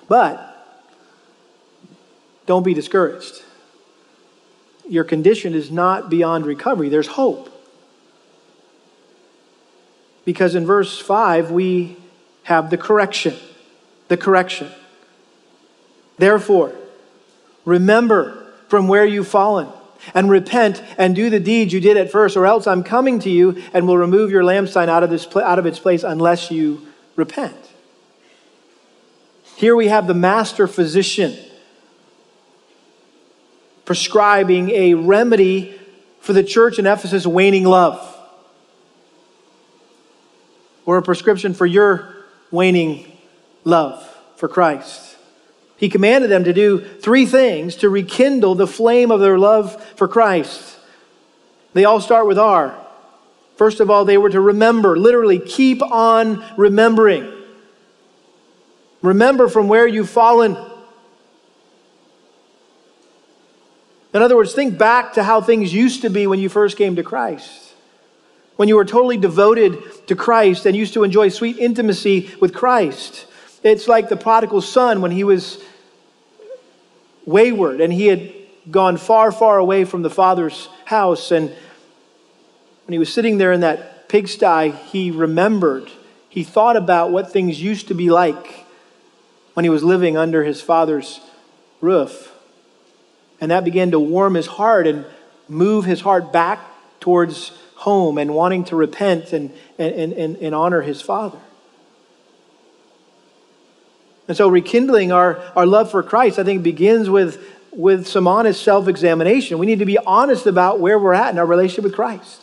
But 0.08 0.52
don't 2.46 2.62
be 2.62 2.74
discouraged. 2.74 3.42
Your 4.88 5.04
condition 5.04 5.54
is 5.54 5.70
not 5.70 6.08
beyond 6.08 6.46
recovery, 6.46 6.88
there's 6.88 7.08
hope. 7.08 7.52
Because 10.24 10.54
in 10.54 10.66
verse 10.66 10.98
5, 10.98 11.50
we 11.50 11.96
have 12.44 12.70
the 12.70 12.76
correction. 12.76 13.34
The 14.08 14.16
correction. 14.16 14.70
Therefore, 16.18 16.72
remember 17.64 18.52
from 18.68 18.88
where 18.88 19.04
you've 19.04 19.28
fallen 19.28 19.68
and 20.14 20.30
repent 20.30 20.82
and 20.98 21.14
do 21.14 21.30
the 21.30 21.40
deeds 21.40 21.72
you 21.72 21.80
did 21.80 21.96
at 21.96 22.10
first, 22.10 22.36
or 22.36 22.46
else 22.46 22.66
I'm 22.66 22.82
coming 22.82 23.18
to 23.20 23.30
you 23.30 23.62
and 23.72 23.86
will 23.86 23.98
remove 23.98 24.30
your 24.30 24.42
lampstand 24.42 24.88
out 24.88 25.02
of, 25.02 25.10
this, 25.10 25.26
out 25.36 25.58
of 25.58 25.66
its 25.66 25.78
place 25.78 26.02
unless 26.02 26.50
you 26.50 26.86
repent. 27.16 27.56
Here 29.56 29.74
we 29.74 29.88
have 29.88 30.06
the 30.06 30.14
master 30.14 30.66
physician 30.66 31.36
prescribing 33.84 34.70
a 34.70 34.94
remedy 34.94 35.78
for 36.20 36.32
the 36.32 36.42
church 36.42 36.78
in 36.78 36.86
Ephesus' 36.86 37.24
waning 37.24 37.64
love, 37.64 38.14
or 40.84 40.98
a 40.98 41.02
prescription 41.02 41.54
for 41.54 41.66
your 41.66 42.16
waning 42.50 43.16
love 43.64 44.04
for 44.36 44.48
Christ. 44.48 45.05
He 45.76 45.88
commanded 45.88 46.30
them 46.30 46.44
to 46.44 46.52
do 46.52 46.80
three 46.80 47.26
things 47.26 47.76
to 47.76 47.90
rekindle 47.90 48.54
the 48.54 48.66
flame 48.66 49.10
of 49.10 49.20
their 49.20 49.38
love 49.38 49.82
for 49.96 50.08
Christ. 50.08 50.78
They 51.74 51.84
all 51.84 52.00
start 52.00 52.26
with 52.26 52.38
R. 52.38 52.74
First 53.56 53.80
of 53.80 53.90
all, 53.90 54.04
they 54.04 54.18
were 54.18 54.30
to 54.30 54.40
remember, 54.40 54.96
literally, 54.96 55.38
keep 55.38 55.82
on 55.82 56.44
remembering. 56.56 57.30
Remember 59.02 59.48
from 59.48 59.68
where 59.68 59.86
you've 59.86 60.10
fallen. 60.10 60.56
In 64.14 64.22
other 64.22 64.36
words, 64.36 64.54
think 64.54 64.78
back 64.78 65.12
to 65.14 65.22
how 65.22 65.42
things 65.42 65.74
used 65.74 66.02
to 66.02 66.10
be 66.10 66.26
when 66.26 66.38
you 66.38 66.48
first 66.48 66.78
came 66.78 66.96
to 66.96 67.02
Christ. 67.02 67.74
When 68.56 68.68
you 68.68 68.76
were 68.76 68.86
totally 68.86 69.18
devoted 69.18 70.06
to 70.06 70.16
Christ 70.16 70.64
and 70.64 70.74
used 70.74 70.94
to 70.94 71.04
enjoy 71.04 71.28
sweet 71.28 71.58
intimacy 71.58 72.34
with 72.40 72.54
Christ. 72.54 73.26
It's 73.62 73.88
like 73.88 74.08
the 74.08 74.16
prodigal 74.16 74.60
son 74.60 75.00
when 75.00 75.10
he 75.10 75.24
was 75.24 75.62
wayward 77.24 77.80
and 77.80 77.92
he 77.92 78.06
had 78.06 78.32
gone 78.70 78.96
far, 78.96 79.32
far 79.32 79.58
away 79.58 79.84
from 79.84 80.02
the 80.02 80.10
father's 80.10 80.68
house. 80.84 81.30
And 81.30 81.48
when 81.48 82.92
he 82.92 82.98
was 82.98 83.12
sitting 83.12 83.38
there 83.38 83.52
in 83.52 83.60
that 83.60 84.08
pigsty, 84.08 84.70
he 84.70 85.10
remembered, 85.10 85.90
he 86.28 86.44
thought 86.44 86.76
about 86.76 87.10
what 87.10 87.32
things 87.32 87.60
used 87.60 87.88
to 87.88 87.94
be 87.94 88.10
like 88.10 88.64
when 89.54 89.64
he 89.64 89.70
was 89.70 89.82
living 89.82 90.16
under 90.16 90.44
his 90.44 90.60
father's 90.60 91.20
roof. 91.80 92.32
And 93.40 93.50
that 93.50 93.64
began 93.64 93.90
to 93.90 94.00
warm 94.00 94.34
his 94.34 94.46
heart 94.46 94.86
and 94.86 95.04
move 95.48 95.84
his 95.84 96.00
heart 96.00 96.32
back 96.32 96.60
towards 97.00 97.52
home 97.76 98.18
and 98.18 98.34
wanting 98.34 98.64
to 98.64 98.76
repent 98.76 99.32
and, 99.32 99.52
and, 99.78 100.12
and, 100.12 100.36
and 100.36 100.54
honor 100.54 100.82
his 100.82 101.02
father. 101.02 101.38
And 104.28 104.36
so, 104.36 104.48
rekindling 104.48 105.12
our, 105.12 105.38
our 105.54 105.66
love 105.66 105.90
for 105.90 106.02
Christ, 106.02 106.38
I 106.38 106.44
think, 106.44 106.62
begins 106.62 107.08
with, 107.08 107.44
with 107.70 108.06
some 108.06 108.26
honest 108.26 108.62
self 108.62 108.88
examination. 108.88 109.58
We 109.58 109.66
need 109.66 109.78
to 109.78 109.86
be 109.86 109.98
honest 109.98 110.46
about 110.46 110.80
where 110.80 110.98
we're 110.98 111.14
at 111.14 111.32
in 111.32 111.38
our 111.38 111.46
relationship 111.46 111.84
with 111.84 111.94
Christ. 111.94 112.42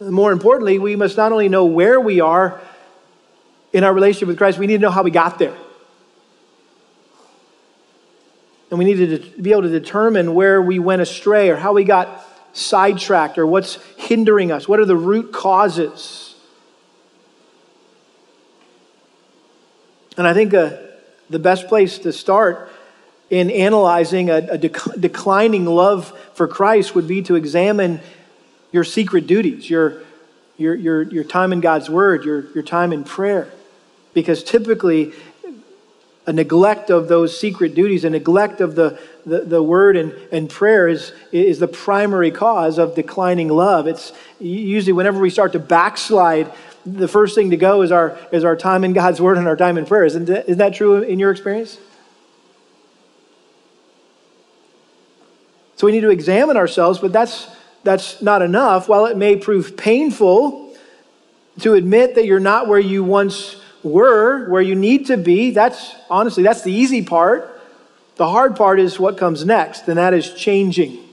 More 0.00 0.32
importantly, 0.32 0.78
we 0.78 0.96
must 0.96 1.16
not 1.16 1.32
only 1.32 1.48
know 1.48 1.66
where 1.66 2.00
we 2.00 2.20
are 2.20 2.60
in 3.72 3.84
our 3.84 3.92
relationship 3.92 4.28
with 4.28 4.38
Christ, 4.38 4.58
we 4.58 4.66
need 4.66 4.76
to 4.76 4.82
know 4.82 4.90
how 4.90 5.02
we 5.02 5.10
got 5.10 5.38
there. 5.38 5.54
And 8.70 8.78
we 8.78 8.84
need 8.84 8.96
to 8.96 9.40
be 9.40 9.52
able 9.52 9.62
to 9.62 9.68
determine 9.68 10.34
where 10.34 10.60
we 10.60 10.78
went 10.78 11.00
astray 11.00 11.50
or 11.50 11.56
how 11.56 11.74
we 11.74 11.84
got 11.84 12.26
sidetracked 12.54 13.38
or 13.38 13.46
what's 13.46 13.76
hindering 13.96 14.50
us. 14.50 14.66
What 14.66 14.80
are 14.80 14.84
the 14.84 14.96
root 14.96 15.32
causes? 15.32 16.23
And 20.16 20.26
I 20.26 20.34
think 20.34 20.54
uh, 20.54 20.76
the 21.30 21.38
best 21.38 21.68
place 21.68 21.98
to 22.00 22.12
start 22.12 22.70
in 23.30 23.50
analyzing 23.50 24.30
a, 24.30 24.36
a 24.36 24.58
dec- 24.58 25.00
declining 25.00 25.64
love 25.64 26.16
for 26.34 26.46
Christ 26.46 26.94
would 26.94 27.08
be 27.08 27.22
to 27.22 27.34
examine 27.34 28.00
your 28.70 28.84
secret 28.84 29.26
duties, 29.26 29.68
your, 29.68 30.02
your, 30.56 30.74
your, 30.74 31.02
your 31.02 31.24
time 31.24 31.52
in 31.52 31.60
God's 31.60 31.90
Word, 31.90 32.24
your, 32.24 32.50
your 32.52 32.62
time 32.62 32.92
in 32.92 33.04
prayer. 33.04 33.50
Because 34.12 34.44
typically, 34.44 35.12
a 36.26 36.32
neglect 36.32 36.90
of 36.90 37.08
those 37.08 37.38
secret 37.38 37.74
duties, 37.74 38.04
a 38.04 38.10
neglect 38.10 38.60
of 38.60 38.74
the, 38.74 38.98
the, 39.26 39.40
the, 39.40 39.62
word 39.62 39.96
and, 39.96 40.12
and 40.32 40.48
prayer 40.48 40.88
is, 40.88 41.12
is 41.32 41.58
the 41.58 41.68
primary 41.68 42.30
cause 42.30 42.78
of 42.78 42.94
declining 42.94 43.48
love. 43.48 43.86
It's 43.86 44.12
usually 44.40 44.92
whenever 44.92 45.20
we 45.20 45.28
start 45.28 45.52
to 45.52 45.58
backslide, 45.58 46.50
the 46.84 47.08
first 47.08 47.34
thing 47.34 47.50
to 47.50 47.56
go 47.56 47.82
is 47.82 47.92
our, 47.92 48.18
is 48.32 48.44
our 48.44 48.56
time 48.56 48.84
in 48.84 48.92
God's 48.92 49.20
word 49.20 49.38
and 49.38 49.46
our 49.46 49.56
time 49.56 49.78
in 49.78 49.86
prayer. 49.86 50.04
Isn't 50.04 50.26
that, 50.26 50.44
isn't 50.44 50.58
that 50.58 50.74
true 50.74 51.02
in 51.02 51.18
your 51.18 51.30
experience? 51.30 51.78
So 55.76 55.86
we 55.86 55.92
need 55.92 56.02
to 56.02 56.10
examine 56.10 56.56
ourselves, 56.56 56.98
but 56.98 57.12
that's, 57.12 57.48
that's 57.82 58.22
not 58.22 58.42
enough. 58.42 58.88
While 58.88 59.06
it 59.06 59.16
may 59.16 59.36
prove 59.36 59.76
painful 59.76 60.76
to 61.60 61.74
admit 61.74 62.14
that 62.16 62.26
you're 62.26 62.40
not 62.40 62.68
where 62.68 62.78
you 62.78 63.04
once 63.04 63.56
were 63.84 64.48
where 64.48 64.62
you 64.62 64.74
need 64.74 65.06
to 65.06 65.16
be. 65.16 65.50
That's 65.50 65.94
honestly, 66.10 66.42
that's 66.42 66.62
the 66.62 66.72
easy 66.72 67.02
part. 67.02 67.50
The 68.16 68.28
hard 68.28 68.56
part 68.56 68.80
is 68.80 68.98
what 68.98 69.18
comes 69.18 69.44
next, 69.44 69.88
and 69.88 69.98
that 69.98 70.14
is 70.14 70.32
changing. 70.34 71.03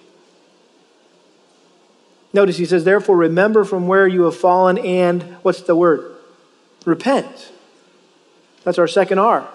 Notice 2.33 2.57
he 2.57 2.65
says, 2.65 2.83
therefore, 2.83 3.17
remember 3.17 3.63
from 3.63 3.87
where 3.87 4.07
you 4.07 4.23
have 4.23 4.37
fallen 4.37 4.77
and 4.77 5.23
what's 5.41 5.61
the 5.61 5.75
word? 5.75 6.15
Repent. 6.85 7.51
That's 8.63 8.79
our 8.79 8.87
second 8.87 9.19
R. 9.19 9.47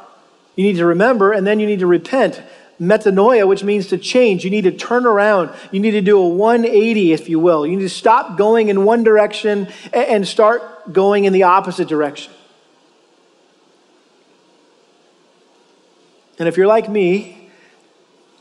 You 0.57 0.65
need 0.65 0.77
to 0.77 0.87
remember 0.87 1.33
and 1.33 1.47
then 1.47 1.61
you 1.61 1.67
need 1.67 1.81
to 1.81 1.87
repent. 1.87 2.43
Metanoia, 2.81 3.49
which 3.49 3.65
means 3.65 3.87
to 3.89 3.99
change. 3.99 4.45
You 4.45 4.51
need 4.51 4.65
to 4.65 4.73
turn 4.73 5.07
around. 5.07 5.51
You 5.73 5.81
need 5.81 5.93
to 5.93 6.03
do 6.03 6.19
a 6.19 6.29
180, 6.29 7.13
if 7.13 7.29
you 7.29 7.41
will. 7.41 7.67
You 7.67 7.77
need 7.77 7.83
to 7.83 7.89
stop 7.89 8.37
going 8.37 8.69
in 8.69 8.85
one 8.85 9.03
direction 9.03 9.69
and 9.95 10.29
start 10.29 10.93
going 10.93 11.25
in 11.25 11.33
the 11.33 11.45
opposite 11.45 11.89
direction. 11.89 12.33
And 16.39 16.49
if 16.49 16.59
you're 16.59 16.67
like 16.67 16.89
me, 16.89 17.51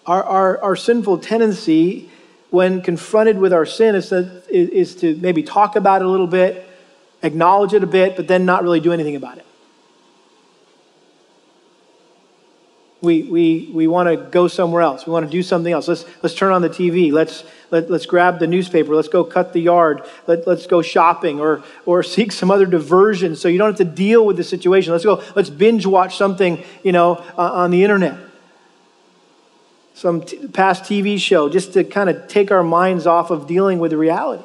our, 0.05 0.21
our, 0.21 0.61
our 0.61 0.75
sinful 0.75 1.19
tendency 1.19 2.11
when 2.55 2.81
confronted 2.81 3.37
with 3.37 3.51
our 3.51 3.65
sin 3.65 3.95
is 3.95 4.07
to, 4.09 4.41
is 4.49 4.95
to 4.95 5.13
maybe 5.17 5.43
talk 5.43 5.75
about 5.75 6.01
it 6.01 6.05
a 6.05 6.09
little 6.09 6.25
bit, 6.25 6.65
acknowledge 7.21 7.73
it 7.73 7.83
a 7.83 7.87
bit, 7.87 8.15
but 8.15 8.29
then 8.29 8.45
not 8.45 8.63
really 8.63 8.79
do 8.79 8.93
anything 8.93 9.17
about 9.17 9.37
it. 9.37 9.45
We, 13.01 13.23
we, 13.23 13.69
we 13.73 13.87
want 13.87 14.07
to 14.07 14.15
go 14.15 14.47
somewhere 14.47 14.81
else. 14.81 15.05
We 15.05 15.11
want 15.11 15.25
to 15.25 15.31
do 15.31 15.43
something 15.43 15.71
else. 15.71 15.89
Let's, 15.89 16.05
let's 16.23 16.33
turn 16.33 16.53
on 16.53 16.61
the 16.61 16.69
TV. 16.69 17.11
Let's, 17.11 17.43
let, 17.71 17.91
let's 17.91 18.05
grab 18.05 18.39
the 18.39 18.47
newspaper. 18.47 18.95
Let's 18.95 19.09
go 19.09 19.25
cut 19.25 19.51
the 19.51 19.59
yard. 19.59 20.03
Let, 20.25 20.47
let's 20.47 20.65
go 20.65 20.81
shopping 20.81 21.41
or, 21.41 21.61
or 21.85 22.03
seek 22.15 22.31
some 22.31 22.49
other 22.49 22.65
diversion 22.65 23.35
so 23.35 23.49
you 23.49 23.57
don't 23.57 23.67
have 23.67 23.77
to 23.77 23.83
deal 23.83 24.25
with 24.25 24.37
the 24.37 24.45
situation. 24.45 24.93
Let's 24.93 25.03
go, 25.03 25.21
let's 25.35 25.49
binge 25.49 25.85
watch 25.85 26.15
something, 26.15 26.63
you 26.83 26.93
know, 26.93 27.17
uh, 27.37 27.51
on 27.51 27.71
the 27.71 27.83
internet. 27.83 28.17
Some 29.95 30.21
t- 30.23 30.47
past 30.49 30.83
TV 30.83 31.17
show 31.17 31.47
just 31.47 31.71
to 31.73 31.85
kind 31.85 32.09
of 32.09 32.27
take 32.27 32.51
our 32.51 32.63
minds 32.63 33.07
off 33.07 33.31
of 33.31 33.47
dealing 33.47 33.79
with 33.79 33.93
reality. 33.93 34.43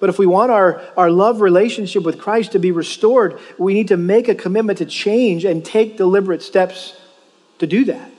But 0.00 0.10
if 0.10 0.18
we 0.18 0.26
want 0.26 0.50
our, 0.50 0.82
our 0.98 1.10
love 1.10 1.40
relationship 1.40 2.02
with 2.02 2.18
Christ 2.18 2.52
to 2.52 2.58
be 2.58 2.72
restored, 2.72 3.40
we 3.58 3.72
need 3.72 3.88
to 3.88 3.96
make 3.96 4.28
a 4.28 4.34
commitment 4.34 4.78
to 4.78 4.84
change 4.84 5.46
and 5.46 5.64
take 5.64 5.96
deliberate 5.96 6.42
steps 6.42 6.94
to 7.58 7.66
do 7.66 7.86
that. 7.86 8.10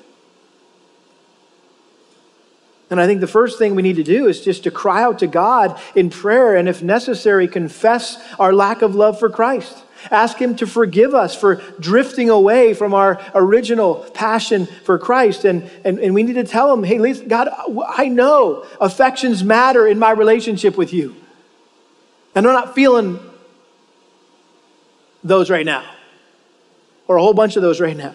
And 2.90 3.00
I 3.00 3.06
think 3.06 3.22
the 3.22 3.28
first 3.28 3.60
thing 3.60 3.76
we 3.76 3.84
need 3.84 3.98
to 3.98 4.04
do 4.04 4.28
is 4.28 4.42
just 4.42 4.64
to 4.64 4.72
cry 4.72 5.04
out 5.04 5.20
to 5.20 5.28
God 5.28 5.80
in 5.94 6.10
prayer 6.10 6.56
and, 6.56 6.68
if 6.68 6.82
necessary, 6.82 7.48
confess 7.48 8.18
our 8.40 8.52
lack 8.52 8.82
of 8.82 8.96
love 8.96 9.20
for 9.20 9.30
Christ. 9.30 9.85
Ask 10.12 10.38
Him 10.38 10.56
to 10.58 10.68
forgive 10.68 11.14
us 11.14 11.36
for 11.36 11.56
drifting 11.80 12.30
away 12.30 12.74
from 12.74 12.94
our 12.94 13.22
original 13.34 13.96
passion 14.14 14.66
for 14.66 14.98
Christ. 14.98 15.46
And, 15.46 15.70
and, 15.84 16.00
and 16.00 16.14
we 16.14 16.24
need 16.24 16.34
to 16.34 16.44
tell 16.44 16.74
Him, 16.74 16.84
hey, 16.84 17.14
God, 17.24 17.50
I 17.88 18.08
know 18.08 18.66
affections 18.80 19.44
matter 19.44 19.88
in 19.88 20.00
my 20.00 20.12
relationship 20.12 20.78
with 20.78 20.94
you. 20.94 21.16
And 22.34 22.46
I'm 22.46 22.54
not 22.54 22.76
feeling 22.76 23.20
those 25.24 25.50
right 25.50 25.66
now, 25.66 25.84
or 27.08 27.18
a 27.18 27.22
whole 27.22 27.34
bunch 27.34 27.56
of 27.56 27.62
those 27.62 27.82
right 27.82 27.98
now. 27.98 28.14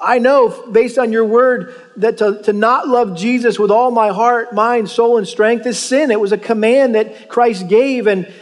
I 0.00 0.18
know 0.18 0.48
based 0.70 0.96
on 0.96 1.12
your 1.12 1.26
word 1.26 1.74
that 1.96 2.16
to, 2.18 2.40
to 2.44 2.54
not 2.54 2.88
love 2.88 3.14
Jesus 3.14 3.58
with 3.58 3.70
all 3.70 3.90
my 3.90 4.08
heart, 4.08 4.54
mind, 4.54 4.88
soul, 4.88 5.18
and 5.18 5.28
strength 5.28 5.66
is 5.66 5.78
sin. 5.78 6.10
It 6.10 6.18
was 6.18 6.32
a 6.32 6.38
command 6.38 6.94
that 6.94 7.28
Christ 7.28 7.68
gave. 7.68 8.06
And, 8.06 8.32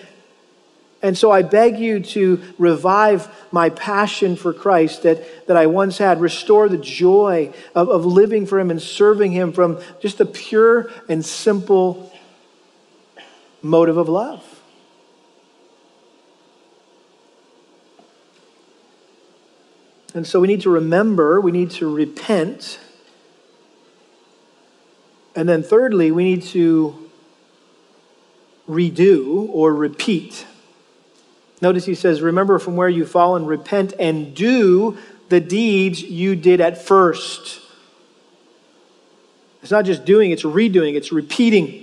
and 1.02 1.16
so 1.16 1.30
I 1.30 1.42
beg 1.42 1.78
you 1.78 2.00
to 2.00 2.42
revive 2.58 3.28
my 3.52 3.68
passion 3.70 4.34
for 4.34 4.52
Christ 4.52 5.02
that, 5.02 5.46
that 5.46 5.56
I 5.56 5.66
once 5.66 5.98
had. 5.98 6.20
Restore 6.20 6.68
the 6.68 6.78
joy 6.78 7.52
of, 7.74 7.88
of 7.88 8.06
living 8.06 8.46
for 8.46 8.58
Him 8.58 8.70
and 8.70 8.80
serving 8.80 9.32
Him 9.32 9.52
from 9.52 9.78
just 10.00 10.20
a 10.20 10.26
pure 10.26 10.90
and 11.08 11.24
simple 11.24 12.12
motive 13.62 13.98
of 13.98 14.08
love. 14.08 14.42
And 20.14 20.26
so 20.26 20.40
we 20.40 20.48
need 20.48 20.62
to 20.62 20.70
remember, 20.70 21.42
we 21.42 21.52
need 21.52 21.70
to 21.72 21.94
repent. 21.94 22.80
And 25.34 25.46
then, 25.46 25.62
thirdly, 25.62 26.10
we 26.10 26.24
need 26.24 26.42
to 26.44 27.10
redo 28.66 29.46
or 29.50 29.74
repeat. 29.74 30.46
Notice 31.60 31.84
he 31.84 31.94
says, 31.94 32.20
Remember 32.20 32.58
from 32.58 32.76
where 32.76 32.88
you've 32.88 33.10
fallen, 33.10 33.46
repent 33.46 33.94
and 33.98 34.34
do 34.34 34.98
the 35.28 35.40
deeds 35.40 36.02
you 36.02 36.36
did 36.36 36.60
at 36.60 36.84
first. 36.84 37.60
It's 39.62 39.72
not 39.72 39.84
just 39.84 40.04
doing, 40.04 40.30
it's 40.30 40.44
redoing, 40.44 40.94
it's 40.94 41.10
repeating. 41.10 41.82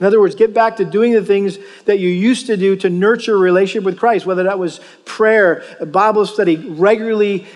In 0.00 0.06
other 0.06 0.18
words, 0.18 0.34
get 0.34 0.54
back 0.54 0.76
to 0.76 0.84
doing 0.84 1.12
the 1.12 1.22
things 1.22 1.58
that 1.84 1.98
you 1.98 2.08
used 2.08 2.46
to 2.46 2.56
do 2.56 2.74
to 2.76 2.88
nurture 2.88 3.36
a 3.36 3.38
relationship 3.38 3.84
with 3.84 3.98
Christ, 3.98 4.24
whether 4.24 4.44
that 4.44 4.58
was 4.58 4.80
prayer, 5.04 5.62
Bible 5.86 6.24
study, 6.24 6.56
regularly 6.56 7.46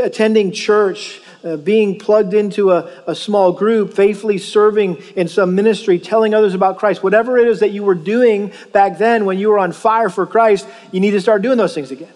attending 0.00 0.52
church, 0.52 1.22
uh, 1.44 1.56
being 1.56 1.98
plugged 1.98 2.34
into 2.34 2.72
a, 2.72 2.90
a 3.06 3.14
small 3.14 3.52
group, 3.52 3.94
faithfully 3.94 4.38
serving 4.38 4.96
in 5.16 5.28
some 5.28 5.54
ministry, 5.54 5.98
telling 5.98 6.34
others 6.34 6.54
about 6.54 6.78
Christ. 6.78 7.02
Whatever 7.02 7.38
it 7.38 7.48
is 7.48 7.60
that 7.60 7.70
you 7.70 7.84
were 7.84 7.94
doing 7.94 8.52
back 8.72 8.98
then 8.98 9.24
when 9.24 9.38
you 9.38 9.48
were 9.48 9.58
on 9.58 9.72
fire 9.72 10.08
for 10.08 10.26
Christ, 10.26 10.66
you 10.90 11.00
need 11.00 11.12
to 11.12 11.20
start 11.20 11.42
doing 11.42 11.58
those 11.58 11.74
things 11.74 11.90
again. 11.90 12.12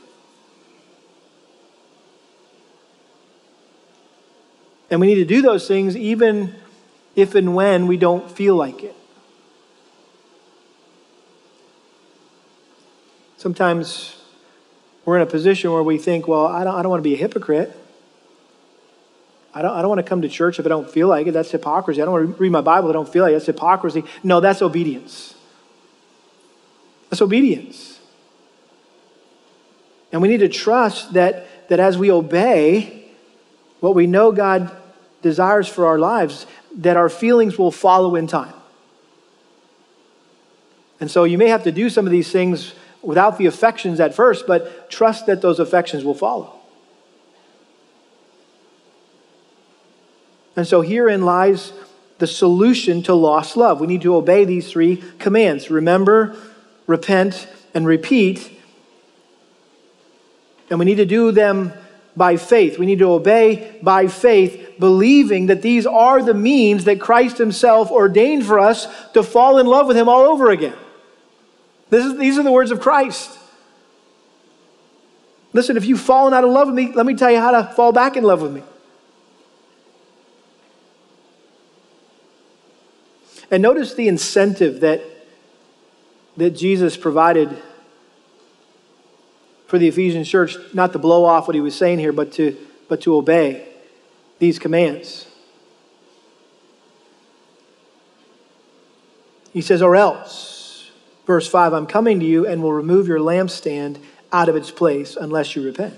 And 4.91 5.01
we 5.01 5.07
need 5.07 5.15
to 5.17 5.25
do 5.25 5.41
those 5.41 5.67
things 5.67 5.97
even 5.97 6.55
if 7.17 7.35
and 7.35 7.55
when 7.55 7.87
we 7.87 7.97
don't 7.97 8.31
feel 8.31 8.57
like 8.57 8.83
it. 8.83 8.95
Sometimes 13.39 14.23
we're 15.05 15.17
in 15.17 15.23
a 15.23 15.27
position 15.27 15.73
where 15.73 15.83
we 15.83 15.99
think, 15.99 16.29
well, 16.29 16.47
I 16.47 16.63
don't, 16.63 16.75
I 16.75 16.83
don't 16.83 16.91
want 16.91 17.01
to 17.01 17.09
be 17.09 17.15
a 17.15 17.19
hypocrite. 17.19 17.77
I 19.55 19.63
don't, 19.63 19.73
I 19.73 19.83
don't 19.83 19.89
want 19.89 19.99
to 19.99 20.09
come 20.09 20.23
to 20.23 20.29
church 20.29 20.59
if 20.59 20.67
I 20.67 20.69
don't 20.69 20.91
feel 20.91 21.09
like 21.09 21.27
it. 21.27 21.33
That's 21.33 21.51
hypocrisy. 21.51 22.01
I 22.01 22.05
don't 22.05 22.15
want 22.15 22.37
to 22.37 22.43
read 22.43 22.53
my 22.53 22.61
Bible 22.61 22.89
if 22.89 22.93
I 22.93 22.95
don't 22.95 23.09
feel 23.09 23.23
like 23.23 23.31
it. 23.31 23.35
That's 23.35 23.47
hypocrisy. 23.47 24.05
No, 24.23 24.41
that's 24.41 24.63
obedience. 24.63 25.35
That's 27.11 27.21
obedience. 27.21 28.01
And 30.11 30.23
we 30.23 30.29
need 30.29 30.41
to 30.41 30.49
trust 30.49 31.15
that, 31.15 31.69
that 31.69 31.81
as 31.81 31.99
we 31.99 32.11
obey 32.11 33.05
what 33.81 33.95
we 33.95 34.07
know 34.07 34.33
God 34.33 34.71
desires 35.23 35.69
for 35.69 35.87
our 35.87 35.99
lives, 35.99 36.47
that 36.77 36.97
our 36.97 37.09
feelings 37.09 37.59
will 37.59 37.71
follow 37.71 38.17
in 38.17 38.27
time. 38.27 38.55
And 41.01 41.11
so 41.11 41.25
you 41.25 41.37
may 41.37 41.49
have 41.49 41.65
to 41.65 41.73
do 41.73 41.91
some 41.91 42.07
of 42.07 42.13
these 42.13 42.31
things 42.31 42.75
without 43.03 43.37
the 43.37 43.47
affections 43.47 43.99
at 44.01 44.15
first, 44.15 44.47
but 44.47 44.89
trust 44.89 45.27
that 45.27 45.43
those 45.43 45.59
affections 45.59 46.05
will 46.05 46.15
follow. 46.15 46.62
And 50.57 50.67
so 50.67 50.83
herein 50.83 51.25
lies 51.25 51.73
the 52.19 52.27
solution 52.27 53.03
to 53.05 53.15
lost 53.15 53.57
love. 53.57 53.81
We 53.81 53.87
need 53.87 54.03
to 54.03 54.15
obey 54.15 54.45
these 54.45 54.71
three 54.71 55.03
commands 55.19 55.71
remember, 55.71 56.37
repent, 56.87 57.49
and 57.75 57.87
repeat. 57.87 58.59
And 60.71 60.79
we 60.79 60.85
need 60.85 60.97
to 60.97 61.07
do 61.07 61.33
them 61.33 61.73
by 62.17 62.37
faith. 62.37 62.79
We 62.79 62.87
need 62.87 62.99
to 62.99 63.11
obey 63.11 63.79
by 63.83 64.07
faith, 64.07 64.75
believing 64.79 65.47
that 65.47 65.63
these 65.63 65.87
are 65.87 66.23
the 66.23 66.35
means 66.35 66.85
that 66.85 67.01
Christ 67.01 67.39
Himself 67.39 67.91
ordained 67.91 68.47
for 68.47 68.59
us 68.59 68.87
to 69.15 69.23
fall 69.23 69.59
in 69.59 69.67
love 69.67 69.87
with 69.87 69.97
Him 69.97 70.09
all 70.09 70.23
over 70.23 70.51
again. 70.51 70.77
Is, 71.91 72.19
these 72.19 72.39
are 72.39 72.43
the 72.43 72.53
words 72.53 72.71
of 72.71 72.81
Christ. 72.81 73.39
Listen, 75.53 75.77
if 75.77 75.85
you've 75.85 76.01
fallen 76.01 76.33
out 76.33 76.45
of 76.45 76.51
love 76.51 76.69
with 76.69 76.77
me, 76.77 76.93
let 76.93 77.05
me 77.05 77.15
tell 77.15 77.31
you 77.31 77.39
how 77.39 77.51
to 77.51 77.65
fall 77.75 77.93
back 77.93 78.17
in 78.17 78.25
love 78.25 78.41
with 78.41 78.53
me. 78.53 78.63
And 83.53 83.63
notice 83.63 83.93
the 83.93 84.09
incentive 84.09 84.81
that, 84.81 85.03
that 86.39 86.51
Jesus 86.53 86.97
provided 86.97 87.63
for 89.67 89.79
the 89.79 89.89
Ephesian 89.89 90.25
church, 90.25 90.57
not 90.73 90.93
to 90.95 90.99
blow 90.99 91.25
off 91.27 91.47
what 91.47 91.55
he 91.55 91.61
was 91.61 91.77
saying 91.77 91.99
here, 91.99 92.13
but 92.13 92.33
to, 92.33 92.57
but 92.89 93.03
to 93.03 93.15
obey 93.15 93.69
these 94.39 94.59
commands. 94.59 95.27
He 99.53 99.61
says, 99.61 99.83
or 99.83 99.97
else. 99.97 100.91
Verse 101.27 101.47
5 101.47 101.75
I'm 101.75 101.87
coming 101.87 102.21
to 102.21 102.27
you 102.27 102.47
and 102.47 102.63
will 102.63 102.73
remove 102.73 103.07
your 103.07 103.19
lampstand 103.19 103.99
out 104.33 104.49
of 104.49 104.57
its 104.57 104.71
place 104.71 105.15
unless 105.15 105.55
you 105.55 105.63
repent. 105.63 105.95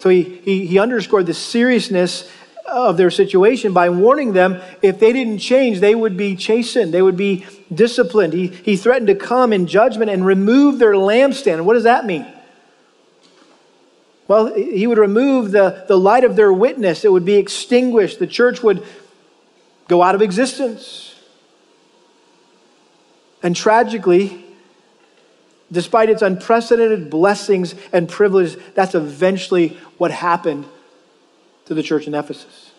So 0.00 0.08
he, 0.08 0.22
he, 0.22 0.66
he 0.66 0.78
underscored 0.78 1.26
the 1.26 1.34
seriousness 1.34 2.28
of 2.66 2.96
their 2.96 3.10
situation 3.10 3.72
by 3.72 3.88
warning 3.88 4.32
them 4.32 4.60
if 4.82 4.98
they 4.98 5.12
didn't 5.12 5.38
change, 5.38 5.80
they 5.80 5.94
would 5.94 6.16
be 6.16 6.36
chastened, 6.36 6.94
they 6.94 7.02
would 7.02 7.16
be 7.16 7.46
disciplined. 7.72 8.32
He, 8.32 8.48
he 8.48 8.76
threatened 8.76 9.08
to 9.08 9.14
come 9.14 9.52
in 9.52 9.66
judgment 9.66 10.10
and 10.10 10.24
remove 10.24 10.78
their 10.78 10.94
lampstand. 10.94 11.64
What 11.64 11.74
does 11.74 11.84
that 11.84 12.06
mean? 12.06 12.26
Well, 14.28 14.54
he 14.54 14.86
would 14.86 14.98
remove 14.98 15.50
the, 15.50 15.84
the 15.88 15.98
light 15.98 16.22
of 16.22 16.36
their 16.36 16.52
witness, 16.52 17.04
it 17.04 17.10
would 17.10 17.24
be 17.24 17.34
extinguished, 17.34 18.18
the 18.18 18.26
church 18.26 18.62
would 18.62 18.86
go 19.88 20.02
out 20.02 20.14
of 20.14 20.22
existence. 20.22 21.16
And 23.42 23.56
tragically, 23.56 24.44
despite 25.72 26.10
its 26.10 26.22
unprecedented 26.22 27.10
blessings 27.10 27.74
and 27.92 28.08
privileges, 28.08 28.56
that's 28.74 28.94
eventually 28.94 29.78
what 29.98 30.10
happened 30.10 30.66
to 31.70 31.74
the 31.74 31.84
church 31.84 32.08
in 32.08 32.14
Ephesus. 32.16 32.72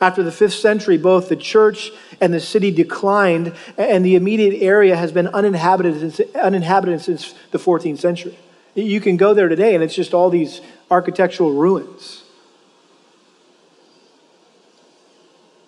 After 0.00 0.22
the 0.22 0.32
fifth 0.32 0.54
century, 0.54 0.96
both 0.96 1.28
the 1.28 1.36
church 1.36 1.90
and 2.18 2.32
the 2.32 2.40
city 2.40 2.70
declined, 2.70 3.52
and 3.76 4.02
the 4.02 4.14
immediate 4.14 4.62
area 4.62 4.96
has 4.96 5.12
been 5.12 5.26
uninhabited, 5.26 6.14
since, 6.14 6.34
uninhabited 6.34 7.02
since 7.02 7.34
the 7.50 7.58
14th 7.58 7.98
century. 7.98 8.38
You 8.74 9.02
can 9.02 9.18
go 9.18 9.34
there 9.34 9.48
today, 9.48 9.74
and 9.74 9.84
it's 9.84 9.94
just 9.94 10.14
all 10.14 10.30
these 10.30 10.62
architectural 10.90 11.52
ruins. 11.52 12.22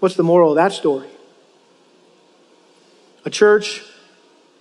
What's 0.01 0.15
the 0.15 0.23
moral 0.23 0.53
of 0.53 0.57
that 0.57 0.73
story? 0.73 1.11
A 3.27 3.31
church 3.31 3.83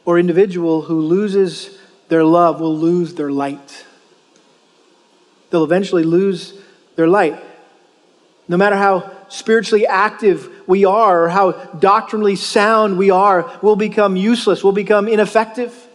or 0.04 0.20
individual 0.20 0.82
who 0.82 1.00
loses 1.00 1.80
their 2.10 2.26
love 2.26 2.60
will 2.60 2.78
lose 2.78 3.14
their 3.14 3.32
light. 3.32 3.86
They'll 5.52 5.64
eventually 5.64 6.04
lose 6.04 6.60
their 6.98 7.08
light. 7.08 7.42
No 8.48 8.58
matter 8.58 8.76
how 8.76 9.12
spiritually 9.30 9.88
active 9.88 10.50
we 10.68 10.84
are 10.86 11.24
or 11.26 11.30
how 11.30 11.52
doctrinally 11.52 12.36
sound 12.36 12.98
we 12.98 13.10
are, 13.10 13.58
we'll 13.62 13.76
become 13.76 14.16
useless, 14.16 14.64
we'll 14.64 14.74
become 14.74 15.08
ineffective. 15.08 15.88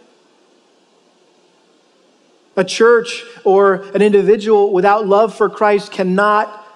A 2.56 2.64
church 2.64 3.24
or 3.44 3.82
an 3.94 4.00
individual 4.00 4.72
without 4.72 5.06
love 5.06 5.34
for 5.34 5.50
Christ 5.50 5.92
cannot 5.92 6.66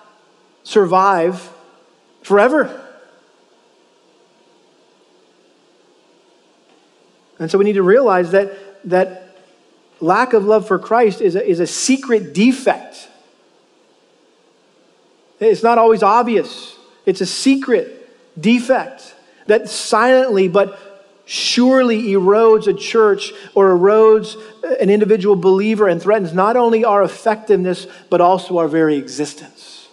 survive 0.63 1.51
forever. 2.23 2.87
And 7.39 7.51
so 7.51 7.57
we 7.57 7.65
need 7.65 7.73
to 7.73 7.83
realize 7.83 8.33
that, 8.33 8.53
that 8.89 9.39
lack 10.01 10.35
of 10.35 10.45
love 10.45 10.69
for 10.69 10.79
Christ 10.79 11.23
is 11.23 11.37
a, 11.37 11.47
is 11.47 11.59
a 11.59 11.67
secret 11.67 12.35
defect. 12.35 13.09
It's 15.41 15.63
not 15.63 15.79
always 15.79 16.03
obvious, 16.03 16.77
it's 17.07 17.23
a 17.23 17.27
secret 17.27 17.97
defect 18.39 19.15
that 19.47 19.69
silently 19.69 20.49
but 20.49 20.79
surely 21.25 22.09
erodes 22.09 22.67
a 22.67 22.75
church 22.75 23.33
or 23.55 23.75
erodes 23.75 24.37
an 24.81 24.91
individual 24.91 25.37
believer 25.37 25.89
and 25.89 26.03
threatens 26.03 26.35
not 26.35 26.57
only 26.57 26.85
our 26.85 27.03
effectiveness, 27.03 27.87
but 28.11 28.21
also 28.21 28.59
our 28.59 28.69
very 28.69 28.97
existence. 28.97 29.89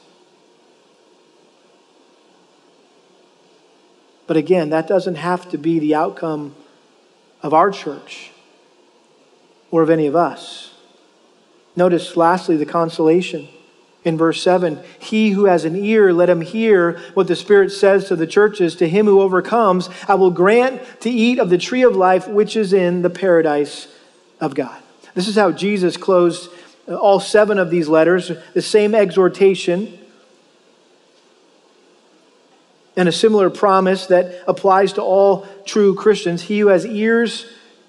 But 4.26 4.36
again, 4.36 4.72
that 4.72 4.88
doesn't 4.88 5.16
have 5.16 5.50
to 5.52 5.58
be 5.58 5.80
the 5.80 5.96
outcome 5.96 6.56
of 7.42 7.54
our 7.54 7.72
church 7.72 8.32
or 9.72 9.82
of 9.82 9.90
any 9.90 10.08
of 10.08 10.16
us. 10.16 10.74
Notice, 11.76 12.18
lastly, 12.18 12.58
the 12.58 12.66
consolation 12.66 13.48
in 14.08 14.18
verse 14.18 14.42
7 14.42 14.82
He 15.00 15.32
who 15.32 15.46
has 15.46 15.66
an 15.66 15.76
ear, 15.76 16.14
let 16.14 16.30
him 16.30 16.42
hear 16.42 17.00
what 17.14 17.28
the 17.28 17.36
Spirit 17.36 17.72
says 17.72 18.08
to 18.08 18.16
the 18.16 18.26
churches. 18.26 18.76
To 18.78 18.88
him 18.88 19.06
who 19.06 19.22
overcomes, 19.22 19.90
I 20.08 20.16
will 20.16 20.32
grant 20.32 20.82
to 21.02 21.10
eat 21.10 21.40
of 21.40 21.50
the 21.50 21.58
tree 21.58 21.84
of 21.84 21.96
life 21.96 22.28
which 22.28 22.56
is 22.56 22.72
in 22.72 23.02
the 23.02 23.10
paradise 23.10 23.88
of 24.40 24.56
God. 24.56 24.82
This 25.14 25.28
is 25.28 25.36
how 25.36 25.52
Jesus 25.52 25.98
closed 25.98 26.50
uh, 26.88 26.96
all 26.96 27.20
seven 27.20 27.60
of 27.60 27.70
these 27.70 27.90
letters, 27.90 28.32
the 28.54 28.62
same 28.62 28.96
exhortation. 28.96 30.00
And 32.96 33.08
a 33.08 33.12
similar 33.12 33.50
promise 33.50 34.08
that 34.08 34.44
applies 34.48 34.94
to 34.94 35.04
all 35.04 35.46
true 35.66 35.94
Christians. 35.94 36.44
He 36.44 36.60
who 36.60 36.68
has 36.68 36.86
ears, 36.86 37.46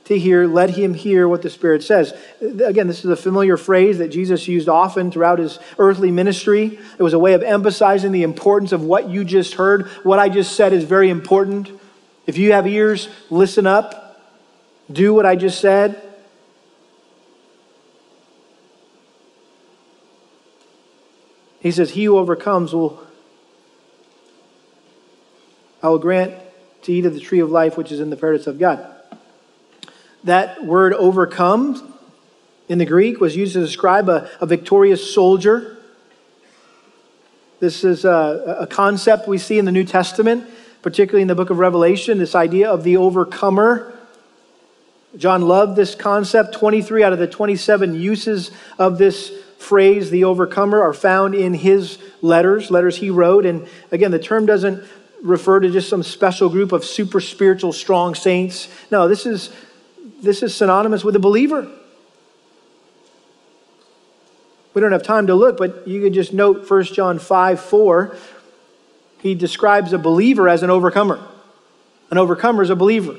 to 0.09 0.18
hear, 0.18 0.46
let 0.46 0.70
him 0.70 0.94
hear 0.94 1.28
what 1.28 1.42
the 1.42 1.50
Spirit 1.50 1.82
says. 1.82 2.14
Again, 2.40 2.86
this 2.86 3.04
is 3.04 3.11
a 3.11 3.16
familiar 3.16 3.59
phrase 3.59 3.98
that 3.98 4.09
Jesus 4.09 4.48
used 4.48 4.66
often 4.66 5.11
throughout 5.11 5.38
his 5.38 5.59
earthly 5.78 6.11
ministry. 6.11 6.78
It 6.98 7.02
was 7.02 7.12
a 7.12 7.18
way 7.18 7.34
of 7.34 7.42
emphasizing 7.42 8.11
the 8.11 8.22
importance 8.22 8.72
of 8.72 8.82
what 8.82 9.11
you 9.11 9.22
just 9.22 9.54
heard. 9.54 9.86
What 10.04 10.18
I 10.18 10.30
just 10.30 10.56
said 10.56 10.72
is 10.72 10.84
very 10.84 11.11
important. 11.11 11.70
If 12.26 12.38
you 12.38 12.52
have 12.52 12.66
ears, 12.66 13.11
listen 13.28 13.66
up, 13.66 14.18
do 14.90 15.12
what 15.12 15.26
I 15.26 15.36
just 15.36 15.61
said. 15.61 16.02
He 21.61 21.70
says, 21.70 21.90
He 21.90 22.04
who 22.04 22.16
overcomes 22.16 22.72
will, 22.72 23.06
I 25.82 25.90
will 25.90 25.98
grant 25.98 26.32
to 26.84 26.92
eat 26.94 27.04
of 27.04 27.12
the 27.12 27.20
tree 27.20 27.40
of 27.40 27.50
life 27.50 27.76
which 27.76 27.92
is 27.92 28.00
in 28.00 28.09
the 28.09 28.16
paradise 28.16 28.46
of 28.46 28.59
God. 28.59 28.94
That 30.24 30.64
word 30.64 30.92
overcome 30.94 31.94
in 32.68 32.78
the 32.78 32.84
Greek 32.84 33.20
was 33.20 33.36
used 33.36 33.54
to 33.54 33.60
describe 33.60 34.08
a, 34.08 34.30
a 34.40 34.46
victorious 34.46 35.14
soldier. 35.14 35.76
This 37.60 37.84
is 37.84 38.04
a, 38.04 38.58
a 38.60 38.66
concept 38.66 39.26
we 39.26 39.38
see 39.38 39.58
in 39.58 39.64
the 39.64 39.72
New 39.72 39.84
Testament, 39.84 40.44
particularly 40.82 41.22
in 41.22 41.28
the 41.28 41.34
book 41.34 41.50
of 41.50 41.58
Revelation, 41.58 42.18
this 42.18 42.34
idea 42.34 42.70
of 42.70 42.84
the 42.84 42.96
overcomer. 42.96 43.94
John 45.16 45.42
loved 45.42 45.76
this 45.76 45.94
concept. 45.94 46.54
23 46.54 47.02
out 47.02 47.12
of 47.12 47.18
the 47.18 47.26
27 47.26 47.94
uses 47.94 48.50
of 48.78 48.98
this 48.98 49.32
phrase, 49.58 50.10
the 50.10 50.24
overcomer, 50.24 50.82
are 50.82 50.92
found 50.92 51.34
in 51.34 51.54
his 51.54 51.98
letters, 52.22 52.70
letters 52.70 52.96
he 52.96 53.10
wrote. 53.10 53.46
And 53.46 53.66
again, 53.90 54.10
the 54.10 54.18
term 54.18 54.46
doesn't 54.46 54.84
refer 55.22 55.60
to 55.60 55.70
just 55.70 55.88
some 55.88 56.02
special 56.02 56.48
group 56.48 56.72
of 56.72 56.84
super 56.84 57.20
spiritual, 57.20 57.72
strong 57.72 58.14
saints. 58.14 58.68
No, 58.90 59.08
this 59.08 59.26
is 59.26 59.50
this 60.22 60.42
is 60.42 60.54
synonymous 60.54 61.04
with 61.04 61.16
a 61.16 61.20
believer. 61.20 61.70
We 64.74 64.80
don't 64.80 64.92
have 64.92 65.02
time 65.02 65.26
to 65.28 65.34
look, 65.34 65.56
but 65.56 65.88
you 65.88 66.02
can 66.02 66.12
just 66.12 66.32
note 66.32 66.68
1 66.68 66.84
John 66.84 67.18
5 67.18 67.60
4. 67.60 68.16
He 69.20 69.34
describes 69.34 69.92
a 69.92 69.98
believer 69.98 70.48
as 70.48 70.62
an 70.62 70.70
overcomer. 70.70 71.20
An 72.10 72.18
overcomer 72.18 72.62
is 72.62 72.70
a 72.70 72.76
believer. 72.76 73.16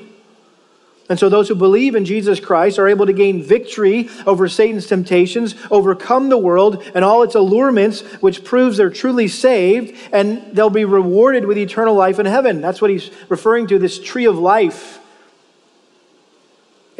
And 1.10 1.18
so 1.18 1.28
those 1.28 1.48
who 1.48 1.56
believe 1.56 1.96
in 1.96 2.04
Jesus 2.04 2.38
Christ 2.38 2.78
are 2.78 2.86
able 2.86 3.04
to 3.06 3.12
gain 3.12 3.42
victory 3.42 4.08
over 4.26 4.48
Satan's 4.48 4.86
temptations, 4.86 5.56
overcome 5.68 6.28
the 6.28 6.38
world 6.38 6.84
and 6.94 7.04
all 7.04 7.24
its 7.24 7.34
allurements, 7.34 8.02
which 8.22 8.44
proves 8.44 8.76
they're 8.76 8.90
truly 8.90 9.26
saved, 9.26 9.98
and 10.12 10.54
they'll 10.54 10.70
be 10.70 10.84
rewarded 10.84 11.46
with 11.46 11.58
eternal 11.58 11.96
life 11.96 12.20
in 12.20 12.26
heaven. 12.26 12.60
That's 12.60 12.80
what 12.80 12.92
he's 12.92 13.10
referring 13.28 13.66
to 13.66 13.78
this 13.78 13.98
tree 13.98 14.26
of 14.26 14.38
life 14.38 14.99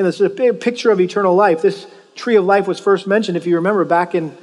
and 0.00 0.08
this 0.08 0.14
is 0.14 0.22
a 0.22 0.30
big 0.30 0.60
picture 0.60 0.90
of 0.90 0.98
eternal 0.98 1.34
life. 1.34 1.60
This 1.60 1.86
tree 2.14 2.34
of 2.36 2.46
life 2.46 2.66
was 2.66 2.80
first 2.80 3.06
mentioned, 3.06 3.36
if 3.36 3.46
you 3.46 3.56
remember, 3.56 3.84
back 3.84 4.14
in 4.14 4.34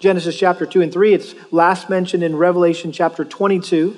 Genesis 0.00 0.36
chapter 0.36 0.66
2 0.66 0.82
and 0.82 0.92
3. 0.92 1.14
It's 1.14 1.36
last 1.52 1.88
mentioned 1.88 2.24
in 2.24 2.34
Revelation 2.34 2.90
chapter 2.90 3.24
22. 3.24 3.96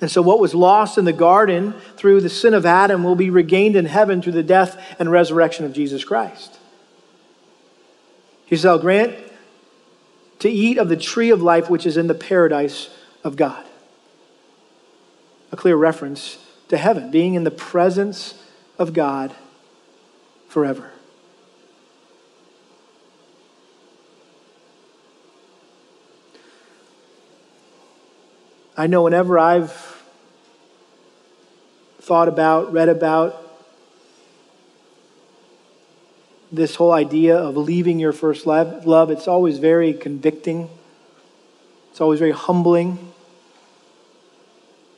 And 0.00 0.10
so, 0.10 0.22
what 0.22 0.40
was 0.40 0.54
lost 0.54 0.96
in 0.96 1.04
the 1.04 1.12
garden 1.12 1.74
through 1.98 2.22
the 2.22 2.30
sin 2.30 2.54
of 2.54 2.64
Adam 2.64 3.04
will 3.04 3.14
be 3.14 3.28
regained 3.28 3.76
in 3.76 3.84
heaven 3.84 4.22
through 4.22 4.32
the 4.32 4.42
death 4.42 4.82
and 4.98 5.12
resurrection 5.12 5.66
of 5.66 5.74
Jesus 5.74 6.04
Christ. 6.04 6.58
He 8.46 8.56
shall 8.56 8.78
grant 8.78 9.14
to 10.38 10.48
eat 10.48 10.78
of 10.78 10.88
the 10.88 10.96
tree 10.96 11.28
of 11.28 11.42
life 11.42 11.68
which 11.68 11.84
is 11.84 11.98
in 11.98 12.06
the 12.06 12.14
paradise 12.14 12.88
of 13.22 13.36
God. 13.36 13.66
A 15.52 15.56
clear 15.56 15.76
reference 15.76 16.38
to 16.68 16.78
heaven, 16.78 17.10
being 17.10 17.34
in 17.34 17.44
the 17.44 17.50
presence 17.50 18.41
of 18.82 18.92
God 18.92 19.34
forever. 20.48 20.90
I 28.76 28.86
know 28.86 29.02
whenever 29.02 29.38
I've 29.38 30.02
thought 32.00 32.28
about, 32.28 32.72
read 32.72 32.88
about 32.88 33.38
this 36.50 36.74
whole 36.74 36.92
idea 36.92 37.36
of 37.36 37.56
leaving 37.56 37.98
your 37.98 38.12
first 38.12 38.46
love, 38.46 39.10
it's 39.10 39.26
always 39.26 39.58
very 39.58 39.94
convicting. 39.94 40.68
It's 41.90 42.00
always 42.00 42.18
very 42.18 42.32
humbling 42.32 43.12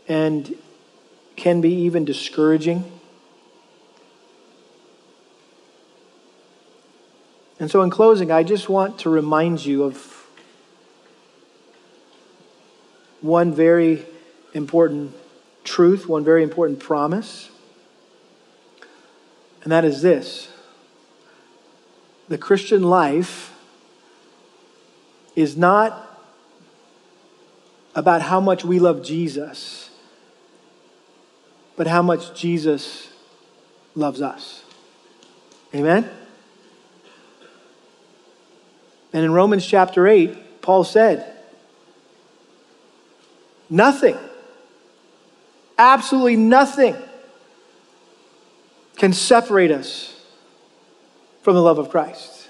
and 0.08 0.56
can 1.36 1.60
be 1.60 1.72
even 1.82 2.04
discouraging. 2.04 2.84
And 7.64 7.70
so, 7.70 7.80
in 7.80 7.88
closing, 7.88 8.30
I 8.30 8.42
just 8.42 8.68
want 8.68 8.98
to 8.98 9.08
remind 9.08 9.64
you 9.64 9.84
of 9.84 10.26
one 13.22 13.54
very 13.54 14.04
important 14.52 15.14
truth, 15.64 16.06
one 16.06 16.24
very 16.24 16.42
important 16.42 16.78
promise. 16.78 17.50
And 19.62 19.72
that 19.72 19.82
is 19.82 20.02
this 20.02 20.50
the 22.28 22.36
Christian 22.36 22.82
life 22.82 23.58
is 25.34 25.56
not 25.56 26.20
about 27.94 28.20
how 28.20 28.40
much 28.40 28.62
we 28.62 28.78
love 28.78 29.02
Jesus, 29.02 29.88
but 31.76 31.86
how 31.86 32.02
much 32.02 32.38
Jesus 32.38 33.08
loves 33.94 34.20
us. 34.20 34.64
Amen? 35.74 36.10
And 39.14 39.24
in 39.24 39.32
Romans 39.32 39.64
chapter 39.64 40.08
8, 40.08 40.60
Paul 40.60 40.82
said, 40.82 41.32
Nothing, 43.70 44.18
absolutely 45.78 46.36
nothing 46.36 46.96
can 48.96 49.12
separate 49.12 49.70
us 49.70 50.20
from 51.42 51.54
the 51.54 51.62
love 51.62 51.78
of 51.78 51.90
Christ. 51.90 52.48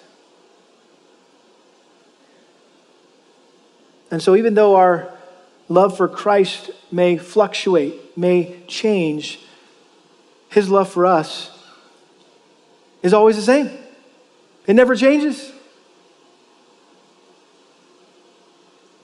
And 4.11 4.23
so, 4.23 4.35
even 4.35 4.55
though 4.55 4.77
our 4.77 5.13
love 5.69 5.97
for 5.97 6.09
Christ 6.09 6.71
may 6.91 7.19
fluctuate, 7.19 8.17
may 8.17 8.63
change, 8.69 9.39
his 10.49 10.71
love 10.71 10.89
for 10.89 11.05
us 11.05 11.51
is 13.03 13.13
always 13.13 13.37
the 13.37 13.43
same. 13.43 13.71
It 14.67 14.75
never 14.75 14.97
changes. 14.97 15.54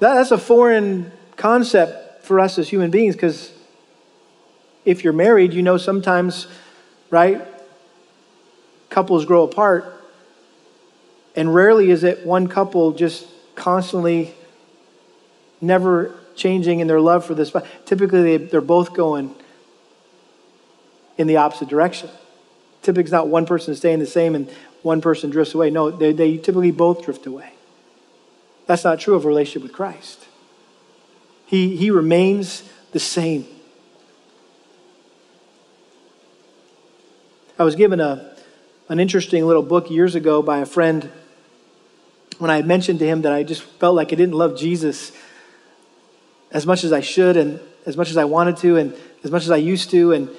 That, 0.00 0.14
that's 0.14 0.30
a 0.30 0.38
foreign 0.38 1.12
concept 1.36 2.24
for 2.24 2.40
us 2.40 2.58
as 2.58 2.68
human 2.68 2.90
beings 2.90 3.14
because 3.14 3.52
if 4.84 5.04
you're 5.04 5.12
married, 5.12 5.52
you 5.52 5.62
know 5.62 5.76
sometimes, 5.76 6.46
right, 7.10 7.42
couples 8.88 9.24
grow 9.24 9.44
apart. 9.44 9.84
And 11.36 11.54
rarely 11.54 11.90
is 11.90 12.02
it 12.02 12.26
one 12.26 12.48
couple 12.48 12.92
just 12.92 13.26
constantly 13.54 14.34
never 15.60 16.14
changing 16.34 16.80
in 16.80 16.86
their 16.86 17.00
love 17.00 17.24
for 17.24 17.34
this. 17.34 17.54
Typically, 17.84 18.22
they, 18.22 18.36
they're 18.38 18.60
both 18.60 18.94
going 18.94 19.34
in 21.18 21.26
the 21.26 21.36
opposite 21.36 21.68
direction. 21.68 22.08
Typically, 22.82 23.02
it's 23.02 23.12
not 23.12 23.28
one 23.28 23.44
person 23.44 23.74
staying 23.74 23.98
the 23.98 24.06
same 24.06 24.34
and 24.34 24.50
one 24.82 25.02
person 25.02 25.28
drifts 25.28 25.52
away. 25.54 25.68
No, 25.68 25.90
they, 25.90 26.12
they 26.12 26.38
typically 26.38 26.70
both 26.70 27.04
drift 27.04 27.26
away. 27.26 27.52
That's 28.70 28.84
not 28.84 29.00
true 29.00 29.16
of 29.16 29.24
a 29.24 29.26
relationship 29.26 29.64
with 29.64 29.72
Christ. 29.72 30.28
He, 31.44 31.74
he 31.74 31.90
remains 31.90 32.62
the 32.92 33.00
same. 33.00 33.44
I 37.58 37.64
was 37.64 37.74
given 37.74 37.98
a, 37.98 38.32
an 38.88 39.00
interesting 39.00 39.44
little 39.44 39.64
book 39.64 39.90
years 39.90 40.14
ago 40.14 40.40
by 40.40 40.58
a 40.58 40.66
friend 40.66 41.10
when 42.38 42.48
I 42.48 42.54
had 42.54 42.64
mentioned 42.64 43.00
to 43.00 43.04
him 43.04 43.22
that 43.22 43.32
I 43.32 43.42
just 43.42 43.62
felt 43.62 43.96
like 43.96 44.12
I 44.12 44.14
didn't 44.14 44.36
love 44.36 44.56
Jesus 44.56 45.10
as 46.52 46.64
much 46.64 46.84
as 46.84 46.92
I 46.92 47.00
should 47.00 47.36
and 47.36 47.58
as 47.86 47.96
much 47.96 48.08
as 48.10 48.16
I 48.16 48.24
wanted 48.24 48.56
to 48.58 48.76
and 48.76 48.94
as 49.24 49.32
much 49.32 49.42
as 49.42 49.50
I 49.50 49.56
used 49.56 49.90
to. 49.90 50.12
And 50.12 50.30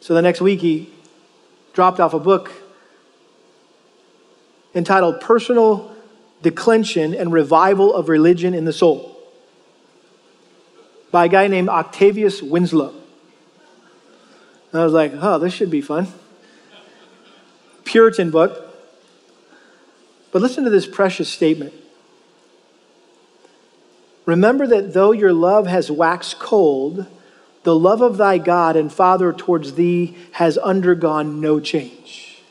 so 0.00 0.14
the 0.14 0.22
next 0.22 0.40
week 0.40 0.60
he 0.60 0.88
dropped 1.74 2.00
off 2.00 2.14
a 2.14 2.18
book 2.18 2.50
entitled 4.74 5.20
Personal 5.20 5.93
Declension 6.44 7.14
and 7.14 7.32
Revival 7.32 7.92
of 7.92 8.08
Religion 8.08 8.54
in 8.54 8.64
the 8.64 8.72
Soul 8.72 9.10
by 11.10 11.24
a 11.24 11.28
guy 11.28 11.48
named 11.48 11.68
Octavius 11.68 12.42
Winslow. 12.42 12.94
And 14.72 14.80
I 14.80 14.84
was 14.84 14.92
like, 14.92 15.12
oh, 15.20 15.38
this 15.38 15.52
should 15.52 15.70
be 15.70 15.80
fun. 15.80 16.08
Puritan 17.84 18.30
book. 18.30 18.60
But 20.32 20.42
listen 20.42 20.64
to 20.64 20.70
this 20.70 20.86
precious 20.86 21.28
statement. 21.28 21.72
Remember 24.26 24.66
that 24.66 24.94
though 24.94 25.12
your 25.12 25.32
love 25.32 25.66
has 25.66 25.90
waxed 25.90 26.38
cold, 26.38 27.06
the 27.62 27.74
love 27.74 28.00
of 28.00 28.16
thy 28.16 28.38
God 28.38 28.76
and 28.76 28.92
Father 28.92 29.32
towards 29.32 29.74
thee 29.74 30.16
has 30.32 30.58
undergone 30.58 31.40
no 31.40 31.60
change. 31.60 32.42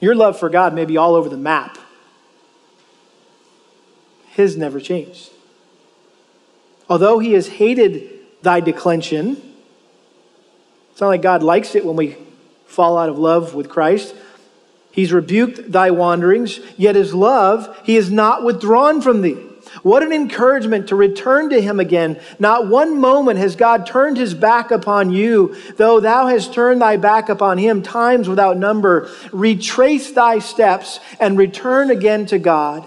Your 0.00 0.14
love 0.14 0.38
for 0.38 0.50
God 0.50 0.74
may 0.74 0.84
be 0.84 0.96
all 0.96 1.14
over 1.14 1.28
the 1.28 1.36
map, 1.36 1.78
His 4.36 4.54
never 4.54 4.80
changed. 4.80 5.30
Although 6.90 7.20
He 7.20 7.32
has 7.32 7.48
hated 7.48 8.10
thy 8.42 8.60
declension, 8.60 9.40
it's 10.92 11.00
not 11.00 11.08
like 11.08 11.22
God 11.22 11.42
likes 11.42 11.74
it 11.74 11.86
when 11.86 11.96
we 11.96 12.18
fall 12.66 12.98
out 12.98 13.08
of 13.08 13.18
love 13.18 13.54
with 13.54 13.70
Christ. 13.70 14.14
He's 14.90 15.10
rebuked 15.10 15.72
thy 15.72 15.90
wanderings, 15.90 16.60
yet 16.76 16.96
his 16.96 17.14
love 17.14 17.78
he 17.84 17.94
has 17.94 18.10
not 18.10 18.44
withdrawn 18.44 19.00
from 19.00 19.22
thee. 19.22 19.38
What 19.82 20.02
an 20.02 20.12
encouragement 20.12 20.88
to 20.88 20.96
return 20.96 21.50
to 21.50 21.60
him 21.60 21.80
again. 21.80 22.20
Not 22.38 22.68
one 22.68 23.00
moment 23.00 23.38
has 23.38 23.56
God 23.56 23.86
turned 23.86 24.16
his 24.16 24.34
back 24.34 24.70
upon 24.70 25.10
you, 25.12 25.56
though 25.76 26.00
thou 26.00 26.26
hast 26.26 26.52
turned 26.52 26.82
thy 26.82 26.98
back 26.98 27.28
upon 27.30 27.58
him 27.58 27.82
times 27.82 28.28
without 28.28 28.58
number. 28.58 29.10
Retrace 29.32 30.12
thy 30.12 30.38
steps 30.38 31.00
and 31.20 31.38
return 31.38 31.90
again 31.90 32.26
to 32.26 32.38
God. 32.38 32.86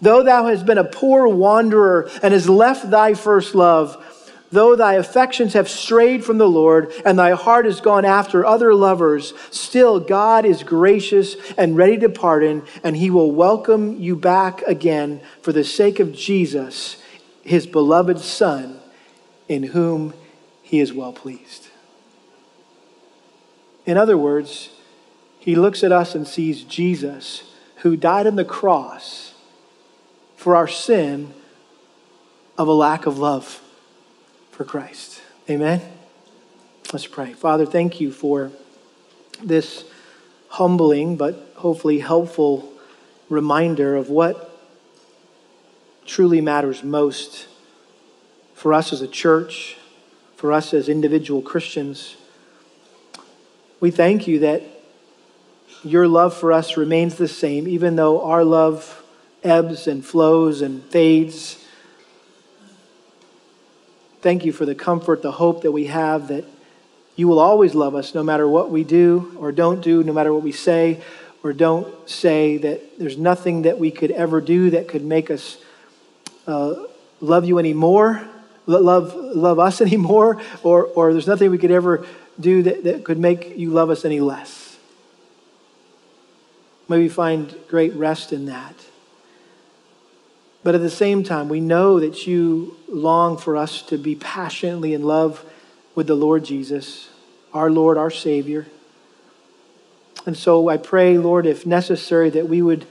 Though 0.00 0.22
thou 0.22 0.46
hast 0.46 0.66
been 0.66 0.78
a 0.78 0.84
poor 0.84 1.28
wanderer 1.28 2.10
and 2.22 2.32
hast 2.32 2.48
left 2.48 2.90
thy 2.90 3.14
first 3.14 3.54
love, 3.54 4.02
Though 4.52 4.76
thy 4.76 4.94
affections 4.94 5.54
have 5.54 5.68
strayed 5.68 6.24
from 6.24 6.38
the 6.38 6.48
Lord 6.48 6.92
and 7.04 7.18
thy 7.18 7.32
heart 7.32 7.64
has 7.64 7.80
gone 7.80 8.04
after 8.04 8.46
other 8.46 8.72
lovers, 8.74 9.34
still 9.50 9.98
God 9.98 10.44
is 10.44 10.62
gracious 10.62 11.36
and 11.58 11.76
ready 11.76 11.98
to 11.98 12.08
pardon, 12.08 12.62
and 12.84 12.96
he 12.96 13.10
will 13.10 13.32
welcome 13.32 14.00
you 14.00 14.14
back 14.14 14.62
again 14.62 15.20
for 15.42 15.52
the 15.52 15.64
sake 15.64 15.98
of 15.98 16.12
Jesus, 16.12 17.02
his 17.42 17.66
beloved 17.66 18.20
Son, 18.20 18.80
in 19.48 19.64
whom 19.64 20.14
he 20.62 20.78
is 20.78 20.92
well 20.92 21.12
pleased. 21.12 21.68
In 23.84 23.96
other 23.96 24.16
words, 24.16 24.70
he 25.40 25.56
looks 25.56 25.82
at 25.82 25.92
us 25.92 26.14
and 26.14 26.26
sees 26.26 26.62
Jesus, 26.62 27.52
who 27.78 27.96
died 27.96 28.26
on 28.28 28.36
the 28.36 28.44
cross 28.44 29.25
for 30.36 30.54
our 30.54 30.68
sin 30.68 31.34
of 32.56 32.68
a 32.68 32.72
lack 32.72 33.06
of 33.06 33.18
love 33.18 33.60
for 34.50 34.64
Christ. 34.64 35.20
Amen? 35.50 35.80
Let's 36.92 37.06
pray. 37.06 37.32
Father, 37.32 37.66
thank 37.66 38.00
you 38.00 38.12
for 38.12 38.52
this 39.42 39.84
humbling 40.48 41.16
but 41.16 41.52
hopefully 41.56 41.98
helpful 41.98 42.72
reminder 43.28 43.96
of 43.96 44.08
what 44.08 44.52
truly 46.06 46.40
matters 46.40 46.84
most 46.84 47.48
for 48.54 48.72
us 48.72 48.92
as 48.92 49.02
a 49.02 49.08
church, 49.08 49.76
for 50.36 50.52
us 50.52 50.72
as 50.72 50.88
individual 50.88 51.42
Christians. 51.42 52.16
We 53.80 53.90
thank 53.90 54.26
you 54.26 54.38
that 54.40 54.62
your 55.82 56.08
love 56.08 56.34
for 56.34 56.52
us 56.52 56.76
remains 56.76 57.16
the 57.16 57.28
same, 57.28 57.68
even 57.68 57.96
though 57.96 58.22
our 58.22 58.44
love 58.44 59.02
ebbs 59.42 59.86
and 59.86 60.04
flows 60.04 60.60
and 60.62 60.82
fades 60.84 61.64
Thank 64.26 64.44
you 64.44 64.50
for 64.50 64.66
the 64.66 64.74
comfort, 64.74 65.22
the 65.22 65.30
hope 65.30 65.62
that 65.62 65.70
we 65.70 65.86
have 65.86 66.26
that 66.28 66.44
you 67.14 67.28
will 67.28 67.38
always 67.38 67.76
love 67.76 67.94
us 67.94 68.12
no 68.12 68.24
matter 68.24 68.48
what 68.48 68.72
we 68.72 68.82
do 68.82 69.36
or 69.38 69.52
don't 69.52 69.80
do, 69.80 70.02
no 70.02 70.12
matter 70.12 70.32
what 70.32 70.42
we 70.42 70.50
say 70.50 71.00
or 71.44 71.52
don't 71.52 72.10
say, 72.10 72.56
that 72.56 72.98
there's 72.98 73.16
nothing 73.16 73.62
that 73.62 73.78
we 73.78 73.92
could 73.92 74.10
ever 74.10 74.40
do 74.40 74.70
that 74.70 74.88
could 74.88 75.04
make 75.04 75.30
us 75.30 75.58
uh, 76.48 76.74
love 77.20 77.44
you 77.44 77.60
anymore, 77.60 78.26
love, 78.66 79.14
love 79.14 79.60
us 79.60 79.80
anymore, 79.80 80.42
or, 80.64 80.86
or 80.86 81.12
there's 81.12 81.28
nothing 81.28 81.52
we 81.52 81.58
could 81.58 81.70
ever 81.70 82.04
do 82.40 82.64
that, 82.64 82.82
that 82.82 83.04
could 83.04 83.18
make 83.18 83.56
you 83.56 83.70
love 83.70 83.90
us 83.90 84.04
any 84.04 84.18
less. 84.18 84.76
May 86.88 86.98
we 86.98 87.08
find 87.08 87.54
great 87.68 87.94
rest 87.94 88.32
in 88.32 88.46
that. 88.46 88.74
But 90.66 90.74
at 90.74 90.80
the 90.80 90.90
same 90.90 91.22
time, 91.22 91.48
we 91.48 91.60
know 91.60 92.00
that 92.00 92.26
you 92.26 92.76
long 92.88 93.38
for 93.38 93.56
us 93.56 93.82
to 93.82 93.96
be 93.96 94.16
passionately 94.16 94.94
in 94.94 95.04
love 95.04 95.44
with 95.94 96.08
the 96.08 96.16
Lord 96.16 96.44
Jesus, 96.44 97.08
our 97.54 97.70
Lord, 97.70 97.96
our 97.96 98.10
Savior. 98.10 98.66
And 100.26 100.36
so 100.36 100.68
I 100.68 100.76
pray, 100.76 101.18
Lord, 101.18 101.46
if 101.46 101.66
necessary, 101.66 102.30
that 102.30 102.48
we 102.48 102.62
would 102.62 102.84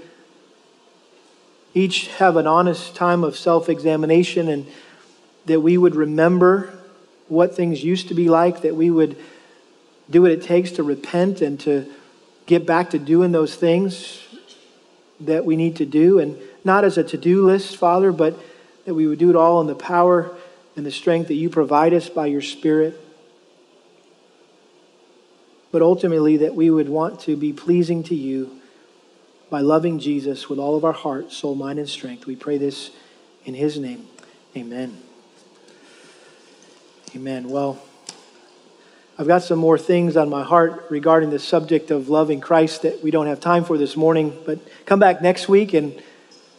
each 1.73 2.07
have 2.11 2.37
an 2.37 2.47
honest 2.47 2.95
time 2.95 3.25
of 3.25 3.35
self 3.35 3.67
examination 3.67 4.47
and 4.47 4.67
that 5.45 5.59
we 5.59 5.77
would 5.77 5.95
remember 5.95 6.73
what 7.27 7.57
things 7.57 7.83
used 7.83 8.07
to 8.07 8.13
be 8.13 8.29
like, 8.29 8.61
that 8.61 8.77
we 8.77 8.89
would 8.89 9.17
do 10.09 10.21
what 10.21 10.31
it 10.31 10.43
takes 10.43 10.71
to 10.71 10.83
repent 10.83 11.41
and 11.41 11.59
to 11.59 11.91
get 12.45 12.65
back 12.65 12.91
to 12.91 12.99
doing 12.99 13.33
those 13.33 13.53
things 13.53 14.25
that 15.19 15.43
we 15.43 15.57
need 15.57 15.75
to 15.75 15.85
do. 15.85 16.19
And 16.19 16.37
not 16.65 16.83
as 16.83 16.97
a 16.97 17.03
to 17.03 17.17
do 17.17 17.45
list, 17.45 17.77
Father, 17.77 18.11
but 18.11 18.37
that 18.85 18.93
we 18.93 19.07
would 19.07 19.19
do 19.19 19.29
it 19.29 19.35
all 19.35 19.61
in 19.61 19.67
the 19.67 19.75
power 19.75 20.35
and 20.75 20.85
the 20.85 20.91
strength 20.91 21.27
that 21.27 21.35
you 21.35 21.49
provide 21.49 21.93
us 21.93 22.09
by 22.09 22.25
your 22.25 22.41
Spirit. 22.41 22.99
But 25.71 25.81
ultimately, 25.81 26.37
that 26.37 26.55
we 26.55 26.69
would 26.69 26.89
want 26.89 27.19
to 27.21 27.35
be 27.35 27.53
pleasing 27.53 28.03
to 28.03 28.15
you 28.15 28.59
by 29.49 29.61
loving 29.61 29.99
Jesus 29.99 30.49
with 30.49 30.59
all 30.59 30.75
of 30.75 30.83
our 30.83 30.93
heart, 30.93 31.31
soul, 31.31 31.55
mind, 31.55 31.79
and 31.79 31.87
strength. 31.87 32.25
We 32.25 32.35
pray 32.35 32.57
this 32.57 32.91
in 33.45 33.53
his 33.53 33.77
name. 33.77 34.07
Amen. 34.55 34.97
Amen. 37.15 37.49
Well, 37.49 37.81
I've 39.17 39.27
got 39.27 39.43
some 39.43 39.59
more 39.59 39.77
things 39.77 40.17
on 40.17 40.29
my 40.29 40.43
heart 40.43 40.87
regarding 40.89 41.29
the 41.29 41.39
subject 41.39 41.91
of 41.91 42.09
loving 42.09 42.41
Christ 42.41 42.81
that 42.81 43.01
we 43.01 43.11
don't 43.11 43.27
have 43.27 43.39
time 43.39 43.63
for 43.63 43.77
this 43.77 43.95
morning, 43.95 44.37
but 44.45 44.59
come 44.85 44.99
back 44.99 45.21
next 45.21 45.47
week 45.47 45.73
and 45.73 46.01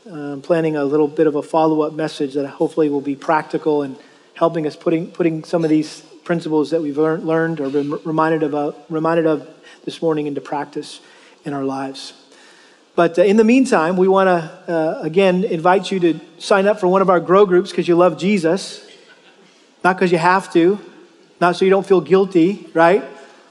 I'm 0.09 0.41
planning 0.41 0.77
a 0.77 0.85
little 0.85 1.09
bit 1.09 1.27
of 1.27 1.35
a 1.35 1.43
follow 1.43 1.83
up 1.83 1.93
message 1.93 2.35
that 2.35 2.47
hopefully 2.47 2.89
will 2.89 3.01
be 3.01 3.17
practical 3.17 3.83
and 3.83 3.97
helping 4.35 4.65
us 4.65 4.77
putting, 4.77 5.11
putting 5.11 5.43
some 5.43 5.65
of 5.65 5.71
these 5.71 6.01
principles 6.23 6.71
that 6.71 6.81
we've 6.81 6.97
learned 6.97 7.61
or 7.61 7.71
been 7.71 7.91
reminded 8.05 8.55
of, 8.55 8.77
reminded 8.89 9.27
of 9.27 9.49
this 9.85 10.01
morning 10.01 10.29
into 10.29 10.41
practice 10.41 11.01
in 11.45 11.53
our 11.53 11.65
lives. 11.65 12.13
But 12.95 13.19
uh, 13.19 13.23
in 13.23 13.37
the 13.37 13.43
meantime, 13.43 13.97
we 13.97 14.07
want 14.07 14.29
to, 14.29 14.73
uh, 14.73 15.01
again, 15.03 15.43
invite 15.43 15.91
you 15.91 15.99
to 15.99 16.21
sign 16.39 16.69
up 16.69 16.79
for 16.79 16.87
one 16.87 17.03
of 17.03 17.11
our 17.11 17.19
grow 17.19 17.45
groups 17.45 17.71
because 17.71 17.89
you 17.89 17.97
love 17.97 18.17
Jesus, 18.17 18.89
not 19.83 19.97
because 19.97 20.13
you 20.13 20.19
have 20.19 20.53
to, 20.53 20.79
not 21.41 21.57
so 21.57 21.65
you 21.65 21.71
don't 21.71 21.87
feel 21.87 22.01
guilty, 22.01 22.69
right? 22.75 23.03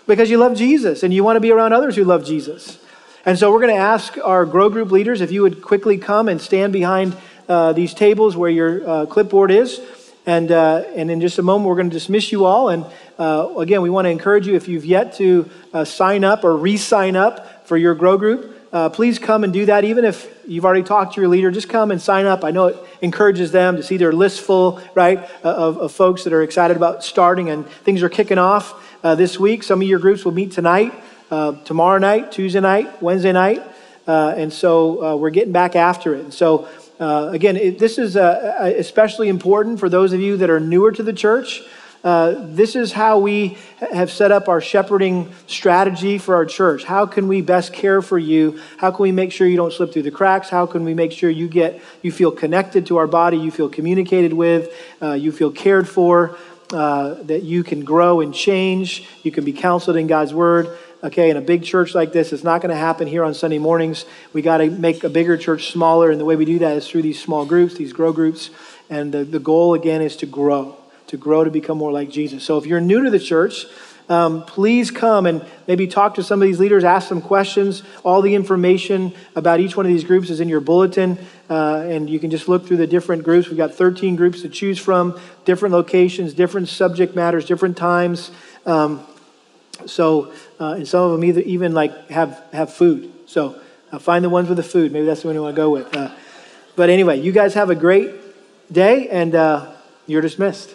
Because 0.07 0.29
you 0.29 0.37
love 0.37 0.55
Jesus 0.55 1.03
and 1.03 1.13
you 1.13 1.21
want 1.21 1.35
to 1.35 1.41
be 1.41 1.51
around 1.51 1.73
others 1.73 1.97
who 1.97 2.05
love 2.05 2.25
Jesus. 2.25 2.79
And 3.27 3.39
so 3.39 3.51
we're 3.51 3.61
going 3.61 3.73
to 3.73 3.81
ask 3.81 4.19
our 4.23 4.45
grow 4.45 4.69
group 4.69 4.91
leaders 4.91 5.19
if 5.19 5.31
you 5.31 5.41
would 5.41 5.59
quickly 5.59 5.97
come 5.97 6.29
and 6.29 6.39
stand 6.39 6.71
behind 6.71 7.17
uh, 7.49 7.73
these 7.73 7.95
tables 7.95 8.37
where 8.37 8.51
your 8.51 8.87
uh, 8.87 9.05
clipboard 9.07 9.49
is. 9.49 9.81
And, 10.27 10.51
uh, 10.51 10.83
and 10.95 11.09
in 11.09 11.21
just 11.21 11.39
a 11.39 11.41
moment, 11.41 11.67
we're 11.67 11.75
going 11.75 11.89
to 11.89 11.93
dismiss 11.93 12.31
you 12.31 12.45
all. 12.45 12.69
And 12.69 12.85
uh, 13.17 13.55
again, 13.57 13.81
we 13.81 13.89
want 13.89 14.05
to 14.05 14.11
encourage 14.11 14.45
you 14.45 14.53
if 14.53 14.67
you've 14.67 14.85
yet 14.85 15.15
to 15.15 15.49
uh, 15.73 15.85
sign 15.85 16.23
up 16.23 16.43
or 16.43 16.55
re 16.55 16.77
sign 16.77 17.15
up 17.15 17.67
for 17.67 17.77
your 17.77 17.95
grow 17.95 18.15
group, 18.15 18.55
uh, 18.71 18.89
please 18.89 19.17
come 19.17 19.43
and 19.43 19.51
do 19.51 19.65
that. 19.65 19.83
Even 19.83 20.05
if 20.05 20.31
you've 20.47 20.65
already 20.65 20.83
talked 20.83 21.15
to 21.15 21.21
your 21.21 21.27
leader, 21.27 21.49
just 21.49 21.67
come 21.67 21.89
and 21.89 21.99
sign 21.99 22.27
up. 22.27 22.43
I 22.43 22.51
know 22.51 22.67
it 22.67 22.77
encourages 23.01 23.51
them 23.51 23.75
to 23.77 23.81
see 23.81 23.97
their 23.97 24.13
list 24.13 24.41
full, 24.41 24.79
right, 24.93 25.17
of, 25.43 25.79
of 25.79 25.91
folks 25.91 26.25
that 26.25 26.33
are 26.33 26.43
excited 26.43 26.77
about 26.77 27.03
starting 27.03 27.49
and 27.49 27.67
things 27.67 28.03
are 28.03 28.09
kicking 28.09 28.37
off 28.37 28.71
this 29.01 29.39
week. 29.39 29.63
Some 29.63 29.81
of 29.81 29.87
your 29.87 29.99
groups 29.99 30.25
will 30.25 30.31
meet 30.31 30.51
tonight 30.51 30.93
uh, 31.31 31.53
tomorrow 31.63 31.97
night, 31.97 32.31
Tuesday 32.31 32.59
night, 32.59 33.01
Wednesday 33.01 33.31
night. 33.31 33.63
Uh, 34.07 34.35
and 34.37 34.53
so 34.53 35.03
uh, 35.03 35.15
we're 35.15 35.31
getting 35.31 35.51
back 35.51 35.75
after 35.75 36.13
it. 36.13 36.21
And 36.21 36.33
so, 36.33 36.67
again, 36.99 37.57
it, 37.57 37.79
this 37.79 37.97
is 37.97 38.15
especially 38.15 39.29
important 39.29 39.79
for 39.79 39.89
those 39.89 40.13
of 40.13 40.19
you 40.19 40.37
that 40.37 40.49
are 40.49 40.59
newer 40.59 40.91
to 40.91 41.01
the 41.01 41.13
church. 41.13 41.63
this 42.03 42.75
is 42.75 42.91
how 42.91 43.17
we 43.17 43.57
have 43.79 44.11
set 44.11 44.31
up 44.31 44.47
our 44.47 44.61
shepherding 44.61 45.33
strategy 45.47 46.19
for 46.19 46.35
our 46.35 46.45
church. 46.45 46.83
How 46.83 47.07
can 47.07 47.27
we 47.27 47.41
best 47.41 47.73
care 47.73 48.03
for 48.03 48.19
you? 48.19 48.61
How 48.77 48.91
can 48.91 49.01
we 49.01 49.11
make 49.11 49.31
sure 49.31 49.47
you 49.47 49.57
don't 49.57 49.73
slip 49.73 49.91
through 49.91 50.03
the 50.03 50.11
cracks? 50.11 50.49
How 50.49 50.67
can 50.67 50.83
we 50.83 50.93
make 50.93 51.11
sure 51.11 51.31
you 51.31 51.47
get 51.47 51.81
you 52.03 52.11
feel 52.11 52.31
connected 52.31 52.85
to 52.87 52.97
our 52.97 53.07
body, 53.07 53.37
you 53.37 53.49
feel 53.49 53.69
communicated 53.69 54.33
with, 54.33 54.71
you 55.01 55.31
feel 55.31 55.49
cared 55.51 55.89
for, 55.89 56.37
uh, 56.73 57.13
that 57.23 57.43
you 57.43 57.63
can 57.63 57.83
grow 57.83 58.21
and 58.21 58.33
change, 58.33 59.07
you 59.21 59.31
can 59.31 59.45
be 59.45 59.53
counseled 59.53 59.97
in 59.97 60.07
God's 60.07 60.33
word. 60.33 60.75
Okay, 61.05 61.29
in 61.29 61.37
a 61.37 61.41
big 61.41 61.63
church 61.63 61.93
like 61.93 62.13
this, 62.13 62.33
it's 62.33 62.43
not 62.43 62.61
going 62.61 62.71
to 62.71 62.75
happen 62.75 63.07
here 63.07 63.23
on 63.23 63.35
Sunday 63.35 63.59
mornings. 63.59 64.05
We 64.33 64.41
got 64.41 64.57
to 64.57 64.71
make 64.71 65.03
a 65.03 65.09
bigger 65.09 65.37
church 65.37 65.71
smaller, 65.71 66.09
and 66.09 66.19
the 66.19 66.25
way 66.25 66.35
we 66.35 66.45
do 66.45 66.57
that 66.57 66.77
is 66.77 66.87
through 66.87 67.03
these 67.03 67.21
small 67.21 67.45
groups, 67.45 67.75
these 67.75 67.93
grow 67.93 68.11
groups. 68.11 68.49
And 68.89 69.13
the, 69.13 69.23
the 69.23 69.37
goal, 69.37 69.75
again, 69.75 70.01
is 70.01 70.15
to 70.17 70.25
grow, 70.25 70.75
to 71.05 71.15
grow 71.17 71.43
to 71.43 71.51
become 71.51 71.77
more 71.77 71.91
like 71.91 72.09
Jesus. 72.09 72.43
So 72.43 72.57
if 72.57 72.65
you're 72.65 72.81
new 72.81 73.03
to 73.03 73.11
the 73.11 73.19
church, 73.19 73.67
um, 74.09 74.45
please 74.45 74.89
come 74.89 75.27
and 75.27 75.45
maybe 75.67 75.85
talk 75.85 76.15
to 76.15 76.23
some 76.23 76.41
of 76.41 76.47
these 76.47 76.59
leaders, 76.59 76.83
ask 76.83 77.07
some 77.07 77.21
questions. 77.21 77.83
All 78.03 78.23
the 78.23 78.33
information 78.33 79.13
about 79.35 79.59
each 79.59 79.77
one 79.77 79.85
of 79.85 79.91
these 79.91 80.05
groups 80.05 80.31
is 80.31 80.39
in 80.39 80.49
your 80.49 80.59
bulletin, 80.59 81.19
uh, 81.51 81.85
and 81.87 82.09
you 82.09 82.17
can 82.17 82.31
just 82.31 82.47
look 82.47 82.65
through 82.65 82.77
the 82.77 82.87
different 82.87 83.23
groups. 83.23 83.47
We've 83.47 83.57
got 83.57 83.75
13 83.75 84.15
groups 84.15 84.41
to 84.41 84.49
choose 84.49 84.79
from, 84.79 85.19
different 85.43 85.73
locations, 85.73 86.33
different 86.33 86.67
subject 86.67 87.15
matters, 87.15 87.45
different 87.45 87.77
times. 87.77 88.31
Um, 88.65 89.05
so, 89.85 90.33
uh, 90.59 90.73
and 90.73 90.87
some 90.87 91.03
of 91.03 91.11
them 91.11 91.23
either 91.23 91.41
even 91.41 91.73
like 91.73 92.09
have 92.09 92.43
have 92.53 92.73
food. 92.73 93.11
So, 93.25 93.59
uh, 93.91 93.99
find 93.99 94.23
the 94.23 94.29
ones 94.29 94.47
with 94.47 94.57
the 94.57 94.63
food. 94.63 94.91
Maybe 94.91 95.05
that's 95.05 95.21
the 95.21 95.27
one 95.27 95.35
you 95.35 95.41
want 95.41 95.55
to 95.55 95.61
go 95.61 95.69
with. 95.69 95.95
Uh, 95.95 96.11
but 96.75 96.89
anyway, 96.89 97.19
you 97.19 97.31
guys 97.31 97.53
have 97.53 97.69
a 97.69 97.75
great 97.75 98.11
day, 98.71 99.07
and 99.09 99.33
uh, 99.33 99.71
you're 100.07 100.21
dismissed. 100.21 100.74